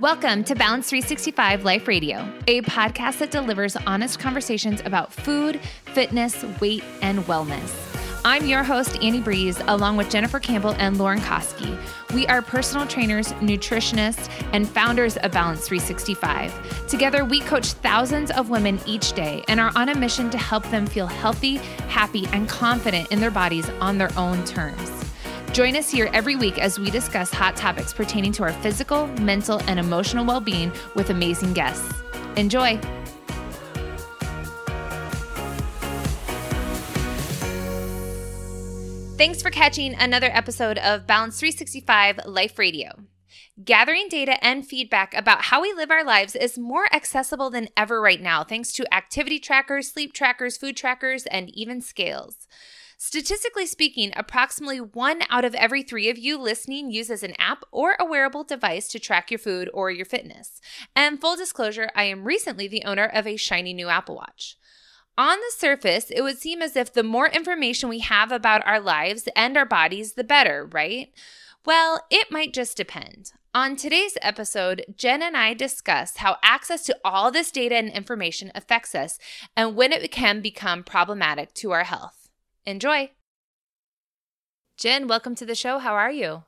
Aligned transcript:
Welcome 0.00 0.44
to 0.44 0.54
Balance 0.54 0.88
365 0.90 1.64
Life 1.64 1.88
Radio, 1.88 2.32
a 2.46 2.60
podcast 2.62 3.18
that 3.18 3.32
delivers 3.32 3.74
honest 3.74 4.20
conversations 4.20 4.80
about 4.84 5.12
food, 5.12 5.58
fitness, 5.86 6.44
weight, 6.60 6.84
and 7.02 7.18
wellness. 7.24 7.74
I'm 8.24 8.46
your 8.46 8.62
host, 8.62 9.02
Annie 9.02 9.20
Brees, 9.20 9.60
along 9.66 9.96
with 9.96 10.08
Jennifer 10.08 10.38
Campbell 10.38 10.76
and 10.78 10.98
Lauren 10.98 11.18
Koski. 11.18 11.76
We 12.14 12.28
are 12.28 12.42
personal 12.42 12.86
trainers, 12.86 13.32
nutritionists, 13.40 14.30
and 14.52 14.68
founders 14.68 15.16
of 15.16 15.32
Balance 15.32 15.66
365. 15.66 16.86
Together, 16.86 17.24
we 17.24 17.40
coach 17.40 17.72
thousands 17.72 18.30
of 18.30 18.50
women 18.50 18.78
each 18.86 19.14
day 19.14 19.42
and 19.48 19.58
are 19.58 19.72
on 19.74 19.88
a 19.88 19.96
mission 19.96 20.30
to 20.30 20.38
help 20.38 20.62
them 20.70 20.86
feel 20.86 21.08
healthy, 21.08 21.56
happy, 21.88 22.28
and 22.32 22.48
confident 22.48 23.10
in 23.10 23.18
their 23.18 23.32
bodies 23.32 23.68
on 23.80 23.98
their 23.98 24.16
own 24.16 24.44
terms. 24.44 25.07
Join 25.58 25.74
us 25.74 25.90
here 25.90 26.08
every 26.12 26.36
week 26.36 26.56
as 26.60 26.78
we 26.78 26.88
discuss 26.88 27.32
hot 27.32 27.56
topics 27.56 27.92
pertaining 27.92 28.30
to 28.34 28.44
our 28.44 28.52
physical, 28.52 29.08
mental, 29.08 29.60
and 29.62 29.80
emotional 29.80 30.24
well 30.24 30.40
being 30.40 30.70
with 30.94 31.10
amazing 31.10 31.52
guests. 31.52 32.00
Enjoy! 32.36 32.78
Thanks 39.16 39.42
for 39.42 39.50
catching 39.50 39.96
another 39.96 40.30
episode 40.32 40.78
of 40.78 41.08
Balance 41.08 41.40
365 41.40 42.20
Life 42.24 42.56
Radio. 42.56 42.90
Gathering 43.64 44.06
data 44.08 44.38
and 44.44 44.64
feedback 44.64 45.12
about 45.12 45.46
how 45.46 45.60
we 45.60 45.72
live 45.72 45.90
our 45.90 46.04
lives 46.04 46.36
is 46.36 46.56
more 46.56 46.86
accessible 46.94 47.50
than 47.50 47.66
ever 47.76 48.00
right 48.00 48.22
now, 48.22 48.44
thanks 48.44 48.70
to 48.74 48.94
activity 48.94 49.40
trackers, 49.40 49.90
sleep 49.90 50.12
trackers, 50.12 50.56
food 50.56 50.76
trackers, 50.76 51.26
and 51.26 51.50
even 51.50 51.80
scales. 51.80 52.46
Statistically 53.00 53.64
speaking, 53.64 54.12
approximately 54.16 54.80
one 54.80 55.22
out 55.30 55.44
of 55.44 55.54
every 55.54 55.84
three 55.84 56.10
of 56.10 56.18
you 56.18 56.36
listening 56.36 56.90
uses 56.90 57.22
an 57.22 57.32
app 57.38 57.62
or 57.70 57.96
a 58.00 58.04
wearable 58.04 58.42
device 58.42 58.88
to 58.88 58.98
track 58.98 59.30
your 59.30 59.38
food 59.38 59.70
or 59.72 59.88
your 59.88 60.04
fitness. 60.04 60.60
And 60.96 61.20
full 61.20 61.36
disclosure, 61.36 61.90
I 61.94 62.02
am 62.04 62.24
recently 62.24 62.66
the 62.66 62.82
owner 62.84 63.04
of 63.04 63.24
a 63.24 63.36
shiny 63.36 63.72
new 63.72 63.88
Apple 63.88 64.16
Watch. 64.16 64.56
On 65.16 65.38
the 65.38 65.52
surface, 65.56 66.10
it 66.10 66.22
would 66.22 66.38
seem 66.38 66.60
as 66.60 66.74
if 66.74 66.92
the 66.92 67.04
more 67.04 67.28
information 67.28 67.88
we 67.88 68.00
have 68.00 68.32
about 68.32 68.66
our 68.66 68.80
lives 68.80 69.28
and 69.36 69.56
our 69.56 69.64
bodies, 69.64 70.14
the 70.14 70.24
better, 70.24 70.68
right? 70.72 71.12
Well, 71.64 72.04
it 72.10 72.32
might 72.32 72.52
just 72.52 72.76
depend. 72.76 73.30
On 73.54 73.76
today's 73.76 74.18
episode, 74.22 74.84
Jen 74.96 75.22
and 75.22 75.36
I 75.36 75.54
discuss 75.54 76.16
how 76.16 76.38
access 76.42 76.84
to 76.86 76.98
all 77.04 77.30
this 77.30 77.52
data 77.52 77.76
and 77.76 77.90
information 77.90 78.50
affects 78.56 78.96
us 78.96 79.20
and 79.56 79.76
when 79.76 79.92
it 79.92 80.10
can 80.10 80.40
become 80.40 80.82
problematic 80.82 81.54
to 81.54 81.70
our 81.70 81.84
health. 81.84 82.27
Enjoy. 82.68 83.12
Jen, 84.76 85.08
welcome 85.08 85.34
to 85.36 85.46
the 85.46 85.54
show. 85.54 85.78
How 85.78 85.94
are 85.94 86.10
you? 86.10 86.44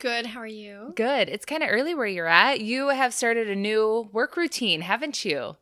Good. 0.00 0.26
How 0.26 0.40
are 0.40 0.46
you? 0.46 0.92
Good. 0.96 1.28
It's 1.28 1.44
kind 1.44 1.62
of 1.62 1.68
early 1.70 1.94
where 1.94 2.08
you're 2.08 2.26
at. 2.26 2.60
You 2.60 2.88
have 2.88 3.14
started 3.14 3.48
a 3.48 3.54
new 3.54 4.10
work 4.12 4.36
routine, 4.36 4.80
haven't 4.80 5.24
you? 5.24 5.54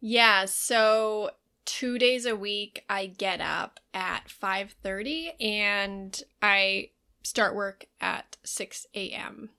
Yeah. 0.00 0.46
So 0.46 1.30
two 1.66 2.00
days 2.00 2.26
a 2.26 2.34
week, 2.34 2.84
I 2.90 3.06
get 3.06 3.40
up 3.40 3.78
at 3.94 4.28
five 4.28 4.74
thirty, 4.82 5.34
and 5.40 6.20
I 6.42 6.90
start 7.22 7.54
work 7.54 7.84
at 8.00 8.38
six 8.42 8.88
a.m. 8.96 9.50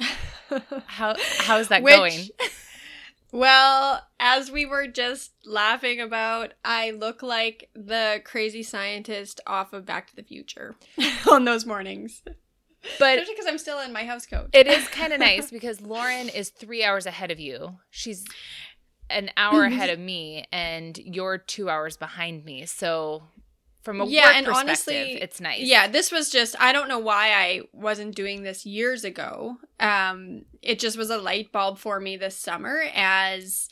How 0.86 1.14
how's 1.38 1.68
that 1.68 1.84
Which, 1.84 1.94
going? 1.94 2.28
Well, 3.34 4.00
as 4.20 4.52
we 4.52 4.64
were 4.64 4.86
just 4.86 5.32
laughing 5.44 6.00
about, 6.00 6.54
I 6.64 6.92
look 6.92 7.20
like 7.20 7.68
the 7.74 8.22
crazy 8.22 8.62
scientist 8.62 9.40
off 9.44 9.72
of 9.72 9.84
Back 9.84 10.06
to 10.10 10.14
the 10.14 10.22
Future 10.22 10.76
on 11.30 11.44
those 11.44 11.66
mornings. 11.66 12.22
But 12.24 13.18
Especially 13.18 13.34
because 13.34 13.48
I'm 13.48 13.58
still 13.58 13.80
in 13.80 13.92
my 13.92 14.04
house 14.04 14.24
coat. 14.24 14.50
It 14.52 14.68
is 14.68 14.86
kind 14.92 15.12
of 15.12 15.18
nice 15.18 15.50
because 15.50 15.80
Lauren 15.80 16.28
is 16.28 16.50
three 16.50 16.84
hours 16.84 17.06
ahead 17.06 17.32
of 17.32 17.40
you. 17.40 17.80
She's 17.90 18.24
an 19.10 19.30
hour 19.36 19.64
ahead 19.64 19.90
of 19.90 19.98
me, 19.98 20.46
and 20.52 20.96
you're 20.96 21.38
two 21.38 21.68
hours 21.68 21.96
behind 21.96 22.44
me. 22.44 22.66
So 22.66 23.24
from 23.84 24.00
a 24.00 24.06
yeah, 24.06 24.32
and 24.34 24.48
honestly, 24.48 25.12
it's 25.12 25.40
nice. 25.40 25.60
Yeah, 25.60 25.86
this 25.86 26.10
was 26.10 26.30
just 26.30 26.56
I 26.58 26.72
don't 26.72 26.88
know 26.88 26.98
why 26.98 27.32
I 27.32 27.60
wasn't 27.72 28.16
doing 28.16 28.42
this 28.42 28.64
years 28.64 29.04
ago. 29.04 29.58
Um, 29.78 30.46
it 30.62 30.78
just 30.78 30.96
was 30.96 31.10
a 31.10 31.18
light 31.18 31.52
bulb 31.52 31.78
for 31.78 32.00
me 32.00 32.16
this 32.16 32.36
summer 32.36 32.84
as 32.94 33.68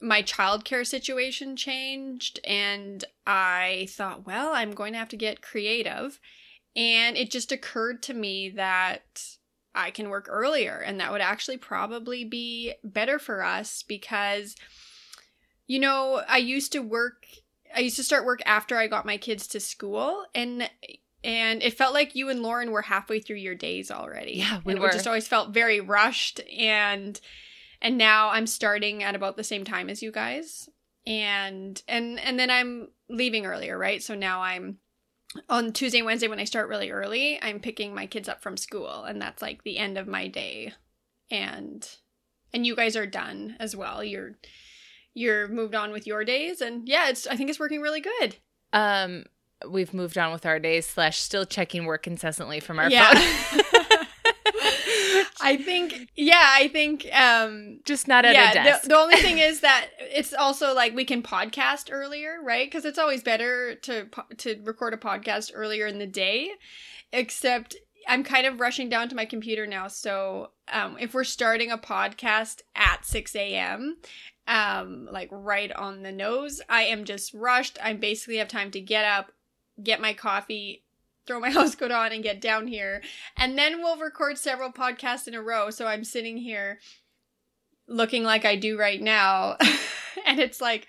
my 0.00 0.22
childcare 0.22 0.86
situation 0.86 1.56
changed, 1.56 2.40
and 2.44 3.04
I 3.26 3.88
thought, 3.90 4.26
well, 4.26 4.52
I'm 4.52 4.72
going 4.72 4.92
to 4.92 4.98
have 4.98 5.08
to 5.08 5.16
get 5.16 5.40
creative, 5.42 6.20
and 6.76 7.16
it 7.16 7.30
just 7.30 7.50
occurred 7.50 8.02
to 8.04 8.14
me 8.14 8.50
that 8.50 9.22
I 9.74 9.90
can 9.90 10.10
work 10.10 10.26
earlier, 10.28 10.76
and 10.76 11.00
that 11.00 11.10
would 11.10 11.22
actually 11.22 11.56
probably 11.56 12.22
be 12.22 12.74
better 12.84 13.18
for 13.18 13.42
us 13.42 13.82
because, 13.82 14.56
you 15.66 15.78
know, 15.78 16.22
I 16.28 16.36
used 16.36 16.72
to 16.72 16.80
work 16.80 17.24
I 17.74 17.80
used 17.80 17.96
to 17.96 18.04
start 18.04 18.24
work 18.24 18.40
after 18.46 18.76
I 18.76 18.86
got 18.86 19.06
my 19.06 19.16
kids 19.16 19.46
to 19.48 19.60
school 19.60 20.24
and 20.34 20.68
and 21.24 21.62
it 21.62 21.74
felt 21.74 21.94
like 21.94 22.14
you 22.14 22.28
and 22.28 22.42
Lauren 22.42 22.70
were 22.70 22.82
halfway 22.82 23.20
through 23.20 23.36
your 23.36 23.54
days 23.54 23.90
already. 23.90 24.34
Yeah, 24.36 24.60
we 24.64 24.72
and 24.72 24.80
were. 24.80 24.90
Just 24.90 25.06
always 25.06 25.28
felt 25.28 25.50
very 25.50 25.80
rushed 25.80 26.40
and 26.56 27.20
and 27.80 27.98
now 27.98 28.30
I'm 28.30 28.46
starting 28.46 29.02
at 29.02 29.14
about 29.14 29.36
the 29.36 29.44
same 29.44 29.64
time 29.64 29.88
as 29.88 30.02
you 30.02 30.10
guys. 30.10 30.68
And 31.06 31.80
and 31.88 32.20
and 32.20 32.38
then 32.38 32.50
I'm 32.50 32.88
leaving 33.08 33.46
earlier, 33.46 33.78
right? 33.78 34.02
So 34.02 34.14
now 34.14 34.42
I'm 34.42 34.78
on 35.48 35.72
Tuesday, 35.72 36.02
Wednesday 36.02 36.28
when 36.28 36.40
I 36.40 36.44
start 36.44 36.68
really 36.68 36.90
early, 36.90 37.38
I'm 37.42 37.60
picking 37.60 37.94
my 37.94 38.06
kids 38.06 38.28
up 38.28 38.42
from 38.42 38.56
school 38.56 39.04
and 39.04 39.20
that's 39.20 39.42
like 39.42 39.62
the 39.62 39.78
end 39.78 39.98
of 39.98 40.06
my 40.06 40.28
day. 40.28 40.72
And 41.30 41.88
and 42.52 42.66
you 42.66 42.74
guys 42.74 42.96
are 42.96 43.06
done 43.06 43.56
as 43.60 43.76
well. 43.76 44.02
You're 44.02 44.36
you're 45.18 45.48
moved 45.48 45.74
on 45.74 45.90
with 45.90 46.06
your 46.06 46.24
days 46.24 46.60
and 46.60 46.88
yeah 46.88 47.08
it's 47.08 47.26
i 47.26 47.36
think 47.36 47.50
it's 47.50 47.60
working 47.60 47.80
really 47.80 48.00
good 48.00 48.36
um 48.72 49.24
we've 49.68 49.92
moved 49.92 50.16
on 50.16 50.32
with 50.32 50.46
our 50.46 50.58
days 50.58 50.86
slash 50.86 51.18
still 51.18 51.44
checking 51.44 51.84
work 51.84 52.06
incessantly 52.06 52.60
from 52.60 52.78
our 52.78 52.88
yeah. 52.88 53.14
phone 53.14 53.60
I 55.40 55.56
think, 55.56 56.08
yeah, 56.16 56.44
I 56.54 56.68
think, 56.68 57.06
um, 57.14 57.80
just 57.84 58.08
not 58.08 58.24
at 58.24 58.34
yeah, 58.34 58.50
a 58.50 58.54
desk. 58.54 58.82
The, 58.82 58.88
the 58.88 58.96
only 58.96 59.16
thing 59.16 59.38
is 59.38 59.60
that 59.60 59.88
it's 59.98 60.34
also 60.34 60.74
like 60.74 60.94
we 60.94 61.04
can 61.04 61.22
podcast 61.22 61.88
earlier, 61.90 62.38
right? 62.42 62.66
Because 62.66 62.84
it's 62.84 62.98
always 62.98 63.22
better 63.22 63.74
to 63.76 64.08
to 64.38 64.60
record 64.64 64.94
a 64.94 64.96
podcast 64.96 65.52
earlier 65.54 65.86
in 65.86 65.98
the 65.98 66.06
day. 66.06 66.50
Except 67.12 67.76
I'm 68.06 68.24
kind 68.24 68.46
of 68.46 68.60
rushing 68.60 68.88
down 68.88 69.08
to 69.10 69.14
my 69.14 69.24
computer 69.24 69.66
now, 69.66 69.88
so 69.88 70.50
um, 70.72 70.96
if 70.98 71.14
we're 71.14 71.24
starting 71.24 71.70
a 71.70 71.78
podcast 71.78 72.62
at 72.74 73.04
6 73.04 73.34
a.m 73.36 73.96
um 74.48 75.08
like 75.12 75.28
right 75.30 75.70
on 75.72 76.02
the 76.02 76.10
nose 76.10 76.60
i 76.68 76.82
am 76.82 77.04
just 77.04 77.32
rushed 77.34 77.78
i 77.82 77.92
basically 77.92 78.38
have 78.38 78.48
time 78.48 78.70
to 78.70 78.80
get 78.80 79.04
up 79.04 79.30
get 79.82 80.00
my 80.00 80.12
coffee 80.12 80.82
throw 81.26 81.38
my 81.38 81.50
house 81.52 81.74
coat 81.74 81.92
on 81.92 82.12
and 82.12 82.22
get 82.22 82.40
down 82.40 82.66
here 82.66 83.02
and 83.36 83.56
then 83.56 83.80
we'll 83.80 83.98
record 83.98 84.36
several 84.36 84.72
podcasts 84.72 85.28
in 85.28 85.34
a 85.34 85.42
row 85.42 85.70
so 85.70 85.86
i'm 85.86 86.02
sitting 86.02 86.38
here 86.38 86.78
looking 87.86 88.24
like 88.24 88.44
i 88.44 88.56
do 88.56 88.78
right 88.78 89.00
now 89.00 89.56
and 90.26 90.40
it's 90.40 90.60
like 90.60 90.86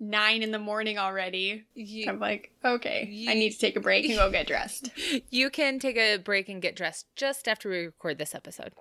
nine 0.00 0.42
in 0.42 0.50
the 0.50 0.58
morning 0.58 0.98
already. 0.98 1.64
You, 1.74 2.08
I'm 2.08 2.18
like, 2.18 2.52
okay, 2.64 3.08
you, 3.10 3.30
I 3.30 3.34
need 3.34 3.50
to 3.50 3.58
take 3.58 3.76
a 3.76 3.80
break 3.80 4.04
and 4.04 4.14
go 4.16 4.30
get 4.30 4.46
dressed. 4.46 4.90
You 5.30 5.50
can 5.50 5.78
take 5.78 5.96
a 5.96 6.16
break 6.16 6.48
and 6.48 6.62
get 6.62 6.76
dressed 6.76 7.06
just 7.16 7.48
after 7.48 7.68
we 7.68 7.86
record 7.86 8.18
this 8.18 8.34
episode. 8.34 8.72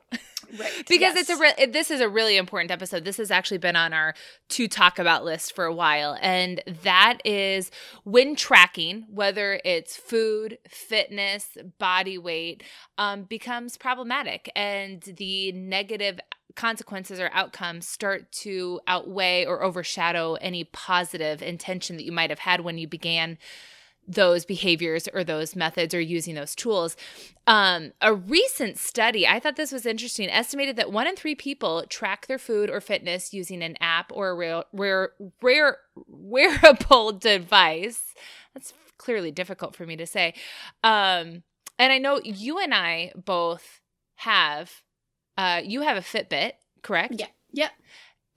Right. 0.57 0.71
because 0.87 1.15
yes. 1.15 1.17
it's 1.17 1.29
a 1.29 1.37
re- 1.37 1.65
this 1.67 1.91
is 1.91 2.01
a 2.01 2.09
really 2.09 2.37
important 2.37 2.71
episode. 2.71 3.05
This 3.05 3.17
has 3.17 3.31
actually 3.31 3.57
been 3.57 3.75
on 3.75 3.93
our 3.93 4.13
to 4.49 4.67
talk 4.67 4.99
about 4.99 5.25
list 5.25 5.55
for 5.55 5.65
a 5.65 5.73
while 5.73 6.17
and 6.21 6.61
that 6.83 7.19
is 7.25 7.71
when 8.03 8.35
tracking 8.35 9.05
whether 9.09 9.59
it's 9.65 9.97
food, 9.97 10.57
fitness, 10.67 11.57
body 11.79 12.17
weight 12.17 12.63
um, 12.97 13.23
becomes 13.23 13.77
problematic 13.77 14.51
and 14.55 15.01
the 15.17 15.51
negative 15.53 16.19
consequences 16.55 17.19
or 17.19 17.29
outcomes 17.33 17.87
start 17.87 18.31
to 18.31 18.79
outweigh 18.87 19.45
or 19.45 19.63
overshadow 19.63 20.35
any 20.35 20.63
positive 20.65 21.41
intention 21.41 21.95
that 21.97 22.05
you 22.05 22.11
might 22.11 22.29
have 22.29 22.39
had 22.39 22.61
when 22.61 22.77
you 22.77 22.87
began 22.87 23.37
those 24.07 24.45
behaviors 24.45 25.07
or 25.13 25.23
those 25.23 25.55
methods 25.55 25.93
or 25.93 26.01
using 26.01 26.35
those 26.35 26.55
tools. 26.55 26.97
Um, 27.47 27.93
a 28.01 28.13
recent 28.13 28.77
study, 28.77 29.27
I 29.27 29.39
thought 29.39 29.55
this 29.55 29.71
was 29.71 29.85
interesting, 29.85 30.29
estimated 30.29 30.75
that 30.75 30.91
one 30.91 31.07
in 31.07 31.15
three 31.15 31.35
people 31.35 31.85
track 31.89 32.27
their 32.27 32.37
food 32.37 32.69
or 32.69 32.81
fitness 32.81 33.33
using 33.33 33.61
an 33.63 33.77
app 33.79 34.11
or 34.13 34.29
a 34.29 34.35
rare, 34.35 34.63
rare, 34.73 35.11
rare 35.41 35.77
wearable 36.07 37.11
device. 37.19 38.13
That's 38.53 38.73
clearly 38.97 39.31
difficult 39.31 39.75
for 39.75 39.85
me 39.85 39.95
to 39.97 40.05
say. 40.05 40.33
Um, 40.83 41.43
and 41.79 41.91
I 41.91 41.97
know 41.97 42.19
you 42.23 42.59
and 42.59 42.73
I 42.73 43.11
both 43.15 43.81
have 44.15 44.71
uh, 45.37 45.61
you 45.63 45.81
have 45.81 45.97
a 45.97 46.01
Fitbit, 46.01 46.53
correct? 46.81 47.15
Yeah. 47.17 47.27
Yep. 47.51 47.71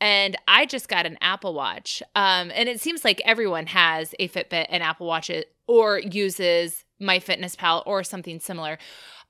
And 0.01 0.37
I 0.47 0.67
just 0.67 0.89
got 0.89 1.07
an 1.07 1.17
Apple 1.21 1.55
Watch. 1.55 2.03
Um, 2.15 2.51
and 2.55 2.69
it 2.69 2.81
seems 2.81 3.05
like 3.05 3.23
everyone 3.25 3.67
has 3.67 4.15
a 4.19 4.29
Fitbit 4.29 4.67
and 4.69 4.83
Apple 4.83 5.07
Watch 5.07 5.31
or 5.67 5.99
uses 5.99 6.85
MyFitnessPal 7.01 7.83
or 7.87 8.03
something 8.03 8.41
similar. 8.41 8.79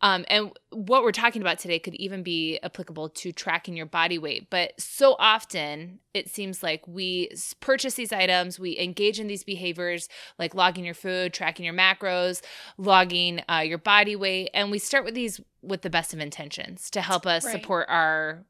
Um, 0.03 0.27
and 0.29 0.51
what 0.71 1.03
we're 1.03 1.13
talking 1.13 1.41
about 1.41 1.59
today 1.59 1.79
could 1.79 1.95
even 1.95 2.23
be 2.23 2.59
applicable 2.63 3.09
to 3.11 3.33
tracking 3.33 3.77
your 3.77 3.87
body 3.87 4.19
weight. 4.19 4.51
But 4.51 4.79
so 4.79 5.17
often 5.19 6.01
it 6.13 6.29
seems 6.29 6.63
like 6.63 6.87
we 6.87 7.31
purchase 7.61 7.95
these 7.95 8.13
items, 8.13 8.59
we 8.59 8.79
engage 8.79 9.19
in 9.19 9.27
these 9.27 9.43
behaviors 9.43 10.09
like 10.39 10.55
logging 10.55 10.85
your 10.85 10.95
food, 10.95 11.33
tracking 11.33 11.65
your 11.65 11.75
macros, 11.75 12.43
logging 12.77 13.41
uh, 13.49 13.63
your 13.65 13.79
body 13.79 14.17
weight, 14.17 14.51
and 14.53 14.71
we 14.71 14.79
start 14.79 15.05
with 15.05 15.15
these 15.15 15.41
with 15.63 15.83
the 15.83 15.91
best 15.91 16.13
of 16.13 16.21
intentions 16.21 16.91
to 16.91 17.01
help 17.01 17.27
us 17.27 17.45
right. 17.45 17.53
support 17.53 17.87
our 17.89 18.45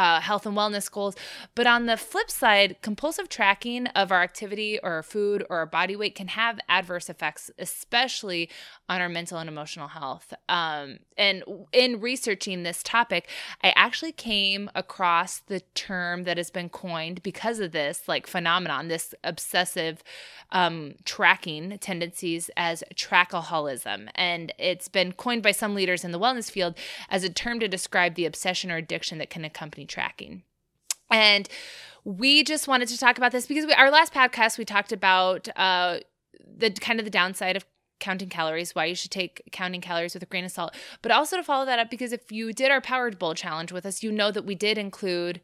uh, 0.00 0.18
health 0.18 0.46
and 0.46 0.56
wellness 0.56 0.90
goals. 0.90 1.14
But 1.54 1.66
on 1.66 1.84
the 1.84 1.98
flip 1.98 2.30
side, 2.30 2.76
compulsive 2.80 3.28
tracking 3.28 3.86
of 3.88 4.10
our 4.10 4.22
activity 4.22 4.78
or 4.82 4.92
our 4.92 5.02
food 5.02 5.44
or 5.50 5.58
our 5.58 5.66
body 5.66 5.94
weight 5.94 6.14
can 6.14 6.28
have 6.28 6.58
adverse 6.70 7.10
effects, 7.10 7.50
especially 7.58 8.48
on 8.88 9.02
our 9.02 9.10
mental 9.10 9.36
and 9.36 9.48
emotional 9.48 9.88
health. 9.88 10.32
Um, 10.48 11.00
and 11.18 11.44
in 11.74 12.00
researching 12.00 12.62
this 12.62 12.82
topic, 12.82 13.28
I 13.62 13.74
actually 13.76 14.12
came 14.12 14.70
across 14.74 15.40
the 15.40 15.60
term 15.74 16.24
that 16.24 16.38
has 16.38 16.50
been 16.50 16.70
coined 16.70 17.22
because 17.22 17.60
of 17.60 17.72
this 17.72 18.08
like 18.08 18.26
phenomenon, 18.26 18.88
this 18.88 19.14
obsessive 19.22 20.02
um, 20.50 20.94
tracking 21.04 21.76
tendencies 21.78 22.50
as 22.56 22.82
trackaholism. 22.94 24.08
And 24.14 24.54
it's 24.58 24.88
been 24.88 25.12
coined 25.12 25.42
by 25.42 25.52
some 25.52 25.74
leaders 25.74 26.04
in 26.04 26.12
the 26.12 26.18
wellness 26.18 26.50
field 26.50 26.74
as 27.10 27.22
a 27.22 27.28
term 27.28 27.60
to 27.60 27.68
describe 27.68 28.14
the 28.14 28.24
obsession 28.24 28.70
or 28.70 28.76
addiction 28.76 29.18
that 29.18 29.28
can 29.28 29.44
accompany 29.44 29.84
tracking. 29.90 30.42
And 31.10 31.48
we 32.04 32.44
just 32.44 32.66
wanted 32.68 32.88
to 32.88 32.98
talk 32.98 33.18
about 33.18 33.32
this 33.32 33.46
because 33.46 33.66
we, 33.66 33.74
our 33.74 33.90
last 33.90 34.14
podcast 34.14 34.56
we 34.56 34.64
talked 34.64 34.92
about 34.92 35.48
uh, 35.56 35.98
the 36.56 36.70
kind 36.70 36.98
of 36.98 37.04
the 37.04 37.10
downside 37.10 37.56
of 37.56 37.66
counting 37.98 38.30
calories, 38.30 38.74
why 38.74 38.86
you 38.86 38.94
should 38.94 39.10
take 39.10 39.42
counting 39.52 39.80
calories 39.82 40.14
with 40.14 40.22
a 40.22 40.26
grain 40.26 40.44
of 40.44 40.50
salt, 40.50 40.74
but 41.02 41.12
also 41.12 41.36
to 41.36 41.42
follow 41.42 41.66
that 41.66 41.78
up 41.78 41.90
because 41.90 42.12
if 42.12 42.32
you 42.32 42.52
did 42.52 42.70
our 42.70 42.80
powered 42.80 43.18
bowl 43.18 43.34
challenge 43.34 43.72
with 43.72 43.84
us, 43.84 44.02
you 44.02 44.10
know 44.10 44.30
that 44.30 44.46
we 44.46 44.54
did 44.54 44.78
include 44.78 45.42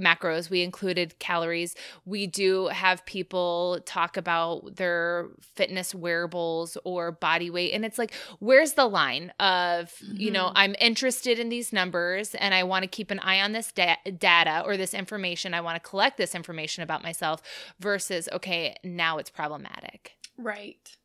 macros. 0.00 0.50
We 0.50 0.62
included 0.62 1.18
calories. 1.18 1.74
We 2.04 2.26
do 2.26 2.68
have 2.68 3.04
people 3.06 3.80
talk 3.84 4.16
about 4.16 4.76
their 4.76 5.28
fitness 5.40 5.94
wearables 5.94 6.76
or 6.84 7.12
body 7.12 7.50
weight. 7.50 7.72
And 7.72 7.84
it's 7.84 7.98
like, 7.98 8.12
where's 8.38 8.74
the 8.74 8.86
line 8.86 9.32
of, 9.38 9.92
mm-hmm. 10.02 10.16
you 10.16 10.30
know, 10.30 10.46
mm-hmm. 10.46 10.58
I'm 10.58 10.74
interested 10.80 11.38
in 11.38 11.48
these 11.48 11.72
numbers 11.72 12.34
and 12.34 12.54
I 12.54 12.62
want 12.64 12.82
to 12.82 12.88
keep 12.88 13.10
an 13.10 13.18
eye 13.20 13.40
on 13.40 13.52
this 13.52 13.72
da- 13.72 13.96
data 14.18 14.62
or 14.64 14.76
this 14.76 14.94
information. 14.94 15.54
I 15.54 15.60
want 15.60 15.82
to 15.82 15.88
collect 15.88 16.16
this 16.16 16.34
information 16.34 16.82
about 16.82 17.02
myself 17.02 17.42
versus, 17.78 18.28
okay, 18.32 18.76
now 18.82 19.18
it's 19.18 19.30
problematic. 19.30 20.16
Right. 20.36 20.96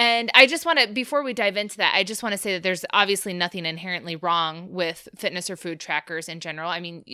And 0.00 0.30
I 0.32 0.46
just 0.46 0.64
want 0.64 0.78
to, 0.78 0.88
before 0.88 1.22
we 1.22 1.34
dive 1.34 1.58
into 1.58 1.76
that, 1.76 1.92
I 1.94 2.04
just 2.04 2.22
want 2.22 2.32
to 2.32 2.38
say 2.38 2.54
that 2.54 2.62
there's 2.62 2.86
obviously 2.90 3.34
nothing 3.34 3.66
inherently 3.66 4.16
wrong 4.16 4.72
with 4.72 5.10
fitness 5.14 5.50
or 5.50 5.56
food 5.56 5.78
trackers 5.78 6.26
in 6.26 6.40
general. 6.40 6.70
I 6.70 6.80
mean, 6.80 7.04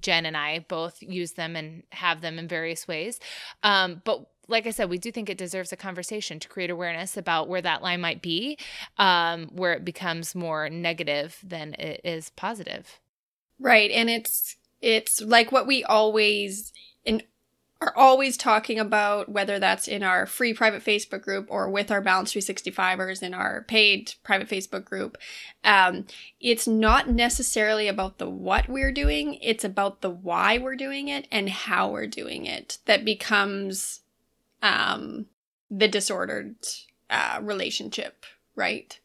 Jen 0.00 0.26
and 0.26 0.36
I 0.36 0.58
both 0.66 1.00
use 1.00 1.34
them 1.34 1.54
and 1.54 1.84
have 1.92 2.22
them 2.22 2.40
in 2.40 2.48
various 2.48 2.88
ways. 2.88 3.20
Um, 3.62 4.02
but 4.04 4.26
like 4.48 4.66
I 4.66 4.70
said, 4.70 4.90
we 4.90 4.98
do 4.98 5.12
think 5.12 5.30
it 5.30 5.38
deserves 5.38 5.72
a 5.72 5.76
conversation 5.76 6.40
to 6.40 6.48
create 6.48 6.70
awareness 6.70 7.16
about 7.16 7.48
where 7.48 7.62
that 7.62 7.82
line 7.82 8.00
might 8.00 8.20
be, 8.20 8.58
um, 8.98 9.46
where 9.52 9.72
it 9.72 9.84
becomes 9.84 10.34
more 10.34 10.68
negative 10.68 11.38
than 11.44 11.74
it 11.74 12.00
is 12.02 12.30
positive. 12.30 12.98
Right. 13.60 13.92
And 13.92 14.10
it's, 14.10 14.56
it's 14.82 15.20
like 15.20 15.52
what 15.52 15.68
we 15.68 15.84
always 15.84 16.72
in 17.04 17.22
are 17.84 17.96
always 17.96 18.36
talking 18.36 18.78
about 18.78 19.28
whether 19.28 19.58
that's 19.58 19.86
in 19.86 20.02
our 20.02 20.24
free 20.26 20.54
private 20.54 20.82
Facebook 20.82 21.22
group 21.22 21.46
or 21.50 21.68
with 21.68 21.90
our 21.90 22.00
Balance 22.00 22.32
365ers 22.32 23.22
in 23.22 23.34
our 23.34 23.62
paid 23.62 24.14
private 24.22 24.48
Facebook 24.48 24.84
group. 24.84 25.18
Um, 25.62 26.06
it's 26.40 26.66
not 26.66 27.10
necessarily 27.10 27.86
about 27.86 28.18
the 28.18 28.28
what 28.28 28.68
we're 28.68 28.92
doing, 28.92 29.34
it's 29.34 29.64
about 29.64 30.00
the 30.00 30.10
why 30.10 30.56
we're 30.56 30.76
doing 30.76 31.08
it 31.08 31.28
and 31.30 31.48
how 31.50 31.90
we're 31.90 32.06
doing 32.06 32.46
it 32.46 32.78
that 32.86 33.04
becomes 33.04 34.00
um, 34.62 35.26
the 35.70 35.88
disordered 35.88 36.56
uh, 37.10 37.38
relationship, 37.42 38.24
right? 38.56 38.98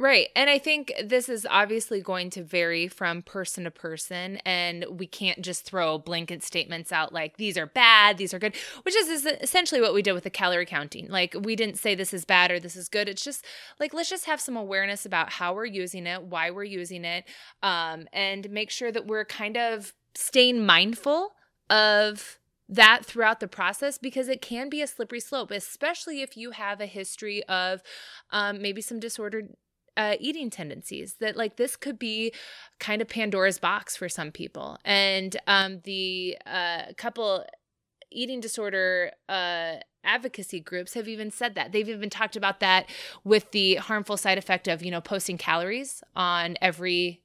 Right. 0.00 0.28
And 0.34 0.48
I 0.48 0.58
think 0.58 0.94
this 1.04 1.28
is 1.28 1.46
obviously 1.50 2.00
going 2.00 2.30
to 2.30 2.42
vary 2.42 2.88
from 2.88 3.20
person 3.20 3.64
to 3.64 3.70
person. 3.70 4.38
And 4.46 4.86
we 4.98 5.06
can't 5.06 5.42
just 5.42 5.66
throw 5.66 5.98
blanket 5.98 6.42
statements 6.42 6.90
out 6.90 7.12
like, 7.12 7.36
these 7.36 7.58
are 7.58 7.66
bad, 7.66 8.16
these 8.16 8.32
are 8.32 8.38
good, 8.38 8.56
which 8.84 8.96
is 8.96 9.26
essentially 9.26 9.78
what 9.78 9.92
we 9.92 10.00
did 10.00 10.14
with 10.14 10.24
the 10.24 10.30
calorie 10.30 10.64
counting. 10.64 11.08
Like, 11.08 11.36
we 11.42 11.54
didn't 11.54 11.76
say 11.76 11.94
this 11.94 12.14
is 12.14 12.24
bad 12.24 12.50
or 12.50 12.58
this 12.58 12.76
is 12.76 12.88
good. 12.88 13.10
It's 13.10 13.22
just 13.22 13.44
like, 13.78 13.92
let's 13.92 14.08
just 14.08 14.24
have 14.24 14.40
some 14.40 14.56
awareness 14.56 15.04
about 15.04 15.32
how 15.32 15.52
we're 15.52 15.66
using 15.66 16.06
it, 16.06 16.22
why 16.22 16.50
we're 16.50 16.64
using 16.64 17.04
it, 17.04 17.24
um, 17.62 18.08
and 18.10 18.48
make 18.48 18.70
sure 18.70 18.90
that 18.90 19.06
we're 19.06 19.26
kind 19.26 19.58
of 19.58 19.92
staying 20.14 20.64
mindful 20.64 21.32
of 21.68 22.38
that 22.70 23.04
throughout 23.04 23.40
the 23.40 23.48
process 23.48 23.98
because 23.98 24.28
it 24.28 24.40
can 24.40 24.70
be 24.70 24.80
a 24.80 24.86
slippery 24.86 25.20
slope, 25.20 25.50
especially 25.50 26.22
if 26.22 26.38
you 26.38 26.52
have 26.52 26.80
a 26.80 26.86
history 26.86 27.44
of 27.44 27.82
um, 28.30 28.62
maybe 28.62 28.80
some 28.80 28.98
disordered 28.98 29.50
uh, 30.00 30.16
eating 30.18 30.48
tendencies 30.48 31.16
that 31.20 31.36
like 31.36 31.56
this 31.56 31.76
could 31.76 31.98
be 31.98 32.32
kind 32.78 33.02
of 33.02 33.08
pandora's 33.08 33.58
box 33.58 33.94
for 33.94 34.08
some 34.08 34.30
people. 34.30 34.78
And 34.82 35.36
um, 35.46 35.80
the 35.84 36.38
uh, 36.46 36.84
couple 36.96 37.44
eating 38.10 38.40
disorder 38.40 39.10
uh, 39.28 39.74
advocacy 40.02 40.58
groups 40.60 40.94
have 40.94 41.06
even 41.06 41.30
said 41.30 41.54
that. 41.54 41.72
They've 41.72 41.88
even 41.88 42.08
talked 42.08 42.34
about 42.34 42.60
that 42.60 42.86
with 43.24 43.50
the 43.50 43.74
harmful 43.74 44.16
side 44.16 44.38
effect 44.38 44.68
of 44.68 44.82
you 44.82 44.90
know 44.90 45.02
posting 45.02 45.36
calories 45.36 46.02
on 46.16 46.56
every 46.62 47.20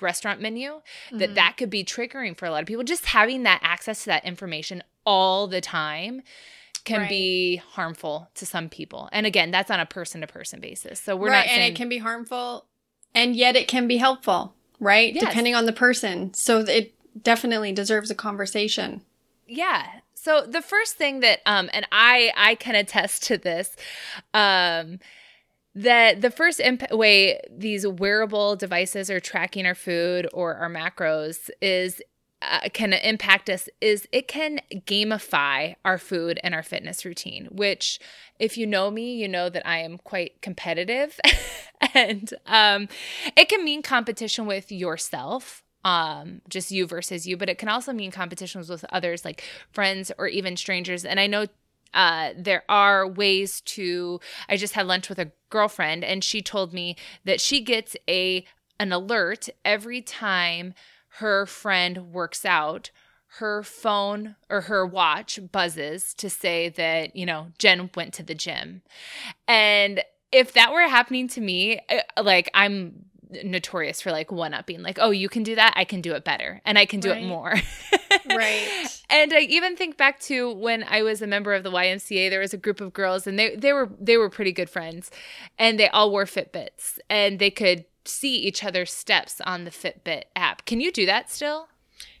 restaurant 0.00 0.40
menu 0.40 0.70
mm-hmm. 0.70 1.18
that 1.18 1.34
that 1.34 1.56
could 1.56 1.70
be 1.70 1.82
triggering 1.82 2.36
for 2.36 2.46
a 2.46 2.52
lot 2.52 2.62
of 2.62 2.68
people. 2.68 2.84
Just 2.84 3.06
having 3.06 3.42
that 3.42 3.58
access 3.64 4.04
to 4.04 4.06
that 4.06 4.24
information 4.24 4.84
all 5.04 5.48
the 5.48 5.60
time 5.60 6.22
can 6.84 7.00
right. 7.02 7.08
be 7.08 7.56
harmful 7.56 8.28
to 8.34 8.46
some 8.46 8.68
people. 8.68 9.08
And 9.12 9.26
again, 9.26 9.50
that's 9.50 9.70
on 9.70 9.80
a 9.80 9.86
person 9.86 10.20
to 10.20 10.26
person 10.26 10.60
basis. 10.60 11.00
So 11.00 11.16
we're 11.16 11.28
right, 11.28 11.38
not 11.38 11.46
saying- 11.46 11.60
and 11.60 11.72
it 11.72 11.76
can 11.76 11.88
be 11.88 11.98
harmful 11.98 12.66
and 13.14 13.36
yet 13.36 13.56
it 13.56 13.68
can 13.68 13.86
be 13.86 13.98
helpful, 13.98 14.54
right? 14.80 15.14
Yes. 15.14 15.24
Depending 15.24 15.54
on 15.54 15.66
the 15.66 15.72
person. 15.72 16.32
So 16.34 16.60
it 16.60 16.94
definitely 17.20 17.72
deserves 17.72 18.10
a 18.10 18.14
conversation. 18.14 19.02
Yeah. 19.46 19.86
So 20.14 20.46
the 20.46 20.62
first 20.62 20.96
thing 20.96 21.20
that 21.20 21.40
um 21.46 21.68
and 21.72 21.86
I 21.92 22.32
I 22.36 22.54
can 22.54 22.74
attest 22.74 23.24
to 23.24 23.38
this 23.38 23.76
um 24.34 24.98
that 25.74 26.20
the 26.20 26.30
first 26.30 26.60
imp- 26.60 26.90
way 26.90 27.40
these 27.50 27.86
wearable 27.86 28.56
devices 28.56 29.10
are 29.10 29.20
tracking 29.20 29.66
our 29.66 29.74
food 29.74 30.28
or 30.32 30.54
our 30.56 30.70
macros 30.70 31.48
is 31.60 32.02
uh, 32.50 32.68
can 32.72 32.92
impact 32.92 33.48
us 33.48 33.68
is 33.80 34.06
it 34.12 34.28
can 34.28 34.60
gamify 34.74 35.74
our 35.84 35.98
food 35.98 36.40
and 36.42 36.54
our 36.54 36.62
fitness 36.62 37.04
routine 37.04 37.46
which 37.50 38.00
if 38.38 38.58
you 38.58 38.66
know 38.66 38.90
me 38.90 39.14
you 39.14 39.28
know 39.28 39.48
that 39.48 39.66
i 39.66 39.78
am 39.78 39.98
quite 39.98 40.40
competitive. 40.42 41.18
And 41.94 42.32
um, 42.46 42.88
it 43.36 43.48
can 43.48 43.64
mean 43.64 43.82
competition 43.82 44.46
with 44.46 44.70
yourself 44.70 45.64
um 45.84 46.40
just 46.48 46.70
you 46.70 46.86
versus 46.86 47.26
you 47.26 47.36
but 47.36 47.48
it 47.48 47.58
can 47.58 47.68
also 47.68 47.92
mean 47.92 48.12
competitions 48.12 48.70
with 48.70 48.84
others 48.90 49.24
like 49.24 49.42
friends 49.72 50.12
or 50.16 50.28
even 50.28 50.56
strangers. 50.56 51.04
And 51.04 51.18
i 51.18 51.26
know 51.26 51.46
uh, 51.92 52.32
there 52.36 52.62
are 52.68 53.06
ways 53.06 53.60
to 53.62 54.20
i 54.48 54.56
just 54.56 54.74
had 54.74 54.86
lunch 54.86 55.08
with 55.08 55.18
a 55.18 55.32
girlfriend 55.50 56.04
and 56.04 56.22
she 56.22 56.40
told 56.40 56.72
me 56.72 56.96
that 57.24 57.40
she 57.40 57.60
gets 57.60 57.96
a 58.08 58.44
an 58.78 58.92
alert 58.92 59.48
every 59.64 60.00
time 60.00 60.72
her 61.16 61.46
friend 61.46 62.12
works 62.12 62.44
out, 62.44 62.90
her 63.38 63.62
phone 63.62 64.36
or 64.48 64.62
her 64.62 64.86
watch 64.86 65.38
buzzes 65.50 66.14
to 66.14 66.30
say 66.30 66.68
that, 66.70 67.16
you 67.16 67.26
know, 67.26 67.48
Jen 67.58 67.90
went 67.94 68.14
to 68.14 68.22
the 68.22 68.34
gym. 68.34 68.82
And 69.48 70.02
if 70.30 70.52
that 70.54 70.72
were 70.72 70.88
happening 70.88 71.28
to 71.28 71.40
me, 71.40 71.80
eh, 71.88 72.02
like 72.22 72.50
I'm 72.54 73.06
notorious 73.44 74.00
for 74.00 74.10
like 74.10 74.30
one 74.30 74.54
upping, 74.54 74.82
like, 74.82 74.98
oh, 75.00 75.10
you 75.10 75.28
can 75.28 75.42
do 75.42 75.54
that, 75.54 75.74
I 75.76 75.84
can 75.84 76.00
do 76.00 76.12
it 76.12 76.24
better, 76.24 76.60
and 76.64 76.78
I 76.78 76.86
can 76.86 77.00
do 77.00 77.10
right. 77.10 77.22
it 77.22 77.26
more. 77.26 77.54
right. 78.26 79.02
And 79.10 79.32
I 79.32 79.40
even 79.40 79.76
think 79.76 79.96
back 79.96 80.20
to 80.20 80.52
when 80.52 80.84
I 80.84 81.02
was 81.02 81.22
a 81.22 81.26
member 81.26 81.52
of 81.54 81.62
the 81.62 81.70
YMCA, 81.70 82.30
there 82.30 82.40
was 82.40 82.54
a 82.54 82.58
group 82.58 82.80
of 82.80 82.92
girls 82.92 83.26
and 83.26 83.38
they 83.38 83.56
they 83.56 83.72
were 83.72 83.90
they 84.00 84.16
were 84.16 84.30
pretty 84.30 84.52
good 84.52 84.70
friends. 84.70 85.10
And 85.58 85.78
they 85.78 85.88
all 85.88 86.10
wore 86.10 86.24
Fitbits 86.24 86.98
and 87.08 87.38
they 87.38 87.50
could 87.50 87.84
see 88.04 88.36
each 88.36 88.64
other's 88.64 88.92
steps 88.92 89.40
on 89.42 89.64
the 89.64 89.70
Fitbit 89.70 90.24
app. 90.34 90.64
Can 90.64 90.80
you 90.80 90.92
do 90.92 91.06
that 91.06 91.30
still? 91.30 91.68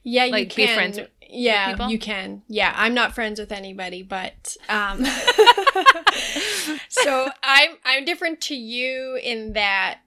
Yeah, 0.02 0.26
like, 0.26 0.56
you 0.56 0.66
can. 0.66 0.68
Be 0.68 0.74
friends 0.74 0.98
with, 0.98 1.10
yeah, 1.28 1.88
you 1.88 1.98
can. 1.98 2.42
Yeah, 2.48 2.72
I'm 2.76 2.94
not 2.94 3.14
friends 3.14 3.40
with 3.40 3.52
anybody, 3.52 4.02
but 4.02 4.56
um 4.68 5.04
so 6.88 7.28
I'm 7.42 7.70
I'm 7.84 8.04
different 8.04 8.40
to 8.42 8.54
you 8.54 9.18
in 9.22 9.54
that 9.54 10.00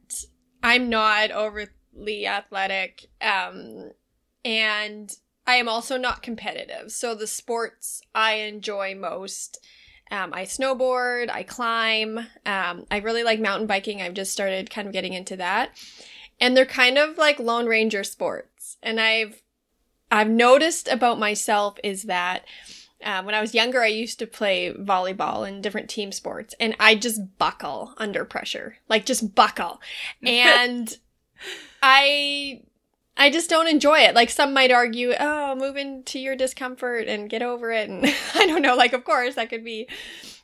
I'm 0.61 0.89
not 0.89 1.31
overly 1.31 2.27
athletic 2.27 3.07
um 3.21 3.91
and 4.43 5.11
I 5.47 5.55
am 5.55 5.67
also 5.69 5.97
not 5.97 6.23
competitive. 6.23 6.91
So 6.91 7.15
the 7.15 7.27
sports 7.27 8.01
I 8.13 8.33
enjoy 8.33 8.95
most 8.95 9.59
Um, 10.11 10.33
I 10.33 10.43
snowboard, 10.43 11.29
I 11.29 11.43
climb. 11.43 12.19
Um, 12.45 12.85
I 12.91 12.97
really 13.03 13.23
like 13.23 13.39
mountain 13.39 13.67
biking. 13.67 14.01
I've 14.01 14.13
just 14.13 14.31
started 14.31 14.69
kind 14.69 14.87
of 14.87 14.93
getting 14.93 15.13
into 15.13 15.35
that. 15.37 15.71
And 16.39 16.55
they're 16.55 16.65
kind 16.65 16.97
of 16.97 17.17
like 17.17 17.39
Lone 17.39 17.65
Ranger 17.65 18.03
sports. 18.03 18.77
And 18.83 18.99
I've 18.99 19.41
I've 20.11 20.29
noticed 20.29 20.87
about 20.87 21.19
myself 21.19 21.77
is 21.83 22.03
that 22.03 22.45
um, 23.03 23.25
when 23.25 23.35
I 23.35 23.41
was 23.41 23.53
younger, 23.53 23.83
I 23.83 23.87
used 23.87 24.19
to 24.19 24.27
play 24.27 24.73
volleyball 24.73 25.47
and 25.47 25.61
different 25.61 25.89
team 25.89 26.11
sports, 26.11 26.55
and 26.59 26.75
I 26.79 26.95
just 26.95 27.37
buckle 27.37 27.93
under 27.97 28.25
pressure, 28.25 28.77
like 28.89 29.05
just 29.05 29.35
buckle. 29.35 29.79
And 30.25 30.97
I, 31.83 32.61
I 33.17 33.29
just 33.29 33.49
don't 33.49 33.67
enjoy 33.67 33.99
it. 33.99 34.15
Like 34.15 34.29
some 34.29 34.53
might 34.53 34.71
argue, 34.71 35.13
oh, 35.19 35.55
move 35.55 35.77
into 35.77 36.19
your 36.19 36.35
discomfort 36.35 37.07
and 37.07 37.29
get 37.29 37.41
over 37.41 37.71
it. 37.71 37.89
And 37.89 38.05
I 38.35 38.45
don't 38.45 38.61
know, 38.61 38.75
like, 38.75 38.93
of 38.93 39.03
course, 39.03 39.35
that 39.35 39.49
could 39.49 39.63
be 39.63 39.87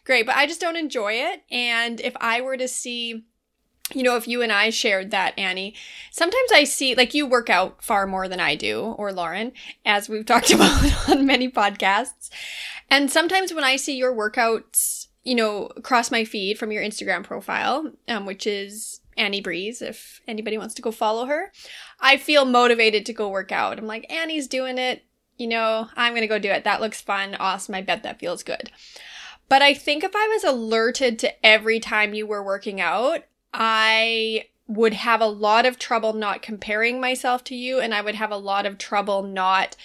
great, 0.06 0.26
but 0.26 0.36
I 0.36 0.48
just 0.48 0.62
don't 0.62 0.78
enjoy 0.78 1.14
it. 1.14 1.44
And 1.52 2.00
if 2.00 2.16
I 2.20 2.42
were 2.42 2.58
to 2.58 2.68
see, 2.68 3.26
you 3.94 4.04
know, 4.04 4.16
if 4.16 4.28
you 4.28 4.42
and 4.42 4.52
I 4.52 4.70
shared 4.70 5.12
that, 5.12 5.38
Annie, 5.38 5.76
sometimes 6.12 6.52
I 6.54 6.64
see, 6.64 6.96
like, 6.96 7.14
you 7.14 7.28
work 7.28 7.50
out 7.50 7.84
far 7.84 8.08
more 8.08 8.30
than 8.30 8.40
I 8.40 8.56
do, 8.56 8.82
or 8.82 9.12
Lauren, 9.12 9.52
as 9.86 10.08
we've 10.08 10.26
talked 10.28 10.52
about 10.52 11.10
on 11.10 11.26
many 11.26 11.50
podcasts. 11.50 12.30
And 12.90 13.12
sometimes 13.12 13.54
when 13.54 13.64
I 13.64 13.76
see 13.76 13.98
your 13.98 14.16
workouts, 14.16 15.08
you 15.24 15.36
know, 15.36 15.70
cross 15.84 16.10
my 16.10 16.24
feed 16.24 16.58
from 16.58 16.72
your 16.72 16.84
Instagram 16.84 17.24
profile, 17.24 17.92
um, 18.08 18.26
which 18.26 18.48
is 18.48 19.02
Annie 19.18 19.42
Brees, 19.42 19.82
if 19.82 20.22
anybody 20.28 20.58
wants 20.58 20.74
to 20.76 20.82
go 20.82 20.92
follow 20.92 21.26
her, 21.26 21.52
I 22.02 22.18
feel 22.18 22.46
motivated 22.46 23.06
to 23.06 23.14
go 23.14 23.30
work 23.30 23.52
out. 23.52 23.78
I'm 23.78 23.88
like, 23.88 24.12
Annie's 24.12 24.48
doing 24.48 24.78
it. 24.78 25.04
You 25.38 25.48
know, 25.48 25.88
I'm 25.96 26.14
going 26.14 26.22
to 26.22 26.28
go 26.28 26.40
do 26.40 26.50
it. 26.50 26.64
That 26.64 26.82
looks 26.82 27.02
fun. 27.02 27.36
Awesome. 27.36 27.76
I 27.76 27.82
bet 27.82 28.04
that 28.04 28.20
feels 28.20 28.44
good. 28.44 28.72
But 29.48 29.62
I 29.62 29.74
think 29.74 30.04
if 30.04 30.16
I 30.16 30.28
was 30.28 30.44
alerted 30.44 31.20
to 31.20 31.46
every 31.46 31.80
time 31.80 32.14
you 32.14 32.26
were 32.26 32.44
working 32.44 32.80
out, 32.82 33.26
I 33.54 34.46
would 34.68 34.94
have 34.94 35.20
a 35.20 35.28
lot 35.28 35.66
of 35.66 35.78
trouble 35.78 36.14
not 36.14 36.42
comparing 36.42 37.02
myself 37.02 37.44
to 37.44 37.56
you 37.56 37.80
and 37.80 37.94
I 37.94 38.02
would 38.02 38.16
have 38.16 38.32
a 38.32 38.38
lot 38.38 38.66
of 38.66 38.78
trouble 38.78 39.24
not 39.24 39.76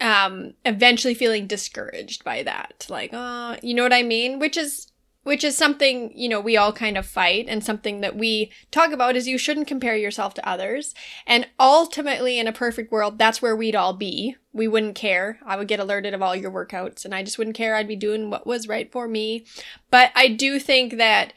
um 0.00 0.52
eventually 0.64 1.14
feeling 1.14 1.46
discouraged 1.46 2.22
by 2.22 2.42
that 2.42 2.86
like 2.88 3.10
oh 3.12 3.56
you 3.62 3.74
know 3.74 3.82
what 3.82 3.92
i 3.92 4.02
mean 4.02 4.38
which 4.38 4.56
is 4.56 4.92
which 5.24 5.44
is 5.44 5.56
something 5.56 6.10
you 6.14 6.28
know 6.28 6.40
we 6.40 6.56
all 6.56 6.72
kind 6.72 6.96
of 6.96 7.06
fight 7.06 7.46
and 7.48 7.64
something 7.64 8.00
that 8.00 8.16
we 8.16 8.50
talk 8.70 8.92
about 8.92 9.16
is 9.16 9.28
you 9.28 9.38
shouldn't 9.38 9.66
compare 9.66 9.96
yourself 9.96 10.34
to 10.34 10.48
others 10.48 10.94
and 11.26 11.46
ultimately 11.58 12.38
in 12.38 12.46
a 12.46 12.52
perfect 12.52 12.90
world 12.90 13.18
that's 13.18 13.42
where 13.42 13.56
we'd 13.56 13.76
all 13.76 13.92
be 13.92 14.36
we 14.52 14.68
wouldn't 14.68 14.94
care 14.94 15.38
i 15.44 15.56
would 15.56 15.68
get 15.68 15.80
alerted 15.80 16.14
of 16.14 16.22
all 16.22 16.36
your 16.36 16.50
workouts 16.50 17.04
and 17.04 17.14
i 17.14 17.22
just 17.22 17.38
wouldn't 17.38 17.56
care 17.56 17.74
i'd 17.74 17.88
be 17.88 17.96
doing 17.96 18.30
what 18.30 18.46
was 18.46 18.68
right 18.68 18.90
for 18.92 19.06
me 19.06 19.44
but 19.90 20.10
i 20.14 20.28
do 20.28 20.58
think 20.58 20.96
that 20.96 21.32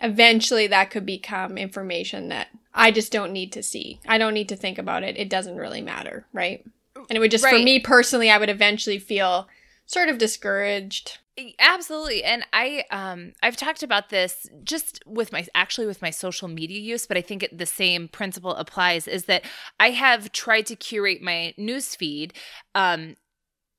eventually 0.00 0.66
that 0.66 0.90
could 0.90 1.06
become 1.06 1.58
information 1.58 2.28
that 2.28 2.48
I 2.74 2.90
just 2.90 3.12
don't 3.12 3.32
need 3.32 3.52
to 3.52 3.62
see. 3.62 4.00
I 4.06 4.18
don't 4.18 4.34
need 4.34 4.48
to 4.50 4.56
think 4.56 4.78
about 4.78 5.02
it. 5.02 5.16
It 5.16 5.28
doesn't 5.28 5.56
really 5.56 5.82
matter, 5.82 6.26
right? 6.32 6.64
And 6.94 7.16
it 7.16 7.18
would 7.18 7.30
just, 7.30 7.44
right. 7.44 7.54
for 7.54 7.62
me 7.62 7.80
personally, 7.80 8.30
I 8.30 8.38
would 8.38 8.50
eventually 8.50 8.98
feel 8.98 9.48
sort 9.86 10.08
of 10.08 10.18
discouraged. 10.18 11.18
Absolutely. 11.58 12.22
And 12.24 12.44
I 12.52 12.84
um 12.90 13.32
I've 13.42 13.56
talked 13.56 13.82
about 13.82 14.10
this 14.10 14.46
just 14.62 15.00
with 15.06 15.32
my 15.32 15.46
actually 15.54 15.86
with 15.86 16.02
my 16.02 16.10
social 16.10 16.48
media 16.48 16.78
use, 16.80 17.06
but 17.06 17.16
I 17.16 17.22
think 17.22 17.42
it, 17.44 17.56
the 17.56 17.66
same 17.66 18.08
principle 18.08 18.54
applies 18.54 19.08
is 19.08 19.24
that 19.24 19.44
I 19.78 19.90
have 19.90 20.32
tried 20.32 20.66
to 20.66 20.76
curate 20.76 21.22
my 21.22 21.54
news 21.56 21.94
feed 21.94 22.34
um 22.74 23.16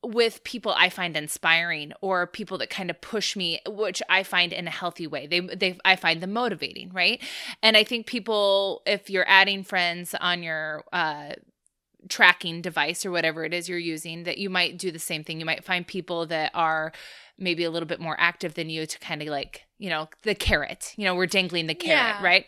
with 0.04 0.44
people 0.46 0.74
I 0.78 0.90
find 0.90 1.18
inspiring 1.18 1.94
or 2.02 2.28
people 2.28 2.58
that 2.60 2.70
kind 2.70 2.90
of 2.90 3.02
push 3.02 3.36
me, 3.36 3.60
which 3.68 4.02
I 4.10 4.24
find 4.24 4.54
in 4.54 4.68
a 4.68 4.72
healthy 4.72 5.08
way. 5.08 5.28
They, 5.28 5.42
they, 5.42 5.78
I 5.86 5.96
find 5.98 6.22
them 6.22 6.34
motivating, 6.34 6.92
right? 6.94 7.22
And 7.64 7.78
I 7.78 7.84
think 7.84 8.08
people, 8.08 8.82
if 8.86 9.10
you're 9.10 9.28
adding 9.30 9.64
friends 9.64 10.16
on 10.22 10.44
your 10.44 10.86
uh, 10.94 11.32
tracking 12.12 12.62
device 12.62 13.06
or 13.06 13.12
whatever 13.12 13.46
it 13.46 13.54
is 13.54 13.70
you're 13.70 13.80
using, 13.80 14.24
that 14.24 14.38
you 14.38 14.50
might 14.50 14.78
do 14.78 14.92
the 14.92 15.00
same 15.00 15.24
thing. 15.24 15.40
You 15.40 15.46
might 15.46 15.64
find 15.64 15.88
people 15.88 16.26
that 16.28 16.52
are 16.54 16.92
maybe 17.40 17.64
a 17.64 17.72
little 17.72 17.88
bit 17.88 18.00
more 18.00 18.16
active 18.20 18.54
than 18.54 18.70
you 18.70 18.86
to 18.86 19.00
kind 19.00 19.22
of 19.22 19.30
like 19.30 19.66
you 19.80 19.90
know 19.90 20.08
the 20.22 20.36
carrot 20.36 20.94
you 20.96 21.04
know 21.04 21.16
we're 21.16 21.26
dangling 21.26 21.66
the 21.66 21.74
carrot 21.74 22.18
yeah. 22.20 22.24
right 22.24 22.46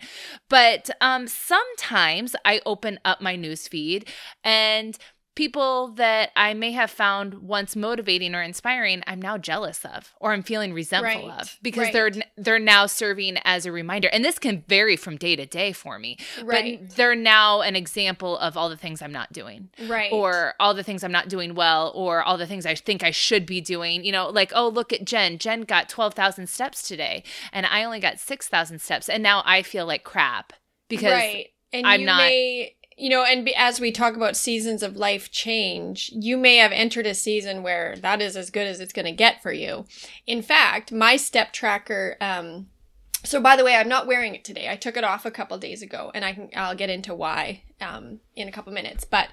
but 0.49 0.91
um 1.01 1.27
sometimes 1.27 2.35
i 2.45 2.61
open 2.63 2.99
up 3.03 3.19
my 3.19 3.35
news 3.35 3.67
feed 3.67 4.07
and 4.43 4.99
people 5.35 5.89
that 5.95 6.31
I 6.35 6.53
may 6.53 6.71
have 6.71 6.91
found 6.91 7.35
once 7.35 7.75
motivating 7.75 8.35
or 8.35 8.41
inspiring, 8.41 9.03
I'm 9.07 9.21
now 9.21 9.37
jealous 9.37 9.83
of 9.85 10.13
or 10.19 10.31
I'm 10.31 10.43
feeling 10.43 10.73
resentful 10.73 11.29
right. 11.29 11.41
of 11.41 11.57
because 11.61 11.85
right. 11.85 11.93
they're 11.93 12.11
they're 12.37 12.59
now 12.59 12.85
serving 12.85 13.37
as 13.43 13.65
a 13.65 13.71
reminder. 13.71 14.09
And 14.09 14.23
this 14.23 14.37
can 14.39 14.63
vary 14.67 14.95
from 14.95 15.17
day 15.17 15.35
to 15.35 15.45
day 15.45 15.71
for 15.71 15.97
me. 15.97 16.17
Right. 16.43 16.79
But 16.81 16.95
they're 16.95 17.15
now 17.15 17.61
an 17.61 17.75
example 17.75 18.37
of 18.37 18.57
all 18.57 18.69
the 18.69 18.77
things 18.77 19.01
I'm 19.01 19.11
not 19.11 19.33
doing. 19.33 19.69
Right. 19.87 20.11
Or 20.11 20.53
all 20.59 20.73
the 20.73 20.83
things 20.83 21.03
I'm 21.03 21.11
not 21.11 21.29
doing 21.29 21.55
well 21.55 21.91
or 21.95 22.21
all 22.21 22.37
the 22.37 22.47
things 22.47 22.65
I 22.65 22.75
think 22.75 23.03
I 23.03 23.11
should 23.11 23.45
be 23.45 23.61
doing. 23.61 24.03
You 24.03 24.11
know, 24.11 24.29
like, 24.29 24.51
oh, 24.55 24.67
look 24.67 24.93
at 24.93 25.05
Jen. 25.05 25.37
Jen 25.37 25.61
got 25.61 25.89
12,000 25.89 26.47
steps 26.47 26.87
today 26.87 27.23
and 27.51 27.65
I 27.65 27.83
only 27.83 27.99
got 27.99 28.19
6,000 28.19 28.79
steps 28.79 29.09
and 29.09 29.23
now 29.23 29.41
I 29.45 29.63
feel 29.63 29.85
like 29.85 30.03
crap 30.03 30.53
because 30.89 31.11
right. 31.11 31.47
And 31.71 31.87
I'm 31.87 32.05
not 32.05 32.17
may 32.19 32.75
you 32.97 33.09
know, 33.09 33.23
and 33.23 33.49
as 33.57 33.79
we 33.79 33.91
talk 33.91 34.15
about 34.15 34.35
seasons 34.37 34.83
of 34.83 34.95
life 34.95 35.31
change, 35.31 36.11
you 36.13 36.37
may 36.37 36.57
have 36.57 36.71
entered 36.71 37.05
a 37.05 37.13
season 37.13 37.63
where 37.63 37.95
that 37.97 38.21
is 38.21 38.35
as 38.37 38.49
good 38.49 38.67
as 38.67 38.79
it's 38.79 38.93
going 38.93 39.05
to 39.05 39.11
get 39.11 39.41
for 39.41 39.51
you. 39.51 39.85
In 40.27 40.41
fact, 40.41 40.91
my 40.91 41.15
step 41.15 41.53
tracker, 41.53 42.17
um, 42.21 42.67
so 43.23 43.41
by 43.41 43.55
the 43.55 43.63
way, 43.63 43.75
I'm 43.75 43.87
not 43.87 44.07
wearing 44.07 44.35
it 44.35 44.43
today. 44.43 44.69
I 44.69 44.75
took 44.75 44.97
it 44.97 45.03
off 45.03 45.25
a 45.25 45.31
couple 45.31 45.57
days 45.57 45.81
ago 45.81 46.11
and 46.13 46.25
I 46.25 46.33
can, 46.33 46.49
I'll 46.55 46.75
get 46.75 46.89
into 46.89 47.15
why, 47.15 47.63
um, 47.79 48.19
in 48.35 48.47
a 48.47 48.51
couple 48.51 48.73
minutes, 48.73 49.05
but, 49.05 49.29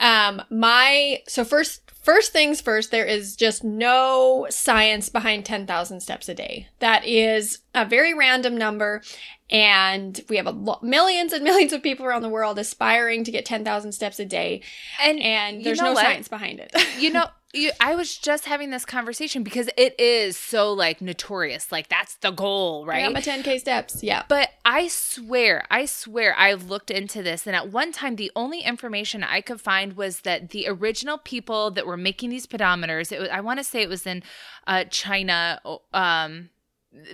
um, 0.00 0.42
my, 0.50 1.22
so 1.26 1.44
first, 1.44 1.90
first 2.02 2.32
things 2.32 2.60
first, 2.60 2.90
there 2.90 3.04
is 3.04 3.36
just 3.36 3.64
no 3.64 4.46
science 4.50 5.08
behind 5.08 5.44
10,000 5.44 6.00
steps 6.00 6.28
a 6.28 6.34
day. 6.34 6.68
That 6.80 7.04
is 7.06 7.60
a 7.74 7.84
very 7.84 8.14
random 8.14 8.56
number 8.56 9.02
and 9.48 10.20
we 10.28 10.36
have 10.36 10.46
a 10.46 10.50
lo- 10.50 10.80
millions 10.82 11.32
and 11.32 11.44
millions 11.44 11.72
of 11.72 11.82
people 11.82 12.04
around 12.04 12.22
the 12.22 12.28
world 12.28 12.58
aspiring 12.58 13.24
to 13.24 13.30
get 13.30 13.44
10,000 13.44 13.92
steps 13.92 14.18
a 14.18 14.24
day 14.24 14.62
and 15.02 15.20
and 15.20 15.62
there's 15.64 15.80
no 15.80 15.92
what? 15.92 16.04
science 16.04 16.28
behind 16.28 16.60
it. 16.60 16.72
you 16.98 17.12
know, 17.12 17.26
you, 17.54 17.70
I 17.80 17.94
was 17.94 18.16
just 18.16 18.44
having 18.44 18.70
this 18.70 18.84
conversation 18.84 19.42
because 19.42 19.68
it 19.76 19.98
is 19.98 20.36
so 20.36 20.72
like 20.72 21.00
notorious. 21.00 21.72
Like 21.72 21.88
that's 21.88 22.16
the 22.16 22.30
goal, 22.30 22.84
right? 22.86 23.02
I 23.02 23.02
got 23.02 23.12
my 23.12 23.20
10k 23.20 23.60
steps. 23.60 24.02
Yeah. 24.02 24.24
But 24.28 24.50
I 24.64 24.88
swear, 24.88 25.64
I 25.70 25.86
swear 25.86 26.34
I've 26.38 26.68
looked 26.68 26.90
into 26.90 27.22
this 27.22 27.46
and 27.46 27.56
at 27.56 27.70
one 27.70 27.92
time 27.92 28.16
the 28.16 28.32
only 28.36 28.60
information 28.60 29.22
I 29.24 29.40
could 29.40 29.60
find 29.60 29.94
was 29.94 30.20
that 30.20 30.50
the 30.50 30.66
original 30.68 31.18
people 31.18 31.70
that 31.72 31.86
were 31.86 31.96
making 31.96 32.30
these 32.30 32.46
pedometers, 32.46 33.12
it 33.12 33.20
was, 33.20 33.28
I 33.30 33.40
want 33.40 33.58
to 33.58 33.64
say 33.64 33.82
it 33.82 33.88
was 33.88 34.06
in 34.06 34.22
uh, 34.66 34.84
China 34.90 35.60
um 35.92 36.50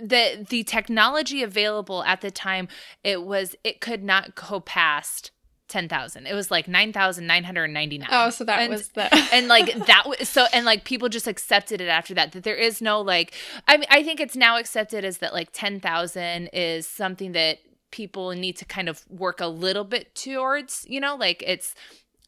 the 0.01 0.45
the 0.49 0.63
technology 0.63 1.43
available 1.43 2.03
at 2.03 2.21
the 2.21 2.31
time 2.31 2.67
it 3.03 3.23
was 3.23 3.55
it 3.63 3.81
could 3.81 4.03
not 4.03 4.33
go 4.35 4.59
past 4.59 5.31
10,000. 5.73 6.27
It 6.27 6.35
was 6.35 6.51
like 6.51 6.67
9,999. 6.67 8.07
Oh, 8.11 8.29
so 8.29 8.43
that 8.43 8.59
and, 8.59 8.69
was 8.71 8.89
the 8.89 9.09
And 9.33 9.47
like 9.47 9.73
that 9.87 10.03
was 10.05 10.29
so 10.29 10.45
and 10.53 10.65
like 10.65 10.83
people 10.83 11.09
just 11.09 11.27
accepted 11.27 11.81
it 11.81 11.87
after 11.87 12.13
that 12.13 12.31
that 12.33 12.43
there 12.43 12.55
is 12.55 12.79
no 12.79 13.01
like 13.01 13.33
I 13.67 13.77
mean 13.77 13.87
I 13.89 14.03
think 14.03 14.19
it's 14.19 14.35
now 14.35 14.57
accepted 14.57 15.03
as 15.03 15.17
that 15.17 15.33
like 15.33 15.49
10,000 15.51 16.49
is 16.53 16.87
something 16.87 17.31
that 17.31 17.57
people 17.89 18.31
need 18.31 18.55
to 18.57 18.65
kind 18.65 18.87
of 18.87 19.03
work 19.09 19.41
a 19.41 19.47
little 19.47 19.83
bit 19.83 20.13
towards, 20.13 20.85
you 20.87 20.99
know, 20.99 21.15
like 21.15 21.43
it's 21.45 21.73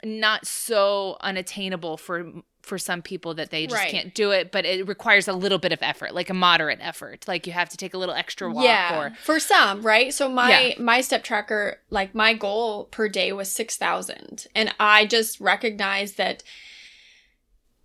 not 0.03 0.47
so 0.47 1.17
unattainable 1.21 1.97
for 1.97 2.31
for 2.65 2.77
some 2.77 3.01
people 3.01 3.33
that 3.35 3.51
they 3.51 3.67
just 3.67 3.79
right. 3.79 3.91
can't 3.91 4.13
do 4.13 4.31
it, 4.31 4.51
but 4.51 4.65
it 4.65 4.87
requires 4.87 5.27
a 5.27 5.33
little 5.33 5.57
bit 5.57 5.71
of 5.71 5.79
effort, 5.81 6.13
like 6.13 6.29
a 6.29 6.33
moderate 6.33 6.79
effort. 6.81 7.27
Like 7.27 7.47
you 7.47 7.53
have 7.53 7.69
to 7.69 7.77
take 7.77 7.93
a 7.93 7.97
little 7.97 8.15
extra 8.15 8.51
walk 8.51 8.65
yeah, 8.65 8.99
or 8.99 9.15
for 9.15 9.39
some, 9.39 9.81
right? 9.81 10.13
So 10.13 10.27
my 10.27 10.67
yeah. 10.67 10.81
my 10.81 11.01
step 11.01 11.23
tracker, 11.23 11.79
like 11.89 12.15
my 12.15 12.33
goal 12.33 12.85
per 12.85 13.07
day 13.07 13.31
was 13.31 13.49
6,000 13.51 14.47
and 14.55 14.73
I 14.79 15.05
just 15.05 15.39
recognized 15.39 16.17
that 16.17 16.43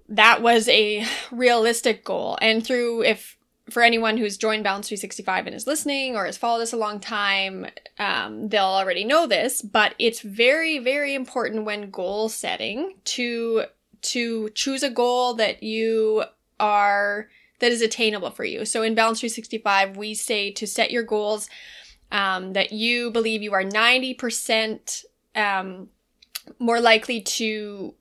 that 0.08 0.42
was 0.42 0.68
a 0.68 1.06
realistic 1.30 2.04
goal. 2.04 2.38
And 2.40 2.66
through 2.66 3.04
if 3.04 3.36
for 3.70 3.82
anyone 3.82 4.16
who's 4.16 4.36
joined 4.36 4.64
Balance 4.64 4.88
365 4.88 5.46
and 5.46 5.54
is 5.54 5.66
listening 5.66 6.16
or 6.16 6.26
has 6.26 6.36
followed 6.36 6.62
us 6.62 6.72
a 6.72 6.76
long 6.76 7.00
time, 7.00 7.66
um, 7.98 8.48
they'll 8.48 8.64
already 8.64 9.04
know 9.04 9.26
this, 9.26 9.62
but 9.62 9.94
it's 9.98 10.20
very, 10.20 10.78
very 10.78 11.14
important 11.14 11.64
when 11.64 11.90
goal 11.90 12.28
setting 12.28 12.94
to 13.04 13.64
to 14.02 14.50
choose 14.50 14.82
a 14.82 14.90
goal 14.90 15.34
that 15.34 15.62
you 15.62 16.24
are 16.58 17.28
that 17.60 17.72
is 17.72 17.82
attainable 17.82 18.30
for 18.30 18.44
you. 18.44 18.64
So 18.64 18.82
in 18.82 18.94
Balance 18.94 19.20
365, 19.20 19.96
we 19.96 20.14
say 20.14 20.50
to 20.52 20.66
set 20.66 20.90
your 20.90 21.02
goals 21.02 21.48
um, 22.10 22.54
that 22.54 22.72
you 22.72 23.10
believe 23.10 23.42
you 23.42 23.52
are 23.52 23.62
90% 23.62 25.04
um, 25.36 25.88
more 26.58 26.80
likely 26.80 27.20
to 27.20 27.94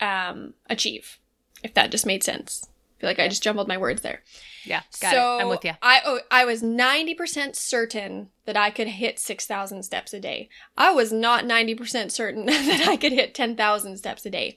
um, 0.00 0.54
achieve, 0.68 1.18
if 1.62 1.74
that 1.74 1.90
just 1.90 2.06
made 2.06 2.24
sense. 2.24 2.66
I 2.66 3.00
feel 3.00 3.10
like 3.10 3.18
I 3.18 3.28
just 3.28 3.42
jumbled 3.42 3.68
my 3.68 3.78
words 3.78 4.02
there. 4.02 4.22
Yeah, 4.64 4.82
got 5.00 5.12
so 5.12 5.38
it. 5.38 5.42
I'm 5.42 5.48
with 5.48 5.64
you. 5.64 5.72
I 5.82 6.00
oh, 6.04 6.20
I 6.30 6.44
was 6.44 6.62
90% 6.62 7.56
certain 7.56 8.28
that 8.44 8.56
I 8.56 8.70
could 8.70 8.86
hit 8.86 9.18
6,000 9.18 9.82
steps 9.82 10.14
a 10.14 10.20
day. 10.20 10.48
I 10.76 10.92
was 10.92 11.12
not 11.12 11.44
90% 11.44 12.12
certain 12.12 12.46
that 12.46 12.86
I 12.86 12.96
could 12.96 13.12
hit 13.12 13.34
10,000 13.34 13.96
steps 13.96 14.24
a 14.24 14.30
day. 14.30 14.56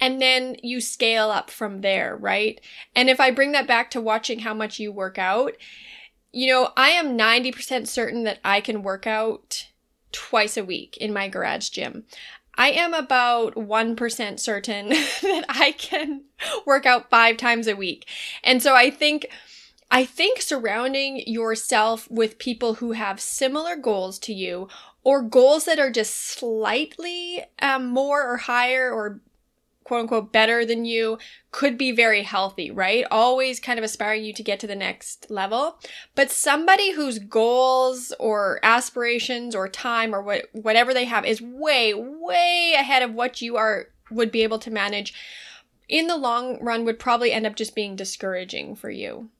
And 0.00 0.22
then 0.22 0.56
you 0.62 0.80
scale 0.80 1.30
up 1.30 1.50
from 1.50 1.80
there, 1.80 2.16
right? 2.16 2.60
And 2.94 3.10
if 3.10 3.18
I 3.18 3.30
bring 3.30 3.52
that 3.52 3.66
back 3.66 3.90
to 3.92 4.00
watching 4.00 4.40
how 4.40 4.54
much 4.54 4.78
you 4.78 4.92
work 4.92 5.18
out, 5.18 5.54
you 6.32 6.46
know, 6.46 6.70
I 6.76 6.90
am 6.90 7.18
90% 7.18 7.88
certain 7.88 8.24
that 8.24 8.38
I 8.44 8.60
can 8.60 8.82
work 8.82 9.06
out 9.06 9.66
twice 10.12 10.56
a 10.56 10.64
week 10.64 10.96
in 10.98 11.12
my 11.12 11.28
garage 11.28 11.70
gym. 11.70 12.04
I 12.56 12.70
am 12.70 12.92
about 12.92 13.54
1% 13.54 14.40
certain 14.40 14.88
that 15.22 15.44
I 15.48 15.72
can 15.72 16.24
work 16.66 16.86
out 16.86 17.08
five 17.08 17.36
times 17.36 17.66
a 17.66 17.76
week. 17.76 18.06
And 18.42 18.62
so 18.62 18.74
I 18.74 18.90
think, 18.90 19.28
I 19.90 20.04
think 20.04 20.40
surrounding 20.40 21.22
yourself 21.26 22.10
with 22.10 22.38
people 22.38 22.74
who 22.74 22.92
have 22.92 23.20
similar 23.20 23.76
goals 23.76 24.18
to 24.20 24.34
you 24.34 24.68
or 25.04 25.22
goals 25.22 25.64
that 25.66 25.78
are 25.78 25.90
just 25.90 26.14
slightly 26.14 27.44
um, 27.62 27.86
more 27.86 28.28
or 28.28 28.36
higher 28.38 28.92
or 28.92 29.20
quote 29.88 30.02
unquote 30.02 30.32
better 30.32 30.66
than 30.66 30.84
you 30.84 31.16
could 31.50 31.78
be 31.78 31.92
very 31.92 32.22
healthy, 32.22 32.70
right? 32.70 33.06
Always 33.10 33.58
kind 33.58 33.78
of 33.78 33.84
aspiring 33.84 34.22
you 34.22 34.34
to 34.34 34.42
get 34.42 34.60
to 34.60 34.66
the 34.66 34.76
next 34.76 35.30
level. 35.30 35.80
But 36.14 36.30
somebody 36.30 36.92
whose 36.92 37.18
goals 37.18 38.12
or 38.20 38.60
aspirations 38.62 39.54
or 39.54 39.66
time 39.66 40.14
or 40.14 40.20
what 40.20 40.44
whatever 40.52 40.92
they 40.92 41.06
have 41.06 41.24
is 41.24 41.40
way, 41.40 41.94
way 41.94 42.74
ahead 42.78 43.02
of 43.02 43.14
what 43.14 43.40
you 43.40 43.56
are 43.56 43.86
would 44.10 44.30
be 44.30 44.42
able 44.42 44.58
to 44.58 44.70
manage 44.70 45.14
in 45.88 46.06
the 46.06 46.18
long 46.18 46.62
run 46.62 46.84
would 46.84 46.98
probably 46.98 47.32
end 47.32 47.46
up 47.46 47.56
just 47.56 47.74
being 47.74 47.96
discouraging 47.96 48.76
for 48.76 48.90
you. 48.90 49.30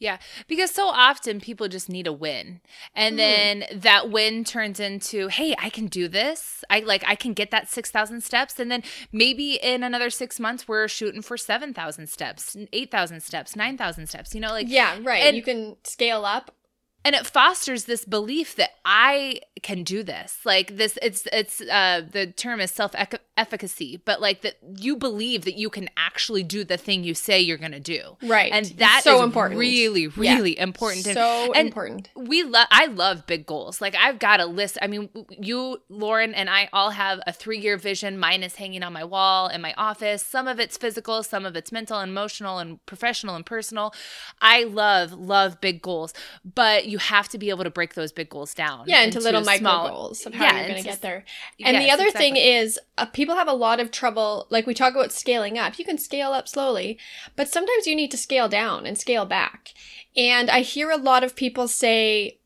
Yeah, 0.00 0.16
because 0.48 0.70
so 0.70 0.88
often 0.88 1.40
people 1.40 1.68
just 1.68 1.90
need 1.90 2.06
a 2.06 2.12
win. 2.12 2.62
And 2.94 3.14
Mm. 3.14 3.18
then 3.18 3.64
that 3.80 4.10
win 4.10 4.44
turns 4.44 4.80
into, 4.80 5.28
"Hey, 5.28 5.54
I 5.58 5.68
can 5.68 5.88
do 5.88 6.08
this. 6.08 6.64
I 6.70 6.80
like 6.80 7.04
I 7.06 7.14
can 7.14 7.34
get 7.34 7.50
that 7.50 7.68
6,000 7.68 8.22
steps." 8.22 8.58
And 8.58 8.70
then 8.72 8.82
maybe 9.12 9.56
in 9.62 9.82
another 9.82 10.08
6 10.08 10.40
months 10.40 10.66
we're 10.66 10.88
shooting 10.88 11.20
for 11.20 11.36
7,000 11.36 12.06
steps, 12.08 12.56
8,000 12.72 13.20
steps, 13.22 13.54
9,000 13.54 14.06
steps. 14.06 14.34
You 14.34 14.40
know, 14.40 14.50
like 14.52 14.68
Yeah, 14.70 14.98
right. 15.02 15.22
and- 15.22 15.36
you 15.36 15.42
can 15.42 15.76
scale 15.84 16.24
up. 16.24 16.56
And 17.04 17.14
it 17.14 17.26
fosters 17.26 17.84
this 17.84 18.04
belief 18.04 18.56
that 18.56 18.70
I 18.84 19.40
can 19.62 19.84
do 19.84 20.02
this. 20.02 20.38
Like 20.44 20.76
this 20.76 20.98
it's 21.02 21.26
it's 21.32 21.60
uh 21.60 22.02
the 22.10 22.26
term 22.28 22.60
is 22.60 22.70
self 22.70 22.94
efficacy, 23.36 24.00
but 24.04 24.20
like 24.20 24.42
that 24.42 24.56
you 24.76 24.96
believe 24.96 25.44
that 25.44 25.56
you 25.56 25.70
can 25.70 25.88
actually 25.96 26.42
do 26.42 26.64
the 26.64 26.76
thing 26.76 27.04
you 27.04 27.14
say 27.14 27.40
you're 27.40 27.56
going 27.58 27.72
to 27.72 27.80
do. 27.80 28.16
Right. 28.22 28.52
And 28.52 28.66
that's 28.66 29.04
so 29.04 29.22
important. 29.22 29.58
really 29.58 30.08
Yeah. 30.16 30.34
really 30.36 30.58
important. 30.58 31.06
And- 31.06 31.14
So 31.14 31.52
and 31.52 31.68
important. 31.68 32.10
we 32.16 32.42
love 32.42 32.66
i 32.70 32.86
love 32.86 33.26
big 33.26 33.46
goals 33.46 33.80
like 33.80 33.94
i've 33.96 34.18
got 34.18 34.40
a 34.40 34.46
list 34.46 34.76
i 34.82 34.86
mean 34.86 35.08
you 35.40 35.78
lauren 35.88 36.34
and 36.34 36.48
i 36.50 36.68
all 36.72 36.90
have 36.90 37.20
a 37.26 37.32
three-year 37.32 37.76
vision 37.76 38.18
mine 38.18 38.42
is 38.42 38.56
hanging 38.56 38.82
on 38.82 38.92
my 38.92 39.04
wall 39.04 39.48
in 39.48 39.60
my 39.60 39.74
office 39.76 40.22
some 40.24 40.46
of 40.48 40.58
it's 40.60 40.76
physical 40.76 41.22
some 41.22 41.44
of 41.46 41.56
it's 41.56 41.72
mental 41.72 41.98
and 41.98 42.10
emotional 42.10 42.58
and 42.58 42.84
professional 42.86 43.34
and 43.34 43.44
personal 43.46 43.92
i 44.40 44.64
love 44.64 45.12
love 45.12 45.60
big 45.60 45.80
goals 45.82 46.12
but 46.44 46.86
you 46.90 46.98
have 46.98 47.28
to 47.30 47.38
be 47.38 47.50
able 47.50 47.64
to 47.64 47.70
break 47.70 47.94
those 47.94 48.12
big 48.12 48.28
goals 48.28 48.52
down 48.54 48.84
Yeah, 48.86 49.02
into, 49.02 49.20
little 49.20 49.42
micro 49.42 49.58
small- 49.58 49.88
goals 49.88 50.26
of 50.26 50.34
how 50.34 50.44
Yeah, 50.44 50.58
you're 50.58 50.68
going 50.68 50.82
to 50.82 50.88
get 50.88 51.00
there. 51.00 51.24
And 51.64 51.76
the 51.76 51.84
Yes, 51.84 51.94
other 51.94 52.10
thing 52.10 52.36
is, 52.36 52.78
uh, 52.98 53.06
people 53.06 53.36
have 53.36 53.48
a 53.48 53.52
lot 53.52 53.80
of 53.80 53.90
trouble. 53.90 54.46
Like 54.50 54.66
we 54.66 54.74
talk 54.74 54.94
about 54.94 55.12
scaling 55.12 55.58
up, 55.58 55.78
you 55.78 55.84
can 55.84 55.98
scale 55.98 56.32
up 56.32 56.48
slowly, 56.48 56.98
but 57.36 57.48
sometimes 57.48 57.86
you 57.86 57.94
need 57.94 58.10
to 58.10 58.16
scale 58.16 58.48
down 58.48 58.86
and 58.86 58.98
scale 58.98 59.24
back. 59.26 59.70
And 60.16 60.50
I 60.50 60.60
hear 60.60 60.90
a 60.90 60.96
lot 60.96 61.24
of 61.24 61.36
people 61.36 61.68
say, 61.68 62.38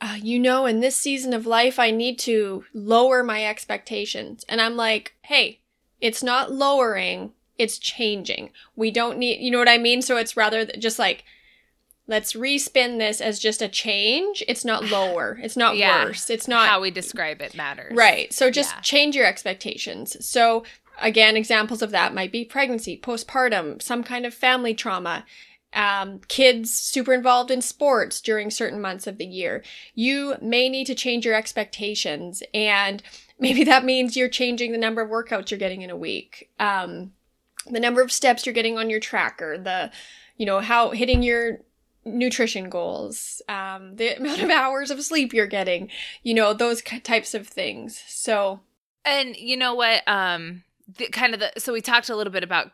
uh, 0.00 0.16
you 0.22 0.38
know, 0.38 0.66
in 0.66 0.80
this 0.80 0.96
season 0.96 1.32
of 1.32 1.46
life, 1.46 1.78
I 1.78 1.90
need 1.90 2.18
to 2.20 2.64
lower 2.74 3.22
my 3.22 3.44
expectations. 3.46 4.44
And 4.48 4.60
I'm 4.60 4.76
like, 4.76 5.14
hey, 5.22 5.60
it's 6.00 6.22
not 6.22 6.52
lowering, 6.52 7.32
it's 7.58 7.78
changing. 7.78 8.50
We 8.74 8.90
don't 8.90 9.18
need, 9.18 9.40
you 9.40 9.50
know 9.50 9.58
what 9.58 9.68
I 9.68 9.78
mean? 9.78 10.02
So 10.02 10.16
it's 10.18 10.36
rather 10.36 10.66
th- 10.66 10.78
just 10.82 10.98
like, 10.98 11.24
let's 12.08 12.34
respin 12.34 12.98
this 12.98 13.20
as 13.20 13.38
just 13.38 13.60
a 13.62 13.68
change. 13.68 14.42
It's 14.48 14.64
not 14.64 14.84
lower, 14.90 15.38
it's 15.42 15.56
not 15.56 15.76
Yeah. 15.76 16.04
worse, 16.04 16.30
it's 16.30 16.48
not 16.48 16.68
how 16.68 16.80
we 16.80 16.90
describe 16.90 17.40
it 17.42 17.54
matters 17.54 17.92
Right. 17.96 18.32
So 18.32 18.50
just 18.50 18.74
Yeah. 18.76 18.80
change 18.80 19.16
your 19.16 19.26
expectations. 19.26 20.16
So 20.26 20.64
again, 21.00 21.36
examples 21.36 21.82
of 21.82 21.90
that 21.90 22.14
might 22.14 22.32
be 22.32 22.44
pregnancy, 22.44 22.96
postpartum, 22.98 23.82
some 23.82 24.02
kind 24.02 24.24
of 24.24 24.32
family 24.32 24.72
trauma, 24.74 25.26
um, 25.74 26.20
kids 26.28 26.72
super 26.72 27.12
involved 27.12 27.50
in 27.50 27.60
sports 27.60 28.20
during 28.22 28.50
certain 28.50 28.80
months 28.80 29.06
of 29.06 29.18
the 29.18 29.26
year. 29.26 29.62
You 29.94 30.36
may 30.40 30.68
need 30.70 30.86
to 30.86 30.94
change 30.94 31.26
your 31.26 31.34
expectations, 31.34 32.42
and 32.54 33.02
maybe 33.38 33.62
that 33.64 33.84
means 33.84 34.16
you're 34.16 34.28
changing 34.30 34.72
the 34.72 34.78
number 34.78 35.02
of 35.02 35.10
workouts 35.10 35.50
you're 35.50 35.58
getting 35.58 35.82
in 35.82 35.90
a 35.90 35.96
week, 35.96 36.48
um, 36.58 37.12
the 37.70 37.80
number 37.80 38.00
of 38.00 38.10
steps 38.12 38.46
you're 38.46 38.54
getting 38.54 38.78
on 38.78 38.88
your 38.88 39.00
tracker, 39.00 39.58
the, 39.58 39.90
you 40.38 40.46
know, 40.46 40.60
how 40.60 40.90
hitting 40.90 41.22
your 41.22 41.58
nutrition 42.06 42.70
goals, 42.70 43.42
um, 43.48 43.96
the 43.96 44.16
amount 44.16 44.42
of 44.42 44.50
hours 44.50 44.90
of 44.90 45.02
sleep 45.02 45.34
you're 45.34 45.46
getting, 45.46 45.90
you 46.22 46.34
know, 46.34 46.54
those 46.54 46.82
types 46.82 47.34
of 47.34 47.46
things. 47.46 48.02
So, 48.06 48.60
And 49.04 49.36
you 49.36 49.56
know 49.56 49.74
what? 49.74 50.06
Um, 50.08 50.62
the, 50.96 51.08
kind 51.08 51.34
of 51.34 51.40
the 51.40 51.52
so 51.58 51.72
we 51.72 51.80
talked 51.80 52.08
a 52.08 52.16
little 52.16 52.32
bit 52.32 52.44
about 52.44 52.70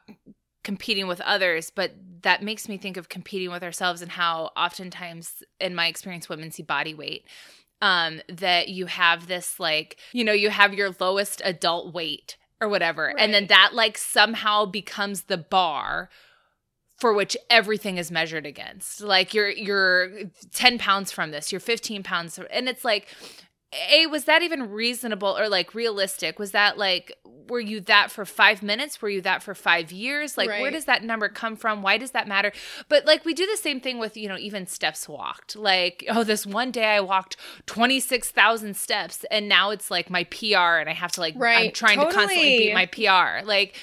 competing 0.63 1.07
with 1.07 1.21
others, 1.23 1.71
but 1.71 1.93
that 2.23 2.43
makes 2.43 2.69
me 2.69 2.77
think 2.77 2.97
of 2.97 3.09
competing 3.09 3.51
with 3.51 3.63
ourselves 3.63 4.03
and 4.03 4.13
how 4.13 4.51
oftentimes, 4.57 5.43
in 5.59 5.75
my 5.75 5.87
experience, 5.87 6.29
women 6.29 6.51
see 6.51 6.63
body 6.63 6.95
weight. 6.95 7.25
Um, 7.81 8.21
that 8.29 8.69
you 8.69 8.87
have 8.87 9.27
this 9.27 9.59
like, 9.59 9.97
you 10.13 10.23
know, 10.23 10.33
you 10.33 10.51
have 10.51 10.73
your 10.73 10.95
lowest 11.01 11.43
adult 11.45 11.93
weight 11.93 12.37
or 12.61 12.69
whatever, 12.69 13.13
and 13.19 13.35
then 13.35 13.49
that 13.49 13.71
like 13.75 13.99
somehow 13.99 14.67
becomes 14.67 15.23
the 15.23 15.37
bar 15.37 16.09
for 17.03 17.13
which 17.13 17.37
everything 17.51 17.99
is 17.99 18.13
measured 18.13 18.47
against. 18.47 19.01
Like 19.01 19.35
you're 19.35 19.51
you're 19.51 20.09
10 20.55 20.79
pounds 20.79 21.11
from 21.11 21.33
this, 21.33 21.51
you're 21.51 21.61
15 21.61 22.05
pounds, 22.05 22.39
and 22.49 22.69
it's 22.69 22.85
like 22.85 23.09
a 23.91 24.07
was 24.07 24.27
that 24.27 24.43
even 24.43 24.71
reasonable 24.71 25.37
or 25.37 25.49
like 25.49 25.75
realistic? 25.75 26.39
Was 26.39 26.53
that 26.53 26.79
like 26.79 27.13
were 27.49 27.59
you 27.59 27.81
that 27.81 28.13
for 28.13 28.25
five 28.25 28.63
minutes? 28.63 29.03
Were 29.03 29.09
you 29.09 29.21
that 29.23 29.43
for 29.43 29.53
five 29.53 29.91
years? 29.91 30.39
Like 30.39 30.49
where 30.49 30.71
does 30.71 30.85
that 30.85 31.03
number 31.03 31.29
come 31.29 31.57
from? 31.57 31.83
Why 31.83 31.99
does 31.99 32.13
that 32.13 32.29
matter? 32.29 32.53
But 32.89 33.05
like 33.05 33.25
we 33.25 33.35
do 33.35 33.47
the 33.47 33.57
same 33.57 33.81
thing 33.81 33.99
with 33.99 34.17
you 34.17 34.29
know 34.29 34.39
even 34.39 34.69
steps 34.69 35.09
walked. 35.09 35.57
Like 35.57 36.05
oh 36.09 36.23
this 36.23 36.47
one 36.47 36.71
day 36.71 36.85
i 36.85 37.01
walked 37.01 37.37
26000 37.67 38.77
steps 38.77 39.25
and 39.29 39.49
now 39.49 39.71
it's 39.71 39.91
like 39.91 40.09
my 40.09 40.23
pr 40.23 40.55
and 40.55 40.89
i 40.89 40.93
have 40.93 41.11
to 41.11 41.21
like 41.21 41.35
i'm 41.35 41.41
Right, 41.41 41.75
trying 41.75 41.99
to 41.99 42.05
constantly 42.05 42.59
beat 42.59 42.75
my 42.75 42.87
pr 42.87 43.45
like 43.45 43.77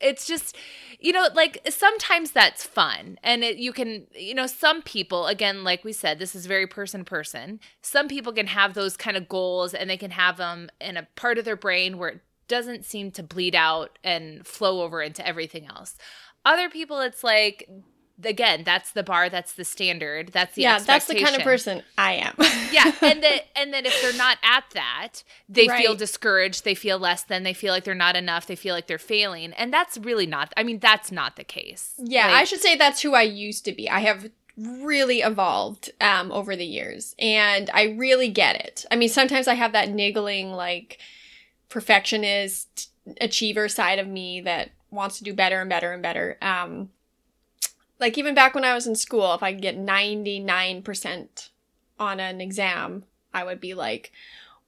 it's 0.00 0.26
just 0.26 0.56
you 1.00 1.12
know 1.12 1.28
like 1.34 1.60
sometimes 1.70 2.32
that's 2.32 2.64
fun 2.64 3.18
and 3.22 3.44
it, 3.44 3.56
you 3.56 3.72
can 3.72 4.06
you 4.14 4.34
know 4.34 4.46
some 4.46 4.82
people 4.82 5.26
again 5.26 5.64
like 5.64 5.84
we 5.84 5.92
said 5.92 6.18
this 6.18 6.34
is 6.34 6.46
very 6.46 6.66
person 6.66 7.04
person. 7.04 7.60
Some 7.82 8.08
people 8.08 8.32
can 8.32 8.46
have 8.46 8.74
those 8.74 8.96
kind 8.96 9.16
of 9.16 9.28
goals 9.28 9.74
and 9.74 9.88
they 9.88 9.96
can 9.96 10.10
have 10.12 10.36
them 10.36 10.70
in 10.80 10.96
a 10.96 11.06
part 11.16 11.38
of 11.38 11.44
their 11.44 11.56
brain 11.56 11.98
where 11.98 12.10
it 12.10 12.20
doesn't 12.46 12.84
seem 12.84 13.10
to 13.12 13.22
bleed 13.22 13.54
out 13.54 13.98
and 14.02 14.46
flow 14.46 14.82
over 14.82 15.02
into 15.02 15.26
everything 15.26 15.66
else. 15.66 15.96
Other 16.44 16.70
people 16.70 17.00
it's 17.00 17.24
like 17.24 17.68
again 18.24 18.62
that's 18.64 18.92
the 18.92 19.02
bar 19.02 19.28
that's 19.28 19.52
the 19.52 19.64
standard 19.64 20.28
that's 20.28 20.54
the 20.54 20.62
yeah, 20.62 20.78
that's 20.78 21.06
the 21.06 21.20
kind 21.22 21.36
of 21.36 21.42
person 21.42 21.82
I 21.96 22.14
am. 22.14 22.34
yeah 22.72 22.92
and 23.02 23.22
that 23.22 23.46
and 23.56 23.72
then 23.72 23.86
if 23.86 24.00
they're 24.02 24.12
not 24.12 24.38
at 24.42 24.64
that 24.74 25.22
they 25.48 25.68
feel 25.68 25.94
discouraged 25.94 26.64
they 26.64 26.74
feel 26.74 26.98
less 26.98 27.22
than 27.22 27.42
they 27.44 27.54
feel 27.54 27.72
like 27.72 27.84
they're 27.84 27.94
not 27.94 28.16
enough 28.16 28.46
they 28.46 28.56
feel 28.56 28.74
like 28.74 28.86
they're 28.88 28.98
failing 28.98 29.52
and 29.52 29.72
that's 29.72 29.98
really 29.98 30.26
not 30.26 30.52
i 30.56 30.62
mean 30.62 30.78
that's 30.78 31.12
not 31.12 31.36
the 31.36 31.44
case 31.44 31.94
Yeah, 31.98 32.26
Like, 32.26 32.36
I 32.36 32.44
should 32.44 32.60
say 32.60 32.76
that's 32.76 33.00
who 33.02 33.14
I 33.14 33.22
used 33.22 33.64
to 33.66 33.72
be. 33.72 33.88
I 33.88 34.00
have 34.00 34.30
really 34.56 35.20
evolved 35.20 35.90
um, 36.00 36.32
over 36.32 36.56
the 36.56 36.64
years, 36.64 37.14
and 37.18 37.70
I 37.72 37.94
really 37.96 38.28
get 38.28 38.56
it. 38.56 38.84
I 38.90 38.96
mean, 38.96 39.08
sometimes 39.08 39.46
I 39.46 39.54
have 39.54 39.72
that 39.72 39.88
niggling, 39.90 40.52
like, 40.52 40.98
perfectionist, 41.68 42.90
achiever 43.20 43.68
side 43.68 43.98
of 43.98 44.06
me 44.08 44.40
that 44.42 44.70
wants 44.90 45.18
to 45.18 45.24
do 45.24 45.32
better 45.32 45.60
and 45.60 45.70
better 45.70 45.92
and 45.92 46.02
better. 46.02 46.36
Um, 46.42 46.90
like, 48.00 48.16
even 48.18 48.34
back 48.34 48.54
when 48.54 48.64
I 48.64 48.74
was 48.74 48.86
in 48.86 48.94
school, 48.94 49.34
if 49.34 49.42
I 49.42 49.52
could 49.52 49.62
get 49.62 49.78
99% 49.78 51.48
on 51.98 52.20
an 52.20 52.40
exam, 52.40 53.04
I 53.34 53.44
would 53.44 53.60
be 53.60 53.74
like, 53.74 54.12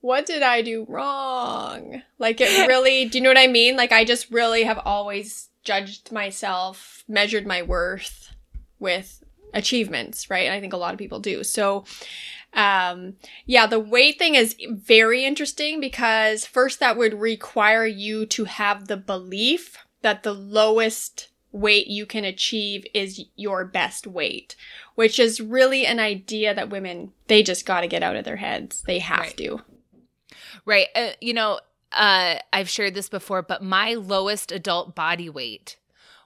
what 0.01 0.27
did 0.27 0.43
I 0.43 0.63
do 0.63 0.87
wrong? 0.89 2.03
Like, 2.19 2.41
it 2.41 2.67
really, 2.69 3.07
do 3.07 3.19
you 3.19 3.25
know 3.25 3.31
what 3.31 3.39
I 3.39 3.47
mean? 3.47 3.77
Like, 3.77 3.93
I 3.93 4.05
just 4.05 4.31
really 4.31 4.65
have 4.65 4.81
always 4.85 5.49
judged 5.63 6.11
myself, 6.11 7.05
measured 7.07 7.47
my 7.47 7.63
worth 7.63 8.35
with 8.79 9.23
achievements, 9.53 10.31
right? 10.31 10.47
And 10.47 10.55
I 10.55 10.61
think 10.61 10.73
a 10.73 10.79
lot 10.79 10.93
of 10.93 10.99
people 10.99 11.21
do. 11.21 11.45
So, 11.45 11.85
um, 12.55 13.15
yeah, 13.47 13.67
the 13.67 13.79
weight 13.79 14.19
thing 14.19 14.35
is 14.35 14.57
very 14.69 15.25
interesting 15.25 15.81
because 15.81 16.47
first 16.47 16.81
that 16.81 16.97
would 16.97 17.15
require 17.15 17.87
you 17.87 18.27
to 18.27 18.45
have 18.45 18.89
the 18.89 18.97
belief 18.97 19.79
that 20.03 20.23
the 20.23 20.35
lowest 20.35 21.30
weight 21.53 21.89
you 21.89 22.07
can 22.07 22.25
achieve 22.25 22.87
is 22.95 23.25
your 23.37 23.65
best 23.65 24.07
weight, 24.07 24.55
which 24.95 25.19
is 25.19 25.41
really 25.41 25.85
an 25.85 25.99
idea 25.99 26.55
that 26.55 26.71
women, 26.71 27.13
they 27.27 27.43
just 27.43 27.67
got 27.67 27.81
to 27.81 27.89
get 27.89 28.03
out 28.03 28.17
of 28.17 28.25
their 28.25 28.37
heads. 28.37 28.83
They 28.83 29.01
have 29.01 29.19
Right. 29.21 29.37
to. 29.39 29.63
Right. 30.65 30.87
Uh, 30.95 31.11
you 31.21 31.35
know, 31.35 31.61
uh, 31.93 32.37
I've 32.53 32.69
shared 32.69 32.95
this 32.95 33.09
before, 33.09 33.43
but 33.43 33.63
my 33.63 33.95
lowest 33.95 34.53
adult 34.53 34.95
body 34.95 35.29
weight 35.29 35.77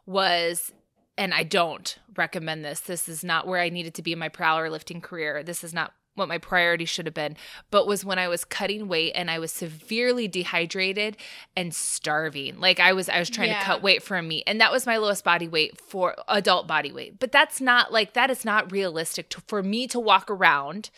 was, 0.05 0.73
and 1.17 1.33
I 1.33 1.43
don't 1.43 1.99
recommend 2.17 2.65
this. 2.65 2.81
This 2.81 3.09
is 3.09 3.25
not 3.25 3.47
where 3.47 3.61
I 3.61 3.71
needed 3.71 3.95
to 3.95 4.03
be 4.03 4.13
in 4.13 4.19
my 4.19 4.29
powerlifting 4.29 5.03
career. 5.03 5.43
This 5.43 5.65
is 5.65 5.73
not 5.73 5.95
what 6.15 6.29
my 6.29 6.39
priority 6.39 6.85
should 6.85 7.07
have 7.07 7.15
been, 7.15 7.37
but 7.71 7.87
was 7.87 8.05
when 8.05 8.19
I 8.19 8.29
was 8.29 8.45
cutting 8.45 8.87
weight 8.89 9.13
and 9.15 9.31
I 9.31 9.39
was 9.39 9.51
severely 9.51 10.29
dehydrated 10.29 11.17
and 11.57 11.75
starving. 11.75 12.59
Like 12.61 12.79
I 12.81 12.93
was, 12.93 13.09
I 13.09 13.19
was 13.19 13.29
trying 13.31 13.51
Yeah. 13.51 13.59
to 13.59 13.65
cut 13.65 13.83
weight 13.83 14.03
for 14.03 14.17
a 14.17 14.23
meet, 14.23 14.45
and 14.47 14.61
that 14.61 14.71
was 14.73 14.87
my 14.87 14.97
lowest 14.97 15.25
body 15.25 15.49
weight 15.49 15.81
for 15.81 16.15
adult 16.29 16.67
body 16.69 16.93
weight. 16.93 17.19
But 17.19 17.33
that's 17.33 17.61
not 17.61 17.93
like 17.93 18.13
that 18.15 18.31
is 18.31 18.45
not 18.45 18.71
realistic 18.71 19.29
to, 19.31 19.41
for 19.49 19.63
me 19.63 19.87
to 19.89 19.99
walk 19.99 20.31
around 20.31 20.91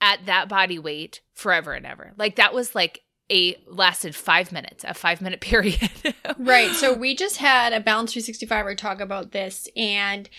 at 0.00 0.26
that 0.26 0.48
body 0.48 0.78
weight 0.78 1.20
forever 1.34 1.72
and 1.72 1.84
ever. 1.84 2.12
Like 2.16 2.36
that 2.36 2.54
was 2.54 2.74
like 2.74 3.02
a 3.30 3.56
lasted 3.66 4.14
five 4.14 4.52
minutes, 4.52 4.84
a 4.84 4.94
five 4.94 5.20
minute 5.20 5.40
period. 5.42 5.90
Right. 6.38 6.70
So 6.72 6.94
we 6.94 7.14
just 7.16 7.38
had 7.38 7.72
a 7.72 7.80
Balance 7.80 8.14
365er 8.14 8.76
talk 8.76 9.00
about 9.00 9.32
this 9.32 9.68
and 9.76 10.30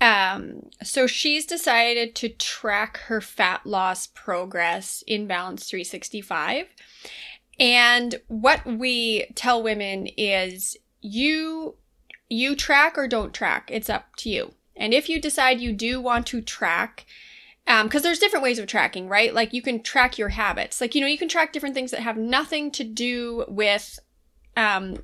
um 0.00 0.68
so 0.82 1.06
she's 1.06 1.46
decided 1.46 2.14
to 2.14 2.28
track 2.28 2.98
her 3.06 3.20
fat 3.20 3.64
loss 3.64 4.06
progress 4.06 5.02
in 5.06 5.26
Balance 5.26 5.68
365. 5.68 6.66
And 7.58 8.20
what 8.28 8.66
we 8.66 9.26
tell 9.34 9.62
women 9.62 10.08
is 10.16 10.76
you 11.00 11.76
you 12.28 12.56
track 12.56 12.98
or 12.98 13.06
don't 13.06 13.32
track. 13.32 13.70
It's 13.72 13.88
up 13.88 14.16
to 14.16 14.28
you. 14.28 14.52
And 14.74 14.92
if 14.92 15.08
you 15.08 15.20
decide 15.20 15.60
you 15.60 15.72
do 15.72 16.00
want 16.00 16.26
to 16.28 16.40
track 16.40 17.06
um, 17.68 17.86
because 17.86 18.02
there's 18.02 18.20
different 18.20 18.44
ways 18.44 18.58
of 18.58 18.66
tracking, 18.66 19.08
right? 19.08 19.34
Like 19.34 19.52
you 19.52 19.60
can 19.60 19.82
track 19.82 20.18
your 20.18 20.28
habits. 20.30 20.80
Like, 20.80 20.94
you 20.94 21.00
know, 21.00 21.06
you 21.06 21.18
can 21.18 21.28
track 21.28 21.52
different 21.52 21.74
things 21.74 21.90
that 21.90 22.00
have 22.00 22.16
nothing 22.16 22.70
to 22.72 22.84
do 22.84 23.44
with 23.48 23.98
um, 24.56 24.98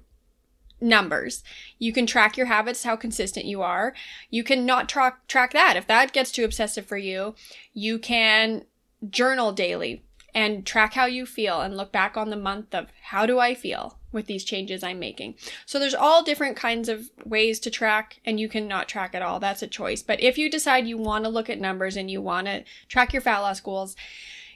numbers. 0.83 1.43
You 1.79 1.93
can 1.93 2.07
track 2.07 2.37
your 2.37 2.47
habits, 2.47 2.85
how 2.85 2.97
consistent 2.97 3.47
you 3.47 3.63
are. 3.63 3.95
You 4.31 4.45
can 4.45 4.67
not 4.67 4.89
track 4.89 5.27
track 5.29 5.53
that. 5.53 5.77
If 5.77 5.87
that 5.87 6.13
gets 6.13 6.33
too 6.33 6.45
obsessive 6.45 6.87
for 6.87 6.99
you, 6.99 7.35
you 7.73 7.99
can 7.99 8.65
journal 9.09 9.53
daily 9.53 10.05
and 10.35 10.65
track 10.65 10.95
how 10.95 11.07
you 11.07 11.27
feel 11.27 11.61
and 11.61 11.77
look 11.77 11.93
back 11.93 12.17
on 12.17 12.31
the 12.31 12.37
month 12.37 12.75
of 12.75 12.87
how 13.03 13.27
do 13.27 13.39
I 13.39 13.55
feel 13.55 13.99
with 14.13 14.27
these 14.27 14.45
changes 14.45 14.83
I'm 14.83 14.99
making. 14.99 15.35
So 15.67 15.79
there's 15.79 15.95
all 15.95 16.23
different 16.23 16.57
kinds 16.57 16.89
of 16.89 17.11
ways 17.25 17.59
to 17.61 17.71
track 17.71 18.21
and 18.25 18.39
you 18.39 18.49
can 18.49 18.69
not 18.69 18.89
track 18.89 19.15
at 19.15 19.23
all. 19.23 19.41
That's 19.41 19.63
a 19.63 19.67
choice. 19.67 20.03
But 20.03 20.21
if 20.21 20.39
you 20.39 20.51
decide 20.51 20.87
you 20.87 20.99
want 20.99 21.25
to 21.25 21.31
look 21.31 21.49
at 21.49 21.61
numbers 21.61 21.97
and 21.97 22.11
you 22.11 22.21
want 22.21 22.47
to 22.47 22.65
track 22.89 23.13
your 23.13 23.23
fat 23.23 23.41
loss 23.41 23.61
goals, 23.61 23.97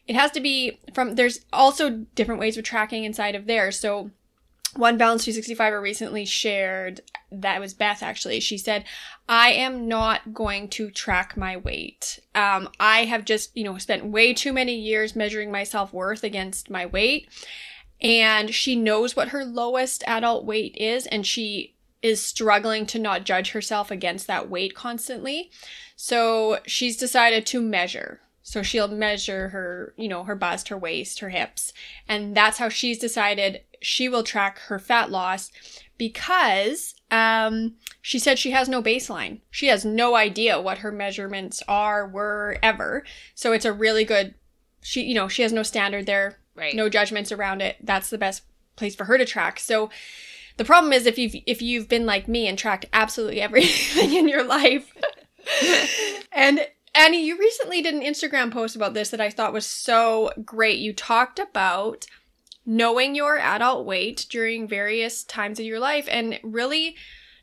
it 0.06 0.14
has 0.14 0.30
to 0.32 0.40
be 0.40 0.78
from 0.94 1.16
there's 1.16 1.40
also 1.52 1.90
different 2.14 2.40
ways 2.40 2.56
of 2.56 2.64
tracking 2.64 3.04
inside 3.04 3.34
of 3.34 3.46
there. 3.46 3.72
So 3.72 4.10
one 4.74 4.98
balance 4.98 5.26
365er 5.26 5.80
recently 5.80 6.24
shared 6.24 7.00
that 7.32 7.60
was 7.60 7.74
beth 7.74 8.02
actually. 8.02 8.40
She 8.40 8.58
said 8.58 8.84
i 9.28 9.50
am 9.50 9.88
not 9.88 10.32
going 10.34 10.68
to 10.70 10.90
track 10.90 11.36
my 11.36 11.56
weight. 11.56 12.20
Um, 12.34 12.68
i 12.78 13.04
have 13.04 13.24
just 13.24 13.56
you 13.56 13.64
know 13.64 13.78
spent 13.78 14.06
way 14.06 14.34
too 14.34 14.52
many 14.52 14.74
years 14.74 15.16
measuring 15.16 15.50
my 15.50 15.64
self-worth 15.64 16.22
against 16.24 16.70
my 16.70 16.86
weight 16.86 17.28
and 18.00 18.54
she 18.54 18.76
knows 18.76 19.16
what 19.16 19.28
her 19.28 19.44
lowest 19.44 20.04
adult 20.06 20.44
weight 20.44 20.76
is 20.76 21.06
and 21.06 21.26
she 21.26 21.74
is 22.02 22.22
struggling 22.22 22.86
to 22.86 22.98
not 22.98 23.24
judge 23.24 23.50
herself 23.50 23.90
against 23.90 24.26
that 24.26 24.48
weight 24.50 24.74
constantly. 24.74 25.50
So 25.96 26.58
she's 26.66 26.96
decided 26.96 27.46
to 27.46 27.60
measure. 27.60 28.20
So 28.42 28.62
she'll 28.62 28.88
measure 28.88 29.48
her 29.48 29.94
you 29.96 30.08
know 30.08 30.22
her 30.24 30.36
bust 30.36 30.68
her 30.68 30.78
waist 30.78 31.18
her 31.18 31.30
hips 31.30 31.72
and 32.08 32.36
that's 32.36 32.58
how 32.58 32.68
she's 32.68 32.98
decided 32.98 33.62
she 33.80 34.08
will 34.08 34.22
track 34.22 34.58
her 34.60 34.78
fat 34.78 35.10
loss 35.10 35.50
because 35.98 36.94
um, 37.10 37.74
she 38.02 38.18
said 38.18 38.38
she 38.38 38.50
has 38.50 38.68
no 38.68 38.82
baseline. 38.82 39.40
She 39.50 39.68
has 39.68 39.84
no 39.84 40.14
idea 40.14 40.60
what 40.60 40.78
her 40.78 40.92
measurements 40.92 41.62
are, 41.68 42.06
were 42.06 42.58
ever. 42.62 43.04
So 43.34 43.52
it's 43.52 43.64
a 43.64 43.72
really 43.72 44.04
good. 44.04 44.34
She, 44.82 45.02
you 45.02 45.14
know, 45.14 45.28
she 45.28 45.42
has 45.42 45.52
no 45.52 45.62
standard 45.62 46.06
there, 46.06 46.38
right. 46.54 46.74
no 46.74 46.88
judgments 46.88 47.32
around 47.32 47.60
it. 47.60 47.76
That's 47.82 48.10
the 48.10 48.18
best 48.18 48.42
place 48.76 48.94
for 48.94 49.04
her 49.04 49.18
to 49.18 49.24
track. 49.24 49.58
So 49.58 49.90
the 50.58 50.64
problem 50.64 50.92
is 50.92 51.06
if 51.06 51.18
you've 51.18 51.34
if 51.46 51.60
you've 51.60 51.88
been 51.88 52.06
like 52.06 52.28
me 52.28 52.46
and 52.46 52.58
tracked 52.58 52.86
absolutely 52.92 53.40
everything 53.42 54.14
in 54.14 54.28
your 54.28 54.44
life, 54.44 54.92
and 56.32 56.66
Annie, 56.94 57.24
you 57.24 57.38
recently 57.38 57.82
did 57.82 57.94
an 57.94 58.00
Instagram 58.00 58.50
post 58.50 58.74
about 58.74 58.94
this 58.94 59.10
that 59.10 59.20
I 59.20 59.30
thought 59.30 59.52
was 59.52 59.66
so 59.66 60.30
great. 60.44 60.78
You 60.78 60.92
talked 60.92 61.38
about 61.38 62.06
knowing 62.66 63.14
your 63.14 63.38
adult 63.38 63.86
weight 63.86 64.26
during 64.28 64.66
various 64.66 65.22
times 65.24 65.58
of 65.58 65.64
your 65.64 65.78
life 65.78 66.08
and 66.10 66.38
really 66.42 66.96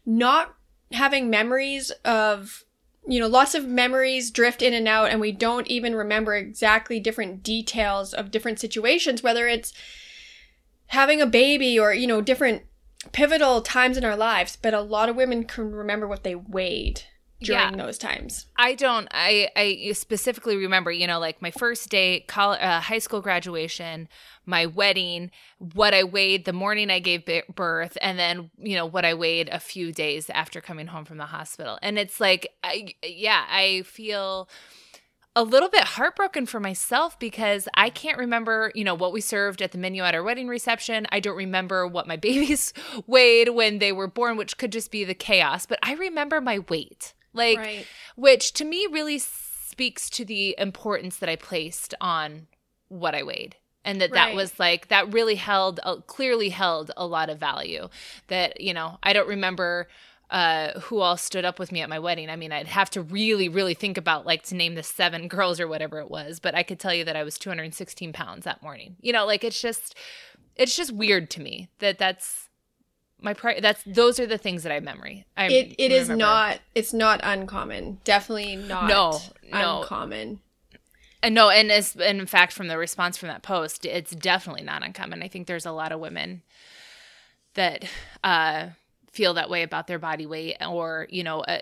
not 0.05 0.53
having 0.91 1.29
memories 1.29 1.91
of 2.05 2.65
you 3.07 3.19
know 3.19 3.27
lots 3.27 3.55
of 3.55 3.65
memories 3.65 4.29
drift 4.29 4.62
in 4.62 4.73
and 4.73 4.88
out 4.88 5.09
and 5.09 5.19
we 5.19 5.31
don't 5.31 5.67
even 5.67 5.95
remember 5.95 6.36
exactly 6.36 6.99
different 6.99 7.41
details 7.41 8.13
of 8.13 8.31
different 8.31 8.59
situations 8.59 9.23
whether 9.23 9.47
it's 9.47 9.73
having 10.88 11.21
a 11.21 11.25
baby 11.25 11.79
or 11.79 11.93
you 11.93 12.05
know 12.05 12.21
different 12.21 12.63
pivotal 13.12 13.62
times 13.62 13.97
in 13.97 14.05
our 14.05 14.15
lives. 14.15 14.57
But 14.59 14.73
a 14.73 14.81
lot 14.81 15.09
of 15.09 15.15
women 15.15 15.43
can 15.43 15.71
remember 15.71 16.07
what 16.07 16.23
they 16.23 16.36
weighed 16.36 17.03
during 17.43 17.77
Yeah. 17.77 17.86
those 17.86 17.97
times 17.97 18.47
I 18.58 18.75
don't. 18.75 19.08
I 19.12 19.49
I 19.56 19.91
specifically 19.93 20.58
remember, 20.58 20.91
you 20.91 21.06
know, 21.08 21.19
like 21.19 21.41
my 21.41 21.51
first 21.51 21.89
day, 21.89 22.21
college, 22.21 22.60
uh, 22.62 22.79
high 22.79 22.99
school 22.99 23.21
graduation, 23.21 24.08
my 24.45 24.65
wedding, 24.65 25.32
what 25.60 25.93
I 25.93 26.03
weighed 26.03 26.45
the 26.45 26.53
morning 26.53 26.89
I 26.89 26.99
gave 26.99 27.23
birth, 27.53 27.97
and 28.01 28.17
then 28.17 28.49
you 28.58 28.75
know 28.75 28.86
what 28.86 29.06
I 29.06 29.13
weighed 29.13 29.49
a 29.49 29.60
few 29.60 29.91
days 29.91 30.29
after 30.29 30.62
coming 30.62 30.88
home 30.88 31.06
from 31.06 31.17
the 31.17 31.25
hospital. 31.27 31.77
And 31.82 31.99
it's 31.99 32.19
like, 32.19 32.47
I 32.63 32.95
yeah, 33.03 33.45
I 33.49 33.84
feel 33.86 34.49
a 35.36 35.43
little 35.43 35.67
bit 35.69 35.82
heartbroken 35.84 36.45
for 36.45 36.60
myself 36.60 37.17
because 37.17 37.67
I 37.73 37.89
can't 37.89 38.19
remember, 38.19 38.71
you 38.75 38.84
know, 38.84 38.93
what 38.93 39.12
we 39.12 39.19
served 39.19 39.63
at 39.63 39.71
the 39.71 39.79
menu 39.79 40.03
at 40.03 40.13
our 40.13 40.21
wedding 40.21 40.47
reception. 40.47 41.08
I 41.12 41.19
don't 41.19 41.36
remember 41.36 41.88
what 41.88 42.06
my 42.08 42.17
babies 42.27 42.71
weighed 43.08 43.49
when 43.49 43.79
they 43.79 43.91
were 43.91 44.06
born, 44.08 44.38
which 44.38 44.58
could 44.60 44.71
just 44.71 44.91
be 44.91 45.03
the 45.03 45.15
chaos, 45.15 45.65
but 45.65 45.79
I 45.82 45.93
remember 45.95 46.39
my 46.39 46.60
weight. 46.69 47.15
Like 47.34 47.58
right 47.58 47.86
which 48.15 48.54
to 48.54 48.65
me 48.65 48.88
really 48.91 49.19
speaks 49.19 50.10
to 50.12 50.26
the 50.26 50.56
importance 50.58 51.17
that 51.17 51.30
I 51.30 51.36
placed 51.36 51.96
on 52.00 52.48
what 52.89 53.15
I 53.15 53.24
weighed. 53.24 53.56
And 53.86 54.00
that 54.00 54.13
that 54.13 54.34
was 54.34 54.60
like, 54.60 54.88
that 54.88 55.12
really 55.12 55.36
held, 55.36 55.82
uh, 55.84 55.98
clearly 56.08 56.50
held 56.50 56.91
a 56.96 57.06
lot 57.06 57.30
of 57.30 57.38
value. 57.38 57.89
That, 58.28 58.62
you 58.62 58.74
know, 58.74 58.98
I 59.04 59.12
don't 59.12 59.28
remember 59.28 59.89
uh, 60.30 60.80
who 60.80 61.00
all 61.00 61.17
stood 61.17 61.43
up 61.43 61.60
with 61.60 61.72
me 61.72 61.82
at 61.82 61.89
my 61.89 62.00
wedding. 62.00 62.30
I 62.30 62.38
mean, 62.38 62.54
I'd 62.54 62.67
have 62.67 62.89
to 62.91 63.02
really, 63.02 63.50
really 63.50 63.74
think 63.74 63.98
about 63.98 64.26
like 64.26 64.43
to 64.43 64.56
name 64.56 64.76
the 64.76 64.84
seven 64.84 65.28
girls 65.28 65.60
or 65.60 65.67
whatever 65.67 66.00
it 66.00 66.10
was. 66.10 66.39
But 66.39 66.56
I 66.56 66.63
could 66.63 66.80
tell 66.80 66.93
you 66.93 67.04
that 67.04 67.17
I 67.17 67.24
was 67.24 67.38
216 67.38 68.13
pounds 68.13 68.46
that 68.46 68.63
morning. 68.63 68.96
You 69.02 69.12
know, 69.12 69.26
like 69.26 69.43
it's 69.43 69.62
just, 69.62 69.96
it's 70.56 70.78
just 70.78 70.93
weird 70.93 71.30
to 71.32 71.41
me 71.41 71.67
that 71.80 71.98
that's 71.98 72.48
my 73.23 73.33
pri- 73.33 73.59
that's 73.59 73.81
those 73.86 74.19
are 74.19 74.27
the 74.27 74.38
things 74.38 74.63
that 74.63 74.71
I 74.71 74.79
memory. 74.79 75.25
I 75.36 75.47
it, 75.47 75.75
it 75.79 75.91
is 75.91 76.09
not 76.09 76.59
it's 76.75 76.93
not 76.93 77.21
uncommon 77.23 77.99
definitely 78.03 78.57
not 78.57 78.88
No, 78.88 79.19
no. 79.51 79.81
uncommon 79.81 80.39
And 81.23 81.33
no, 81.33 81.49
and 81.49 81.71
as 81.71 81.95
and 81.95 82.19
in 82.19 82.27
fact, 82.27 82.51
from 82.51 82.67
the 82.67 82.77
response 82.77 83.17
from 83.17 83.29
that 83.29 83.41
post, 83.41 83.86
it's 83.86 84.12
definitely 84.12 84.63
not 84.63 84.83
uncommon. 84.83 85.23
I 85.23 85.29
think 85.29 85.47
there's 85.47 85.65
a 85.65 85.71
lot 85.71 85.93
of 85.93 86.01
women 86.01 86.41
that 87.53 87.86
uh, 88.25 88.67
feel 89.12 89.33
that 89.36 89.49
way 89.49 89.63
about 89.63 89.88
their 89.88 89.99
body 89.99 90.25
weight, 90.25 90.57
or 90.67 91.07
you 91.09 91.23
know, 91.23 91.39
uh, 91.39 91.59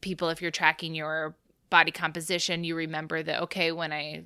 people. 0.00 0.30
If 0.30 0.42
you're 0.42 0.50
tracking 0.50 0.96
your 0.96 1.36
body 1.70 1.92
composition, 1.92 2.64
you 2.64 2.74
remember 2.74 3.22
that 3.22 3.42
okay, 3.42 3.70
when 3.70 3.92
I 3.92 4.24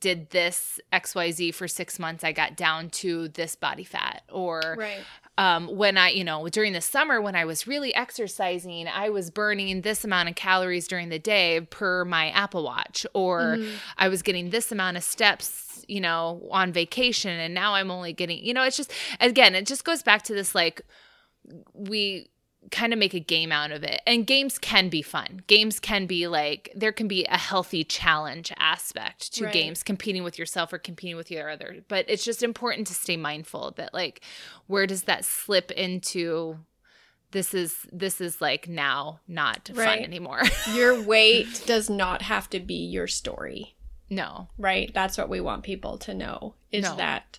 did 0.00 0.30
this 0.30 0.80
XYZ 0.92 1.54
for 1.54 1.68
six 1.68 1.98
months, 1.98 2.24
I 2.24 2.32
got 2.32 2.56
down 2.56 2.90
to 2.90 3.28
this 3.28 3.54
body 3.56 3.84
fat, 3.84 4.22
or 4.30 4.76
right. 4.78 5.00
um, 5.38 5.68
when 5.76 5.96
I, 5.98 6.10
you 6.10 6.24
know, 6.24 6.48
during 6.48 6.72
the 6.72 6.80
summer 6.80 7.20
when 7.20 7.34
I 7.36 7.44
was 7.44 7.66
really 7.66 7.94
exercising, 7.94 8.88
I 8.88 9.10
was 9.10 9.30
burning 9.30 9.82
this 9.82 10.04
amount 10.04 10.28
of 10.28 10.34
calories 10.34 10.88
during 10.88 11.08
the 11.08 11.18
day 11.18 11.60
per 11.70 12.04
my 12.04 12.30
Apple 12.30 12.64
Watch, 12.64 13.06
or 13.14 13.56
Mhm. 13.58 13.72
I 13.98 14.08
was 14.08 14.22
getting 14.22 14.50
this 14.50 14.72
amount 14.72 14.96
of 14.96 15.04
steps, 15.04 15.84
you 15.88 16.00
know, 16.00 16.46
on 16.50 16.72
vacation, 16.72 17.30
and 17.30 17.54
now 17.54 17.74
I'm 17.74 17.90
only 17.90 18.12
getting, 18.12 18.44
you 18.44 18.54
know, 18.54 18.62
it's 18.62 18.76
just, 18.76 18.92
again, 19.20 19.54
it 19.54 19.66
just 19.66 19.84
goes 19.84 20.02
back 20.02 20.22
to 20.24 20.34
this 20.34 20.54
like, 20.54 20.82
we 21.74 22.28
kind 22.70 22.92
of 22.92 22.98
make 22.98 23.12
a 23.14 23.20
game 23.20 23.50
out 23.52 23.72
of 23.72 23.82
it. 23.82 24.00
And 24.06 24.26
games 24.26 24.58
can 24.58 24.88
be 24.88 25.02
fun. 25.02 25.42
Games 25.46 25.80
can 25.80 26.06
be 26.06 26.26
like, 26.28 26.70
there 26.74 26.92
can 26.92 27.08
be 27.08 27.24
a 27.24 27.36
healthy 27.36 27.84
challenge 27.84 28.52
aspect 28.58 29.34
to 29.34 29.44
Right. 29.44 29.52
games, 29.52 29.82
competing 29.82 30.22
with 30.24 30.38
yourself 30.38 30.72
or 30.72 30.78
competing 30.78 31.16
with 31.16 31.30
your 31.30 31.50
other. 31.50 31.84
But 31.88 32.06
it's 32.08 32.24
just 32.24 32.42
important 32.42 32.86
to 32.86 32.94
stay 32.94 33.16
mindful 33.16 33.72
that, 33.76 33.92
like, 33.92 34.22
where 34.68 34.86
does 34.86 35.02
that 35.04 35.24
slip 35.24 35.70
into 35.72 36.58
this 37.32 37.54
is 37.54 37.86
this 37.90 38.20
is 38.20 38.42
like 38.42 38.68
now 38.68 39.20
not 39.26 39.68
fun 39.68 39.76
Right. 39.78 40.04
anymore. 40.04 40.42
Your 40.74 41.02
weight 41.02 41.62
does 41.66 41.88
not 41.88 42.20
have 42.20 42.50
to 42.50 42.60
be 42.60 42.74
your 42.74 43.06
story, 43.06 43.74
no. 44.10 44.48
right? 44.58 44.92
That's 44.92 45.16
what 45.16 45.30
we 45.30 45.40
want 45.40 45.62
people 45.62 45.96
to 45.98 46.12
know 46.12 46.54
is 46.70 46.84
No. 46.84 46.96
that 46.96 47.38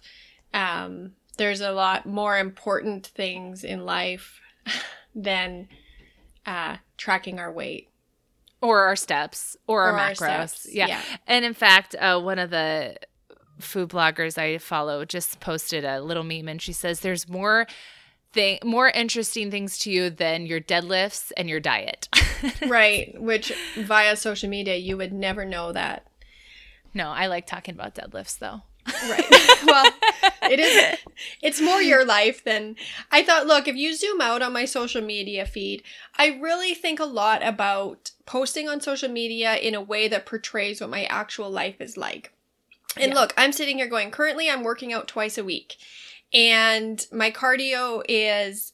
um, 0.51 1.13
there's 1.37 1.61
a 1.61 1.71
lot 1.71 2.07
more 2.07 2.39
important 2.39 3.05
things 3.05 3.63
in 3.63 3.85
life 3.85 4.41
than 5.15 5.67
uh, 6.45 6.77
tracking 6.97 7.39
our 7.39 7.51
weight 7.51 7.89
Or 8.61 8.83
our 8.83 8.95
steps 8.95 9.55
or, 9.67 9.83
or 9.89 9.91
our 9.91 10.11
macros. 10.11 10.49
steps. 10.49 10.67
yeah. 10.71 11.01
And 11.27 11.45
in 11.45 11.53
fact, 11.53 11.95
uh, 11.95 12.19
one 12.19 12.39
of 12.39 12.49
the 12.49 12.97
food 13.59 13.89
bloggers 13.89 14.37
I 14.37 14.57
follow 14.57 15.05
just 15.05 15.39
posted 15.39 15.85
a 15.85 16.01
little 16.01 16.23
meme 16.23 16.47
and 16.47 16.61
she 16.61 16.73
says 16.73 16.99
there's 17.01 17.29
more 17.29 17.67
thing 18.33 18.57
more 18.65 18.89
interesting 18.89 19.51
things 19.51 19.77
to 19.77 19.91
you 19.91 20.09
than 20.09 20.47
your 20.47 20.59
deadlifts 20.59 21.31
and 21.37 21.47
your 21.47 21.59
diet. 21.59 22.09
right. 22.67 23.13
Which 23.21 23.53
via 23.77 24.15
social 24.17 24.49
media, 24.49 24.75
you 24.75 24.97
would 24.97 25.13
never 25.13 25.45
know 25.45 25.71
that. 25.71 26.07
no, 26.95 27.09
I 27.09 27.27
like 27.27 27.45
talking 27.45 27.75
about 27.75 27.93
deadlifts 27.95 28.39
though. 28.39 28.61
Right. 28.85 29.25
well, 29.65 29.91
it 30.43 30.59
is. 30.59 30.99
It's 31.41 31.61
more 31.61 31.81
your 31.81 32.05
life 32.05 32.43
than 32.43 32.75
I 33.11 33.23
thought. 33.23 33.47
Look, 33.47 33.67
if 33.67 33.75
you 33.75 33.95
zoom 33.95 34.21
out 34.21 34.41
on 34.41 34.53
my 34.53 34.65
social 34.65 35.01
media 35.01 35.45
feed, 35.45 35.83
I 36.17 36.37
really 36.41 36.73
think 36.73 36.99
a 36.99 37.05
lot 37.05 37.45
about 37.45 38.11
posting 38.25 38.67
on 38.67 38.81
social 38.81 39.09
media 39.09 39.55
in 39.55 39.73
a 39.75 39.81
way 39.81 40.07
that 40.07 40.25
portrays 40.25 40.81
what 40.81 40.89
my 40.89 41.05
actual 41.05 41.49
life 41.49 41.79
is 41.79 41.97
like. 41.97 42.31
And 42.97 43.13
Yeah. 43.13 43.19
look, 43.19 43.33
I'm 43.37 43.51
sitting 43.53 43.77
here 43.77 43.87
going, 43.87 44.11
currently 44.11 44.49
I'm 44.49 44.63
working 44.63 44.93
out 44.93 45.07
twice 45.07 45.37
a 45.37 45.43
week. 45.43 45.77
And 46.33 47.05
my 47.11 47.31
cardio 47.31 48.03
is, 48.07 48.73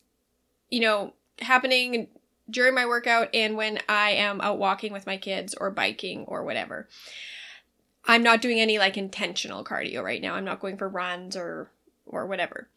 you 0.69 0.79
know, 0.81 1.13
happening 1.39 2.07
during 2.49 2.73
my 2.73 2.85
workout 2.85 3.29
and 3.33 3.55
when 3.55 3.79
I 3.87 4.11
am 4.11 4.41
out 4.41 4.57
walking 4.57 4.91
with 4.91 5.05
my 5.05 5.17
kids 5.17 5.53
or 5.53 5.69
biking 5.69 6.25
or 6.25 6.43
whatever. 6.43 6.87
I'm 8.09 8.23
not 8.23 8.41
doing 8.41 8.59
any 8.59 8.79
like 8.79 8.97
intentional 8.97 9.63
cardio 9.63 10.03
right 10.03 10.19
now. 10.19 10.33
I'm 10.33 10.43
not 10.43 10.59
going 10.59 10.77
for 10.77 10.89
runs 10.89 11.37
or 11.37 11.69
or 12.07 12.25
whatever. 12.25 12.67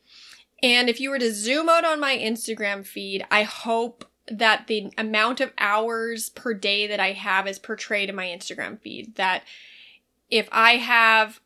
And 0.62 0.90
if 0.90 1.00
you 1.00 1.08
were 1.08 1.18
to 1.18 1.32
zoom 1.32 1.70
out 1.70 1.86
on 1.86 1.98
my 1.98 2.14
Instagram 2.14 2.84
feed, 2.84 3.24
I 3.30 3.44
hope 3.44 4.04
that 4.28 4.66
the 4.66 4.92
amount 4.98 5.40
of 5.40 5.54
hours 5.56 6.28
per 6.28 6.52
day 6.52 6.86
that 6.86 7.00
I 7.00 7.12
have 7.12 7.48
is 7.48 7.58
portrayed 7.58 8.10
in 8.10 8.14
my 8.14 8.26
Instagram 8.26 8.78
feed. 8.78 9.14
That 9.14 9.42
if 10.28 10.50
I 10.52 10.76
have, 10.76 11.40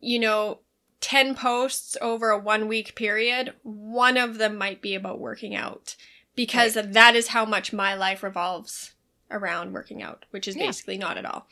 you 0.00 0.18
know, 0.18 0.60
10 1.02 1.34
posts 1.34 1.94
over 2.00 2.30
a 2.30 2.38
one 2.38 2.68
week 2.68 2.94
period, 2.94 3.52
one 3.64 4.16
of 4.16 4.38
them 4.38 4.56
might 4.56 4.80
be 4.80 4.94
about 4.94 5.20
working 5.20 5.54
out 5.54 5.94
because 6.34 6.72
that 6.72 7.14
is 7.14 7.28
how 7.28 7.44
much 7.44 7.70
my 7.70 7.94
life 7.94 8.22
revolves 8.22 8.94
around 9.30 9.72
working 9.72 10.02
out, 10.02 10.24
which 10.30 10.48
is 10.48 10.56
Yeah. 10.56 10.66
basically 10.66 10.98
not 10.98 11.18
at 11.18 11.24
all. 11.24 11.46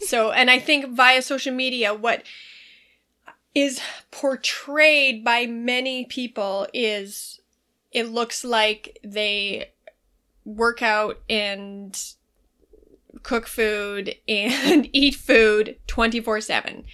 So, 0.00 0.30
and 0.32 0.50
I 0.50 0.58
think 0.58 0.88
via 0.88 1.22
social 1.22 1.54
media, 1.54 1.94
what 1.94 2.24
is 3.54 3.80
portrayed 4.10 5.24
by 5.24 5.46
many 5.46 6.04
people 6.04 6.66
is 6.72 7.40
it 7.92 8.04
looks 8.08 8.44
like 8.44 8.98
they 9.02 9.70
work 10.44 10.82
out 10.82 11.18
and 11.28 12.00
cook 13.22 13.46
food 13.46 14.14
and 14.28 14.88
eat 14.92 15.14
food 15.14 15.76
24 15.86 16.40
7. 16.40 16.84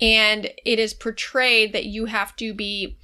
And 0.00 0.50
it 0.64 0.78
is 0.78 0.94
portrayed 0.94 1.72
that 1.74 1.84
you 1.84 2.06
have 2.06 2.34
to 2.36 2.54
be 2.54 2.96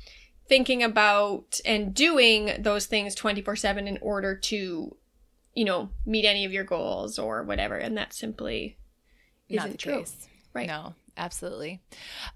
thinking 0.49 0.83
about 0.83 1.61
and 1.67 1.93
doing 1.95 2.53
those 2.59 2.87
things 2.87 3.15
24 3.15 3.57
7 3.57 3.87
in 3.87 3.99
order 4.01 4.35
to, 4.35 4.97
you 5.59 5.65
know, 5.65 5.91
meet 6.07 6.25
any 6.25 6.45
of 6.45 6.53
your 6.53 6.63
goals 6.63 7.19
or 7.19 7.43
whatever. 7.43 7.75
And 7.75 7.97
that 7.97 8.15
simply 8.15 8.79
Not 9.51 9.65
isn't 9.65 9.73
the 9.73 9.79
true. 9.79 9.99
case. 9.99 10.29
Right. 10.55 10.69
No, 10.69 10.95
absolutely. 11.17 11.81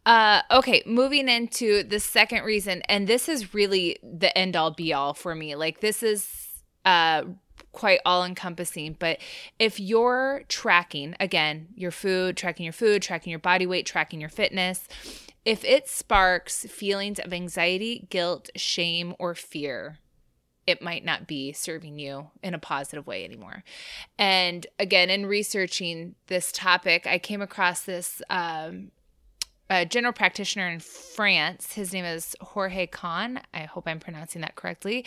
Uh, 0.05 0.43
okay, 0.51 0.83
moving 0.87 1.29
into 1.29 1.85
the 1.85 2.01
second 2.01 2.43
reason, 2.43 2.83
and 2.89 3.07
this 3.07 3.29
is 3.29 3.55
really 3.55 3.97
the 4.03 4.37
end 4.37 4.57
all 4.57 4.73
be 4.73 4.93
all 4.93 5.15
for 5.15 5.37
me. 5.37 5.55
Like, 5.55 5.79
this 5.79 6.03
is 6.03 6.27
uh, 6.85 7.23
quite 7.71 8.01
all 8.05 8.25
encompassing. 8.25 8.97
But 8.99 9.19
if 9.57 9.79
you're 9.79 10.43
tracking, 10.49 11.15
again, 11.21 11.69
your 11.77 11.93
food, 11.93 12.37
tracking 12.37 12.65
your 12.65 12.73
food, 12.73 13.03
tracking 13.03 13.31
your 13.31 13.39
body 13.39 13.67
weight, 13.67 13.87
tracking 13.87 14.21
your 14.21 14.31
fitness, 14.31 14.89
if 15.45 15.65
it 15.65 15.89
sparks 15.89 16.67
feelings 16.67 17.21
of 17.21 17.33
anxiety, 17.33 18.09
guilt, 18.11 18.51
shame, 18.57 19.15
or 19.21 19.37
fear, 19.37 19.99
it 20.67 20.83
might 20.83 21.05
not 21.05 21.27
be 21.27 21.53
serving 21.53 21.99
you 21.99 22.31
in 22.43 22.55
a 22.55 22.59
positive 22.59 23.07
way 23.07 23.25
anymore. 23.25 23.65
And 24.19 24.67
again, 24.79 25.11
in 25.11 25.27
researching 25.27 26.15
this 26.29 26.53
topic, 26.53 27.07
I 27.07 27.19
came 27.19 27.43
across 27.43 27.83
this 27.83 28.23
um, 28.31 28.91
a 29.73 29.87
general 29.87 30.13
practitioner 30.13 30.69
in 30.69 30.81
France. 30.81 31.73
His 31.73 31.95
name 31.95 32.05
is 32.05 32.37
Jorge 32.43 32.87
Kahn. 32.87 33.41
I 33.55 33.61
hope 33.61 33.85
I'm 33.87 34.01
pronouncing 34.01 34.43
that 34.43 34.55
correctly. 34.55 35.07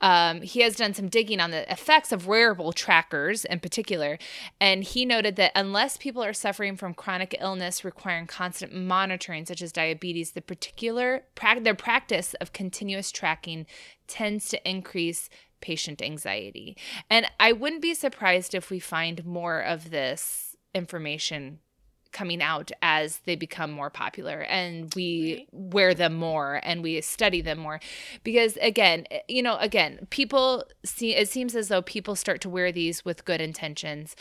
Um, 0.00 0.42
he 0.42 0.62
has 0.62 0.74
done 0.74 0.94
some 0.94 1.08
digging 1.08 1.38
on 1.38 1.52
the 1.52 1.70
effects 1.70 2.10
of 2.10 2.26
wearable 2.26 2.72
trackers 2.72 3.44
in 3.44 3.60
particular. 3.60 4.18
And 4.60 4.82
he 4.82 5.04
noted 5.04 5.36
that 5.36 5.52
unless 5.54 5.96
people 5.96 6.24
are 6.24 6.32
suffering 6.32 6.76
from 6.76 6.92
chronic 6.92 7.36
illness 7.40 7.84
requiring 7.84 8.26
constant 8.26 8.74
monitoring, 8.74 9.46
such 9.46 9.62
as 9.62 9.70
diabetes, 9.70 10.32
the 10.32 10.42
particular 10.42 11.22
pra- 11.36 11.60
their 11.60 11.76
practice 11.76 12.34
of 12.40 12.52
continuous 12.52 13.12
tracking 13.12 13.64
tends 14.08 14.48
to 14.48 14.68
increase 14.68 15.30
patient 15.60 16.02
anxiety. 16.02 16.76
And 17.08 17.26
I 17.38 17.52
wouldn't 17.52 17.82
be 17.82 17.94
surprised 17.94 18.56
if 18.56 18.70
we 18.70 18.80
find 18.80 19.24
more 19.24 19.60
of 19.60 19.90
this 19.90 20.56
information 20.74 21.60
coming 22.12 22.42
out 22.42 22.70
as 22.82 23.18
they 23.24 23.36
become 23.36 23.70
more 23.70 23.90
popular 23.90 24.40
and 24.42 24.92
we 24.94 25.10
Right. 25.36 25.48
wear 25.52 25.94
them 25.94 26.14
more 26.14 26.60
and 26.64 26.82
we 26.82 27.00
study 27.00 27.40
them 27.40 27.58
more. 27.58 27.80
Because 28.24 28.56
again 28.60 29.06
eh, 29.10 29.20
you 29.28 29.42
know 29.42 29.56
again 29.58 30.06
people 30.10 30.64
see 30.84 31.14
it 31.14 31.28
seems 31.28 31.54
as 31.54 31.68
though 31.68 31.82
people 31.82 32.16
start 32.16 32.40
to 32.42 32.48
wear 32.50 32.72
these 32.72 33.04
with 33.04 33.24
good 33.24 33.40
intentions. 33.40 34.16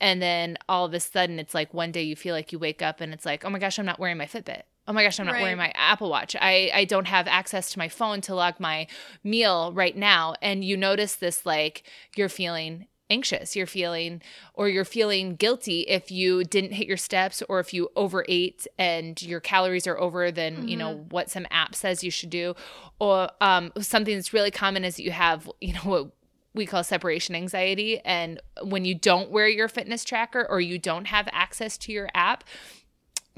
And 0.00 0.20
then 0.20 0.58
all 0.68 0.84
of 0.84 0.94
a 0.94 1.00
sudden 1.00 1.38
it's 1.38 1.54
like 1.54 1.72
one 1.72 1.92
day 1.92 2.02
you 2.02 2.16
feel 2.16 2.34
like 2.34 2.52
you 2.52 2.58
wake 2.58 2.82
up 2.82 3.00
and 3.00 3.12
it's 3.12 3.24
like 3.26 3.44
oh 3.44 3.50
my 3.50 3.58
gosh 3.58 3.78
i'm 3.78 3.86
not 3.86 3.98
wearing 4.00 4.18
my 4.18 4.26
fitbit. 4.26 4.62
Oh 4.86 4.92
my 4.92 5.02
gosh 5.02 5.18
i'm 5.20 5.26
not 5.26 5.40
wearing 5.40 5.56
my 5.56 5.72
apple 5.74 6.10
watch. 6.10 6.34
I 6.40 6.70
i 6.74 6.84
don't 6.84 7.06
have 7.06 7.26
access 7.28 7.72
to 7.72 7.78
my 7.78 7.88
phone 7.88 8.20
to 8.22 8.34
log 8.34 8.58
my 8.60 8.86
meal 9.22 9.72
right 9.72 9.96
now. 9.96 10.34
And 10.42 10.64
you 10.64 10.76
notice 10.76 11.16
this 11.16 11.46
like 11.46 11.84
you're 12.16 12.28
feeling 12.28 12.86
anxious. 13.10 13.54
You're 13.54 13.66
feeling 13.66 14.22
or 14.54 14.68
you're 14.68 14.84
feeling 14.84 15.36
guilty 15.36 15.80
if 15.82 16.10
you 16.10 16.44
didn't 16.44 16.72
hit 16.72 16.86
your 16.86 16.96
steps 16.96 17.42
or 17.48 17.60
if 17.60 17.74
you 17.74 17.88
overate 17.96 18.66
and 18.78 19.20
your 19.22 19.40
calories 19.40 19.86
are 19.86 19.98
over 19.98 20.30
than 20.30 20.68
you 20.68 20.76
know 20.76 21.04
what 21.10 21.30
some 21.30 21.46
app 21.50 21.74
says 21.74 22.04
you 22.04 22.10
should 22.10 22.30
do. 22.30 22.54
Or 22.98 23.30
um, 23.40 23.72
something 23.80 24.14
that's 24.14 24.32
really 24.32 24.50
common 24.50 24.84
is 24.84 24.96
that 24.96 25.02
you 25.02 25.12
have 25.12 25.50
you 25.60 25.74
know 25.74 25.80
what 25.80 26.10
we 26.54 26.66
call 26.66 26.84
separation 26.84 27.34
anxiety. 27.34 28.00
And 28.04 28.40
when 28.62 28.84
you 28.84 28.94
don't 28.94 29.30
wear 29.30 29.48
your 29.48 29.68
fitness 29.68 30.04
tracker 30.04 30.46
or 30.48 30.60
you 30.60 30.78
don't 30.78 31.06
have 31.06 31.28
access 31.32 31.76
to 31.78 31.92
your 31.92 32.08
app 32.14 32.44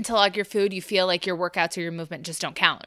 to 0.02 0.12
log 0.12 0.36
your 0.36 0.44
food, 0.44 0.72
you 0.72 0.82
feel 0.82 1.06
like 1.06 1.26
your 1.26 1.36
workouts 1.36 1.76
or 1.78 1.80
your 1.80 1.92
movement 1.92 2.24
just 2.24 2.40
don't 2.40 2.54
count. 2.54 2.86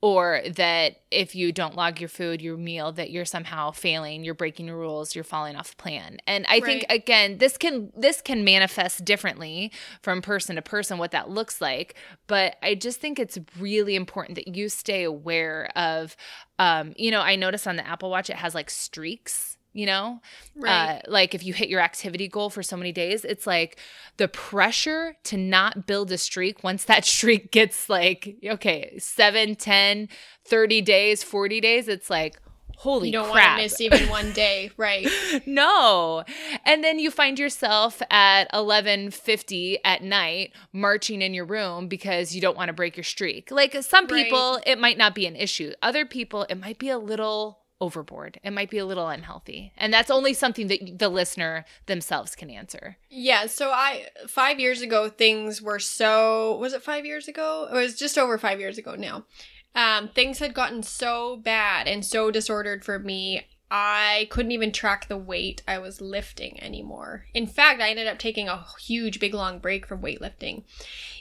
Or 0.00 0.42
that 0.56 1.00
if 1.10 1.34
you 1.34 1.50
don't 1.50 1.76
log 1.76 1.98
your 1.98 2.10
food, 2.10 2.42
your 2.42 2.58
meal, 2.58 2.92
that 2.92 3.10
you're 3.10 3.24
somehow 3.24 3.70
failing, 3.70 4.22
you're 4.22 4.34
breaking 4.34 4.66
your 4.66 4.76
rules, 4.76 5.14
you're 5.14 5.24
falling 5.24 5.56
off 5.56 5.70
the 5.70 5.82
plan. 5.82 6.18
And 6.26 6.44
I 6.46 6.60
think 6.60 6.84
again, 6.90 7.38
this 7.38 7.56
can 7.56 7.90
this 7.96 8.20
can 8.20 8.44
manifest 8.44 9.04
differently 9.06 9.72
from 10.02 10.20
person 10.20 10.56
to 10.56 10.62
person 10.62 10.98
what 10.98 11.12
that 11.12 11.30
looks 11.30 11.62
like. 11.62 11.94
But 12.26 12.56
I 12.62 12.74
just 12.74 13.00
think 13.00 13.18
it's 13.18 13.38
really 13.58 13.96
important 13.96 14.34
that 14.34 14.54
you 14.54 14.68
stay 14.68 15.04
aware 15.04 15.70
of 15.74 16.16
um, 16.58 16.92
you 16.96 17.10
know, 17.10 17.20
I 17.20 17.36
notice 17.36 17.66
on 17.66 17.76
the 17.76 17.86
Apple 17.86 18.10
Watch 18.10 18.30
it 18.30 18.36
has 18.36 18.54
like 18.54 18.70
streaks, 18.70 19.53
you 19.74 19.84
know? 19.86 20.20
Right. 20.56 20.96
Uh, 20.96 21.00
like 21.08 21.34
if 21.34 21.44
you 21.44 21.52
hit 21.52 21.68
your 21.68 21.80
activity 21.80 22.28
goal 22.28 22.48
for 22.48 22.62
so 22.62 22.76
many 22.76 22.92
days, 22.92 23.24
it's 23.24 23.46
like 23.46 23.78
the 24.16 24.28
pressure 24.28 25.16
to 25.24 25.36
not 25.36 25.86
build 25.86 26.10
a 26.12 26.16
streak 26.18 26.64
once 26.64 26.84
that 26.84 27.04
streak 27.14 27.50
gets 27.50 27.90
like, 27.90 28.36
okay, 28.44 28.94
7, 28.98 29.56
10, 29.56 30.08
30 30.46 30.80
days, 30.80 31.22
40 31.22 31.60
days, 31.60 31.88
it's 31.88 32.08
like, 32.08 32.40
holy 32.76 33.08
you 33.08 33.12
don't 33.12 33.30
crap. 33.30 33.46
want 33.46 33.58
to 33.58 33.62
miss 33.64 33.80
even 33.80 34.08
one 34.08 34.32
day, 34.32 34.70
right? 34.76 35.08
no. 35.46 36.24
And 36.64 36.82
then 36.82 36.98
you 36.98 37.10
find 37.10 37.38
yourself 37.38 38.02
at 38.10 38.50
11:50 38.52 39.78
at 39.84 40.02
night 40.02 40.52
marching 40.72 41.22
in 41.22 41.34
your 41.34 41.44
room 41.44 41.88
because 41.88 42.34
you 42.34 42.40
don't 42.40 42.56
want 42.56 42.68
to 42.68 42.72
break 42.72 42.96
your 42.96 43.04
streak. 43.04 43.50
Like 43.50 43.74
some 43.82 44.06
Right. 44.06 44.24
people 44.24 44.60
it 44.66 44.78
might 44.78 44.98
not 44.98 45.14
be 45.14 45.26
an 45.26 45.36
issue. 45.36 45.72
Other 45.82 46.04
people 46.04 46.46
it 46.48 46.56
might 46.56 46.78
be 46.78 46.88
a 46.88 46.98
little 46.98 47.60
overboard. 47.84 48.40
It 48.42 48.52
might 48.52 48.70
be 48.70 48.78
a 48.78 48.86
little 48.86 49.08
unhealthy. 49.08 49.72
And 49.76 49.92
that's 49.92 50.10
only 50.10 50.32
something 50.32 50.68
that 50.68 50.98
the 50.98 51.10
listener 51.10 51.66
themselves 51.84 52.34
can 52.34 52.48
answer. 52.48 52.96
Yeah, 53.10 53.44
so 53.46 53.70
I 53.70 54.06
five 54.26 54.58
years 54.58 54.80
ago 54.80 55.10
things 55.10 55.60
were 55.60 55.78
so 55.78 56.56
was 56.56 56.72
it 56.72 56.82
five 56.82 57.04
years 57.04 57.28
ago? 57.28 57.68
It 57.70 57.74
was 57.74 57.94
just 57.94 58.16
over 58.16 58.38
five 58.38 58.58
years 58.58 58.78
ago 58.78 58.94
now. 58.94 59.26
Um, 59.74 60.08
things 60.08 60.38
had 60.38 60.54
gotten 60.54 60.82
so 60.82 61.36
bad 61.36 61.86
and 61.86 62.04
so 62.04 62.30
disordered 62.30 62.84
for 62.84 62.98
me. 62.98 63.46
I 63.70 64.28
couldn't 64.30 64.52
even 64.52 64.72
track 64.72 65.08
the 65.08 65.18
weight 65.18 65.62
I 65.66 65.78
was 65.78 66.00
lifting 66.00 66.62
anymore. 66.62 67.26
In 67.34 67.46
fact, 67.46 67.82
I 67.82 67.90
ended 67.90 68.06
up 68.06 68.18
taking 68.18 68.48
a 68.48 68.64
huge, 68.80 69.18
big, 69.18 69.34
long 69.34 69.58
break 69.58 69.84
from 69.84 70.00
weightlifting. 70.00 70.62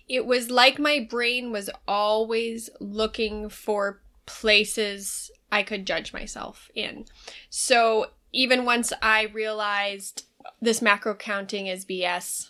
It 0.07 0.25
was 0.25 0.51
like 0.51 0.77
my 0.77 1.05
brain 1.09 1.51
was 1.51 1.69
always 1.87 2.69
looking 2.79 3.49
for 3.49 4.01
places 4.25 5.31
I 5.53 5.61
could 5.61 5.85
judge 5.85 6.13
myself 6.13 6.71
in. 6.73 7.05
So 7.47 8.07
even 8.31 8.65
once 8.65 8.91
I 9.03 9.25
realized 9.25 10.25
this 10.59 10.81
macro 10.81 11.13
counting 11.13 11.67
is 11.67 11.85
BS, 11.85 12.49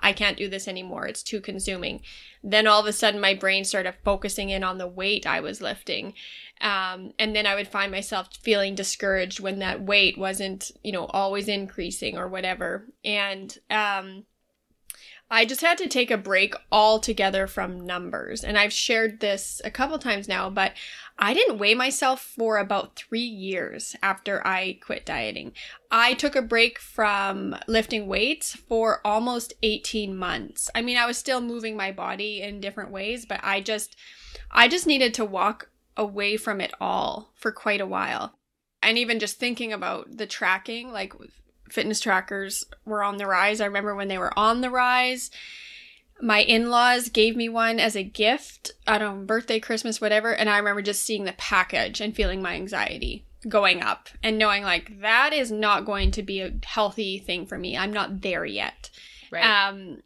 I 0.00 0.14
can't 0.14 0.38
do 0.38 0.48
this 0.48 0.66
anymore. 0.66 1.06
It's 1.06 1.22
too 1.22 1.42
consuming. 1.42 2.00
Then 2.42 2.66
all 2.66 2.80
of 2.80 2.86
a 2.86 2.92
sudden, 2.94 3.20
my 3.20 3.34
brain 3.34 3.66
started 3.66 3.96
focusing 4.02 4.48
in 4.48 4.64
on 4.64 4.78
the 4.78 4.86
weight 4.86 5.26
I 5.26 5.40
was 5.40 5.60
lifting. 5.60 6.14
Um, 6.62 7.12
and 7.18 7.36
then 7.36 7.46
I 7.46 7.54
would 7.54 7.68
find 7.68 7.92
myself 7.92 8.30
feeling 8.40 8.74
discouraged 8.74 9.40
when 9.40 9.58
that 9.58 9.82
weight 9.82 10.16
wasn't, 10.16 10.70
you 10.82 10.92
know, 10.92 11.04
always 11.06 11.48
increasing 11.48 12.16
or 12.16 12.28
whatever. 12.28 12.86
And 13.04 13.58
um, 13.68 14.24
I 15.30 15.44
just 15.44 15.60
had 15.60 15.76
to 15.78 15.88
take 15.88 16.10
a 16.10 16.16
break 16.16 16.54
altogether 16.72 17.46
from 17.46 17.84
numbers. 17.84 18.42
And 18.42 18.56
I've 18.56 18.72
shared 18.72 19.20
this 19.20 19.60
a 19.62 19.70
couple 19.70 19.98
times 19.98 20.26
now, 20.26 20.48
but 20.48 20.72
I 21.18 21.34
didn't 21.34 21.58
weigh 21.58 21.74
myself 21.74 22.20
for 22.22 22.56
about 22.56 22.96
three 22.96 23.20
years 23.20 23.94
after 24.02 24.46
I 24.46 24.78
quit 24.80 25.04
dieting. 25.04 25.52
I 25.90 26.14
took 26.14 26.34
a 26.34 26.42
break 26.42 26.78
from 26.78 27.56
lifting 27.66 28.06
weights 28.06 28.54
for 28.54 29.00
almost 29.04 29.52
18 29.62 30.16
months. 30.16 30.70
I 30.74 30.80
mean, 30.80 30.96
I 30.96 31.06
was 31.06 31.18
still 31.18 31.40
moving 31.40 31.76
my 31.76 31.92
body 31.92 32.40
in 32.40 32.60
different 32.60 32.90
ways, 32.90 33.26
but 33.26 33.40
I 33.42 33.60
just, 33.60 33.96
I 34.50 34.66
just 34.68 34.86
needed 34.86 35.12
to 35.14 35.24
walk 35.24 35.70
away 35.96 36.36
from 36.36 36.60
it 36.60 36.72
all 36.80 37.32
for 37.34 37.52
quite 37.52 37.80
a 37.80 37.86
while. 37.86 38.38
And 38.80 38.96
even 38.96 39.18
just 39.18 39.38
thinking 39.38 39.72
about 39.72 40.16
the 40.16 40.26
tracking, 40.26 40.92
like 40.92 41.12
fitness 41.70 42.00
trackers 42.00 42.64
were 42.84 43.02
on 43.02 43.16
the 43.16 43.26
rise. 43.26 43.60
I 43.60 43.66
remember 43.66 43.94
when 43.94 44.08
they 44.08 44.18
were 44.18 44.36
on 44.38 44.60
the 44.60 44.70
rise. 44.70 45.30
My 46.20 46.40
in 46.40 46.70
laws 46.70 47.08
gave 47.10 47.36
me 47.36 47.48
one 47.48 47.78
as 47.78 47.94
a 47.94 48.02
gift, 48.02 48.72
I 48.86 48.98
don't 48.98 49.20
know, 49.20 49.26
birthday, 49.26 49.60
Christmas, 49.60 50.00
whatever. 50.00 50.34
And 50.34 50.50
I 50.50 50.58
remember 50.58 50.82
just 50.82 51.04
seeing 51.04 51.24
the 51.24 51.34
package 51.34 52.00
and 52.00 52.14
feeling 52.14 52.42
my 52.42 52.54
anxiety 52.54 53.24
going 53.46 53.80
up 53.82 54.08
and 54.22 54.36
knowing 54.36 54.64
like 54.64 55.00
that 55.00 55.32
is 55.32 55.52
not 55.52 55.84
going 55.84 56.10
to 56.10 56.22
be 56.22 56.40
a 56.40 56.54
healthy 56.64 57.18
thing 57.18 57.46
for 57.46 57.56
me. 57.56 57.76
I'm 57.76 57.92
not 57.92 58.22
there 58.22 58.44
yet. 58.44 58.90
Right. 59.30 59.44
Um, 59.44 60.02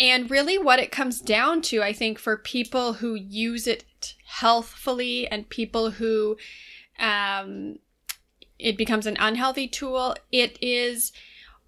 and 0.00 0.30
really, 0.30 0.58
what 0.58 0.80
it 0.80 0.90
comes 0.90 1.20
down 1.20 1.62
to, 1.62 1.82
I 1.82 1.92
think, 1.92 2.18
for 2.18 2.36
people 2.36 2.94
who 2.94 3.14
use 3.14 3.68
it 3.68 4.14
healthfully 4.26 5.28
and 5.28 5.48
people 5.48 5.90
who 5.90 6.36
um, 6.98 7.78
it 8.62 8.76
becomes 8.76 9.06
an 9.06 9.16
unhealthy 9.20 9.68
tool. 9.68 10.14
It 10.30 10.58
is 10.60 11.12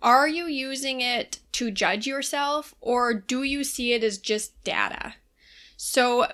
are 0.02 0.28
you 0.28 0.46
using 0.46 1.00
it 1.00 1.38
to 1.52 1.70
judge 1.70 2.06
yourself 2.06 2.74
or 2.80 3.14
do 3.14 3.42
you 3.42 3.64
see 3.64 3.94
it 3.94 4.04
as 4.04 4.18
just 4.18 4.62
data? 4.62 5.14
So 5.76 6.26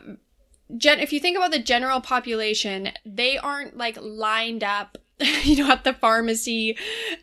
Gen- 0.76 1.00
if 1.00 1.12
you 1.12 1.20
think 1.20 1.36
about 1.36 1.50
the 1.50 1.58
general 1.58 2.00
population, 2.00 2.90
they 3.04 3.38
aren't 3.38 3.76
like 3.76 3.98
lined 4.00 4.62
up, 4.62 4.98
you 5.42 5.56
know, 5.56 5.70
at 5.72 5.84
the 5.84 5.92
pharmacy 5.92 6.76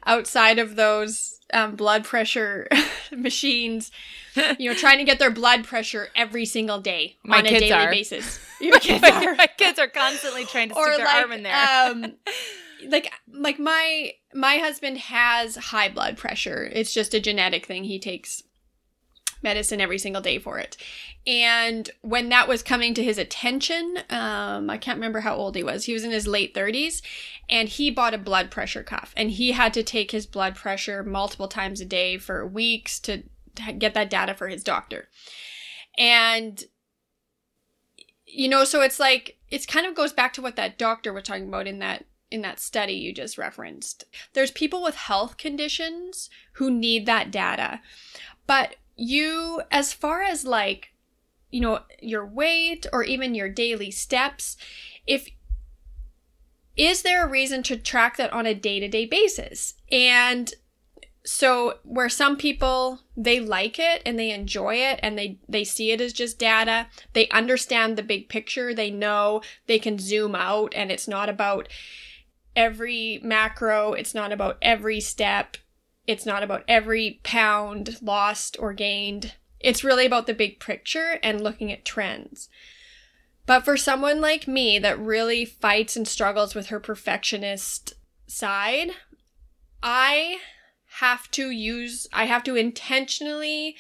outside 0.06 0.60
of 0.60 0.76
those 0.76 1.40
um, 1.54 1.76
blood 1.76 2.04
pressure 2.04 2.68
machines, 3.12 3.92
you 4.58 4.70
know, 4.70 4.76
trying 4.76 4.98
to 4.98 5.04
get 5.04 5.20
their 5.20 5.32
blood 5.32 5.64
pressure 5.64 6.10
every 6.16 6.46
single 6.46 6.80
day 6.80 7.18
My 7.24 7.40
on 7.40 7.46
a 7.46 7.60
daily 7.60 7.72
are. 7.72 7.92
basis. 7.92 8.40
Your 8.60 8.80
kids 8.80 9.02
my, 9.02 9.10
are. 9.10 9.36
my 9.36 9.48
kids 9.48 9.80
are 9.80 9.88
constantly 9.88 10.46
trying 10.46 10.70
to 10.70 10.76
stick 10.76 10.86
or 10.86 10.98
their 10.98 11.06
like, 11.06 11.16
arm 11.16 11.32
in 11.32 11.44
there. 11.44 11.54
um, 11.56 12.14
like 12.88 13.12
like 13.32 13.60
my 13.60 14.14
my 14.34 14.58
husband 14.58 14.98
has 14.98 15.56
high 15.56 15.90
blood 15.90 16.18
pressure. 16.18 16.70
It's 16.72 16.94
just 16.94 17.14
a 17.14 17.20
genetic 17.20 17.66
thing. 17.66 17.84
He 17.86 18.00
takes 18.00 18.44
medicine 19.44 19.82
every 19.82 20.00
single 20.00 20.22
day 20.22 20.40
for 20.40 20.60
it. 20.60 20.78
And 21.26 21.90
when 22.02 22.30
that 22.30 22.48
was 22.48 22.64
coming 22.64 22.94
to 22.96 23.04
his 23.04 23.18
attention, 23.18 24.00
um, 24.10 24.70
I 24.70 24.78
can't 24.78 24.98
remember 24.98 25.20
how 25.20 25.36
old 25.36 25.56
he 25.56 25.64
was. 25.64 25.86
He 25.86 25.94
was 25.94 26.04
in 26.04 26.12
his 26.12 26.28
late 26.28 26.54
30s 26.54 27.02
and 27.50 27.70
he 27.70 27.92
bought 27.92 28.14
a 28.14 28.18
blood 28.18 28.50
pressure 28.50 28.84
cuff 28.84 29.14
and 29.16 29.30
he 29.32 29.52
had 29.52 29.74
to 29.76 29.84
take 29.84 30.12
his 30.12 30.26
blood 30.26 30.56
pressure 30.56 31.04
multiple 31.04 31.48
times 31.48 31.82
a 31.82 31.86
day 31.86 32.18
for 32.18 32.48
weeks 32.48 33.00
to, 33.02 33.24
to 33.56 33.74
get 33.74 33.94
that 33.94 34.10
data 34.10 34.34
for 34.34 34.48
his 34.48 34.64
doctor. 34.64 35.08
And 35.98 36.64
you 38.26 38.50
know, 38.50 38.66
so 38.66 38.82
it's 38.82 39.00
like 39.00 39.38
it's 39.50 39.66
kind 39.66 39.86
of 39.86 39.96
goes 39.96 40.12
back 40.12 40.34
to 40.34 40.42
what 40.42 40.58
that 40.58 40.78
doctor 40.78 41.14
was 41.14 41.24
talking 41.24 41.48
about 41.48 41.68
in 41.68 41.80
that 41.80 42.06
in 42.30 42.42
that 42.42 42.60
study 42.60 42.94
you 42.94 43.14
just 43.14 43.38
referenced. 43.38 44.06
There's 44.34 44.52
people 44.52 44.84
with 44.84 44.96
health 44.96 45.38
conditions 45.38 46.30
who 46.54 46.70
need 46.70 47.06
that 47.06 47.32
data. 47.32 47.82
But 48.46 48.76
you 48.98 49.62
as 49.72 49.94
far 49.94 50.24
as 50.24 50.44
like 50.44 50.90
you 51.52 51.62
know 51.62 51.80
your 52.02 52.26
weight 52.26 52.86
or 52.92 53.04
even 53.04 53.36
your 53.36 53.50
daily 53.50 53.92
steps 53.92 54.58
if 55.06 55.30
is 56.76 57.04
there 57.04 57.26
a 57.26 57.30
reason 57.30 57.64
to 57.64 57.78
track 57.78 58.18
that 58.18 58.34
on 58.34 58.46
a 58.46 58.54
day-to-day 58.54 59.06
basis 59.06 59.76
and 59.92 60.54
so 61.24 61.76
where 61.84 62.10
some 62.10 62.38
people 62.38 63.00
they 63.16 63.40
like 63.40 63.78
it 63.80 64.02
and 64.06 64.18
they 64.18 64.32
enjoy 64.32 64.76
it 64.76 65.00
and 65.04 65.18
they 65.18 65.38
they 65.48 65.64
see 65.64 65.92
it 65.92 66.02
as 66.02 66.14
just 66.14 66.40
data 66.40 66.88
they 67.14 67.30
understand 67.30 67.96
the 67.96 68.04
big 68.04 68.30
picture 68.30 68.74
they 68.74 68.90
know 68.90 69.42
they 69.68 69.78
can 69.78 70.00
zoom 70.00 70.34
out 70.34 70.74
and 70.76 70.92
it's 70.92 71.08
not 71.08 71.30
about 71.30 71.68
every 72.58 73.22
macro 73.24 73.94
it's 73.94 74.14
not 74.14 74.34
about 74.34 74.58
every 74.62 75.00
step. 75.00 75.56
It's 76.06 76.26
not 76.26 76.44
about 76.44 76.66
every 76.68 77.22
pound 77.24 78.02
lost 78.02 78.58
or 78.60 78.74
gained. 78.74 79.36
It's 79.60 79.84
really 79.84 80.06
about 80.06 80.28
the 80.28 80.34
big 80.34 80.60
picture 80.60 81.20
and 81.24 81.40
looking 81.40 81.72
at 81.72 81.86
trends. 81.86 82.50
But 83.46 83.64
for 83.64 83.78
someone 83.78 84.20
like 84.20 84.48
me 84.48 84.78
that 84.80 85.00
really 85.00 85.46
fights 85.46 85.96
and 85.96 86.06
struggles 86.06 86.54
with 86.54 86.68
her 86.68 86.82
perfectionist 86.82 87.94
side 88.30 88.92
i 89.82 90.38
have 91.00 91.30
to 91.30 91.52
use 91.52 92.08
I 92.12 92.26
have 92.26 92.44
to 92.44 92.56
intentionally 92.56 93.76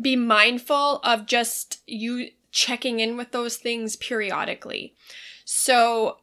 be 0.00 0.16
mindful 0.16 1.00
of 1.02 1.26
just 1.26 1.80
you 1.86 2.28
checking 2.52 3.00
in 3.00 3.16
with 3.16 3.32
those 3.32 3.56
things 3.56 3.96
periodically. 3.96 4.94
So 5.44 6.18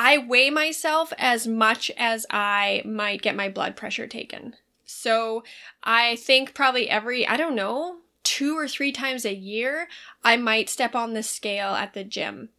I 0.00 0.16
weigh 0.16 0.48
myself 0.48 1.12
as 1.18 1.48
much 1.48 1.90
as 1.98 2.24
I 2.30 2.82
might 2.84 3.20
get 3.20 3.34
my 3.34 3.48
blood 3.48 3.74
pressure 3.74 4.06
taken. 4.06 4.54
So 4.84 5.42
I 5.82 6.14
think 6.14 6.54
probably 6.54 6.88
every, 6.88 7.26
I 7.26 7.36
don't 7.36 7.56
know, 7.56 7.96
two 8.22 8.56
or 8.56 8.68
three 8.68 8.92
times 8.92 9.24
a 9.24 9.34
year, 9.34 9.88
I 10.22 10.36
might 10.36 10.70
step 10.70 10.94
on 10.94 11.14
the 11.14 11.24
scale 11.24 11.70
at 11.70 11.94
the 11.94 12.04
gym 12.04 12.50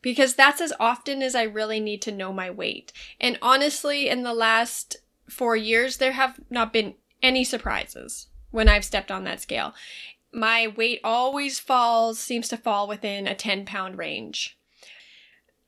because 0.00 0.34
that's 0.34 0.62
as 0.62 0.72
often 0.80 1.20
as 1.20 1.34
I 1.34 1.42
really 1.42 1.80
need 1.80 2.00
to 2.02 2.12
know 2.12 2.32
my 2.32 2.48
weight. 2.50 2.94
And 3.20 3.38
honestly, 3.42 4.08
in 4.08 4.22
the 4.22 4.32
last 4.32 4.96
four 5.28 5.54
years, 5.54 5.98
there 5.98 6.12
have 6.12 6.40
not 6.48 6.72
been 6.72 6.94
any 7.22 7.44
surprises 7.44 8.28
when 8.52 8.70
I've 8.70 8.86
stepped 8.86 9.10
on 9.10 9.24
that 9.24 9.42
scale. 9.42 9.74
My 10.32 10.66
weight 10.66 11.00
always 11.04 11.58
falls, 11.60 12.18
seems 12.18 12.48
to 12.48 12.56
fall 12.56 12.88
within 12.88 13.26
a 13.26 13.34
10 13.34 13.66
pound 13.66 13.98
range. 13.98 14.56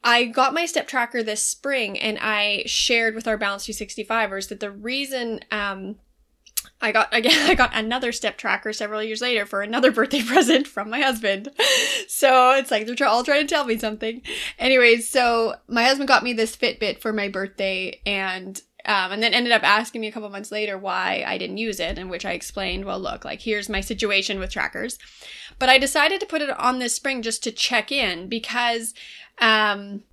I 0.09 0.25
got 0.25 0.55
my 0.55 0.64
step 0.64 0.88
tracker 0.88 1.23
this 1.23 1.42
spring 1.42 1.99
and 1.99 2.18
I 2.18 2.62
shared 2.64 3.14
with 3.14 3.29
our 3.29 3.37
Balance 3.37 3.66
365ers 3.66 4.49
that 4.49 4.59
the 4.59 4.71
reason 4.71 5.40
um, 5.51 5.97
I 6.81 6.92
got 6.92 7.12
again 7.14 7.49
I 7.49 7.55
got 7.55 7.77
another 7.77 8.11
step 8.12 8.38
tracker 8.38 8.73
several 8.73 9.03
years 9.03 9.21
later 9.21 9.44
for 9.44 9.61
another 9.61 9.92
birthday 9.99 10.23
present 10.23 10.66
from 10.66 10.88
my 10.88 11.01
husband. 11.01 11.51
So 12.11 12.53
it's 12.53 12.71
like 12.71 12.87
they're 12.87 13.07
all 13.07 13.23
trying 13.23 13.47
to 13.47 13.55
tell 13.55 13.66
me 13.66 13.79
something. 13.79 14.23
Anyways, 14.59 15.09
so 15.09 15.55
my 15.68 15.85
husband 15.85 16.09
got 16.09 16.25
me 16.25 16.33
this 16.33 16.57
Fitbit 16.57 17.01
for 17.01 17.12
my 17.12 17.29
birthday 17.29 18.01
and 18.07 18.61
um, 18.89 19.12
and 19.12 19.22
then 19.22 19.34
ended 19.34 19.53
up 19.53 19.62
asking 19.64 20.01
me 20.01 20.09
a 20.09 20.12
couple 20.12 20.30
months 20.30 20.51
later 20.51 20.78
why 20.78 21.22
I 21.26 21.36
didn't 21.36 21.59
use 21.59 21.78
it, 21.78 21.99
in 21.99 22.09
which 22.09 22.24
I 22.24 22.32
explained, 22.32 22.86
well, 22.86 22.99
look, 22.99 23.22
like 23.22 23.43
here's 23.43 23.68
my 23.68 23.82
situation 23.82 24.41
with 24.41 24.51
trackers. 24.51 24.99
But 25.59 25.68
I 25.68 25.76
decided 25.76 26.20
to 26.20 26.26
put 26.26 26.41
it 26.41 26.49
on 26.59 26.78
this 26.78 26.97
spring 26.97 27.20
just 27.20 27.43
to 27.45 27.53
check 27.53 27.93
in 27.93 28.30
because, 28.30 28.95
um, 29.43 30.05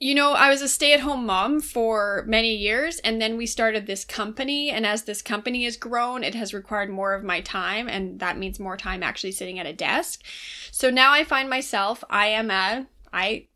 you 0.00 0.16
know, 0.16 0.32
I 0.32 0.50
was 0.50 0.62
a 0.62 0.68
stay 0.68 0.92
at 0.92 1.00
home 1.00 1.24
mom 1.24 1.60
for 1.60 2.24
many 2.26 2.56
years, 2.56 2.98
and 2.98 3.22
then 3.22 3.36
we 3.36 3.46
started 3.46 3.86
this 3.86 4.04
company. 4.04 4.68
And 4.68 4.84
as 4.84 5.04
this 5.04 5.22
company 5.22 5.62
has 5.62 5.76
grown, 5.76 6.24
it 6.24 6.34
has 6.34 6.52
required 6.52 6.90
more 6.90 7.14
of 7.14 7.22
my 7.22 7.40
time, 7.40 7.88
and 7.88 8.18
that 8.18 8.36
means 8.36 8.58
more 8.58 8.76
time 8.76 9.04
actually 9.04 9.30
sitting 9.30 9.60
at 9.60 9.66
a 9.66 9.72
desk. 9.72 10.24
So 10.72 10.90
now 10.90 11.12
I 11.12 11.22
find 11.22 11.48
myself, 11.48 12.02
I 12.10 12.26
am 12.26 12.50
a, 12.50 12.88
I 13.12 13.46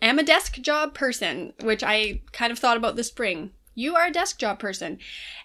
am 0.00 0.18
a 0.18 0.24
desk 0.24 0.54
job 0.54 0.94
person, 0.94 1.52
which 1.60 1.82
I 1.82 2.22
kind 2.32 2.50
of 2.50 2.58
thought 2.58 2.78
about 2.78 2.96
this 2.96 3.08
spring 3.08 3.50
you 3.76 3.94
are 3.94 4.06
a 4.06 4.12
desk 4.12 4.38
job 4.38 4.58
person. 4.58 4.98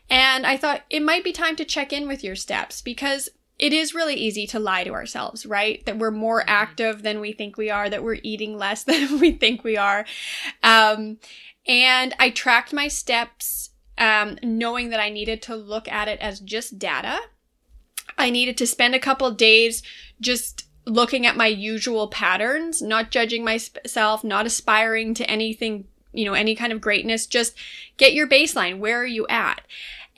And 0.10 0.48
I 0.48 0.58
thought 0.58 0.82
it 0.90 1.04
might 1.04 1.24
be 1.24 1.32
time 1.32 1.56
to 1.58 1.66
check 1.66 1.94
in 1.94 2.08
with 2.08 2.24
your 2.24 2.36
steps 2.36 2.82
because 2.82 3.30
it 3.60 3.74
is 3.74 3.94
really 3.94 4.16
easy 4.16 4.48
to 4.48 4.60
lie 4.60 4.84
to 4.84 4.94
ourselves, 4.94 5.46
right? 5.46 5.86
That 5.86 6.00
we're 6.00 6.10
more 6.10 6.44
active 6.48 7.04
than 7.04 7.20
we 7.20 7.32
think 7.32 7.58
we 7.58 7.70
are, 7.70 7.90
that 7.90 8.04
we're 8.04 8.18
eating 8.24 8.58
less 8.58 8.84
than 8.86 9.20
we 9.20 9.34
think 9.34 9.64
we 9.64 9.78
are. 9.78 10.06
Um, 10.64 11.20
and 11.68 12.16
I 12.18 12.32
tracked 12.32 12.74
my 12.74 12.88
steps, 12.88 13.70
um, 14.00 14.40
knowing 14.42 14.90
that 14.90 15.00
I 15.00 15.10
needed 15.10 15.44
to 15.44 15.56
look 15.56 15.88
at 15.88 16.08
it 16.08 16.20
as 16.20 16.40
just 16.40 16.80
data. 16.80 17.20
I 18.18 18.32
needed 18.32 18.58
to 18.58 18.68
spend 18.68 18.96
a 18.96 19.00
couple 19.00 19.30
days 19.32 19.84
just 20.20 20.66
looking 20.86 21.28
at 21.28 21.38
my 21.38 21.48
usual 21.48 22.08
patterns, 22.08 22.82
not 22.82 23.12
judging 23.12 23.44
myself, 23.44 24.24
not 24.24 24.48
aspiring 24.48 25.14
to 25.14 25.30
anything, 25.30 25.86
you 26.14 26.26
know, 26.26 26.34
any 26.34 26.56
kind 26.56 26.74
of 26.74 26.82
greatness. 26.82 27.26
Just 27.26 27.56
get 27.98 28.14
your 28.14 28.28
baseline. 28.28 28.80
Where 28.80 29.00
are 29.02 29.06
you 29.06 29.28
at? 29.28 29.62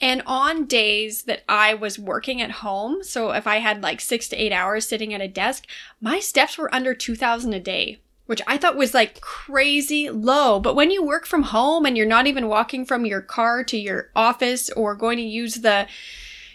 And 0.00 0.22
on 0.26 0.66
days 0.66 1.22
that 1.22 1.44
I 1.48 1.74
was 1.74 1.98
working 1.98 2.42
at 2.42 2.50
home, 2.50 3.02
so 3.02 3.30
if 3.30 3.46
I 3.46 3.58
had 3.58 3.82
like 3.82 4.00
six 4.00 4.28
to 4.28 4.36
eight 4.36 4.52
hours 4.52 4.86
sitting 4.86 5.14
at 5.14 5.20
a 5.20 5.28
desk, 5.28 5.66
my 6.00 6.18
steps 6.18 6.58
were 6.58 6.74
under 6.74 6.94
2000 6.94 7.52
a 7.54 7.60
day, 7.60 8.00
which 8.26 8.42
I 8.46 8.58
thought 8.58 8.76
was 8.76 8.92
like 8.92 9.20
crazy 9.20 10.10
low. 10.10 10.58
But 10.58 10.74
when 10.74 10.90
you 10.90 11.04
work 11.04 11.26
from 11.26 11.44
home 11.44 11.86
and 11.86 11.96
you're 11.96 12.06
not 12.06 12.26
even 12.26 12.48
walking 12.48 12.84
from 12.84 13.06
your 13.06 13.20
car 13.20 13.62
to 13.64 13.76
your 13.76 14.10
office 14.16 14.68
or 14.70 14.96
going 14.96 15.16
to 15.18 15.22
use 15.22 15.56
the, 15.56 15.86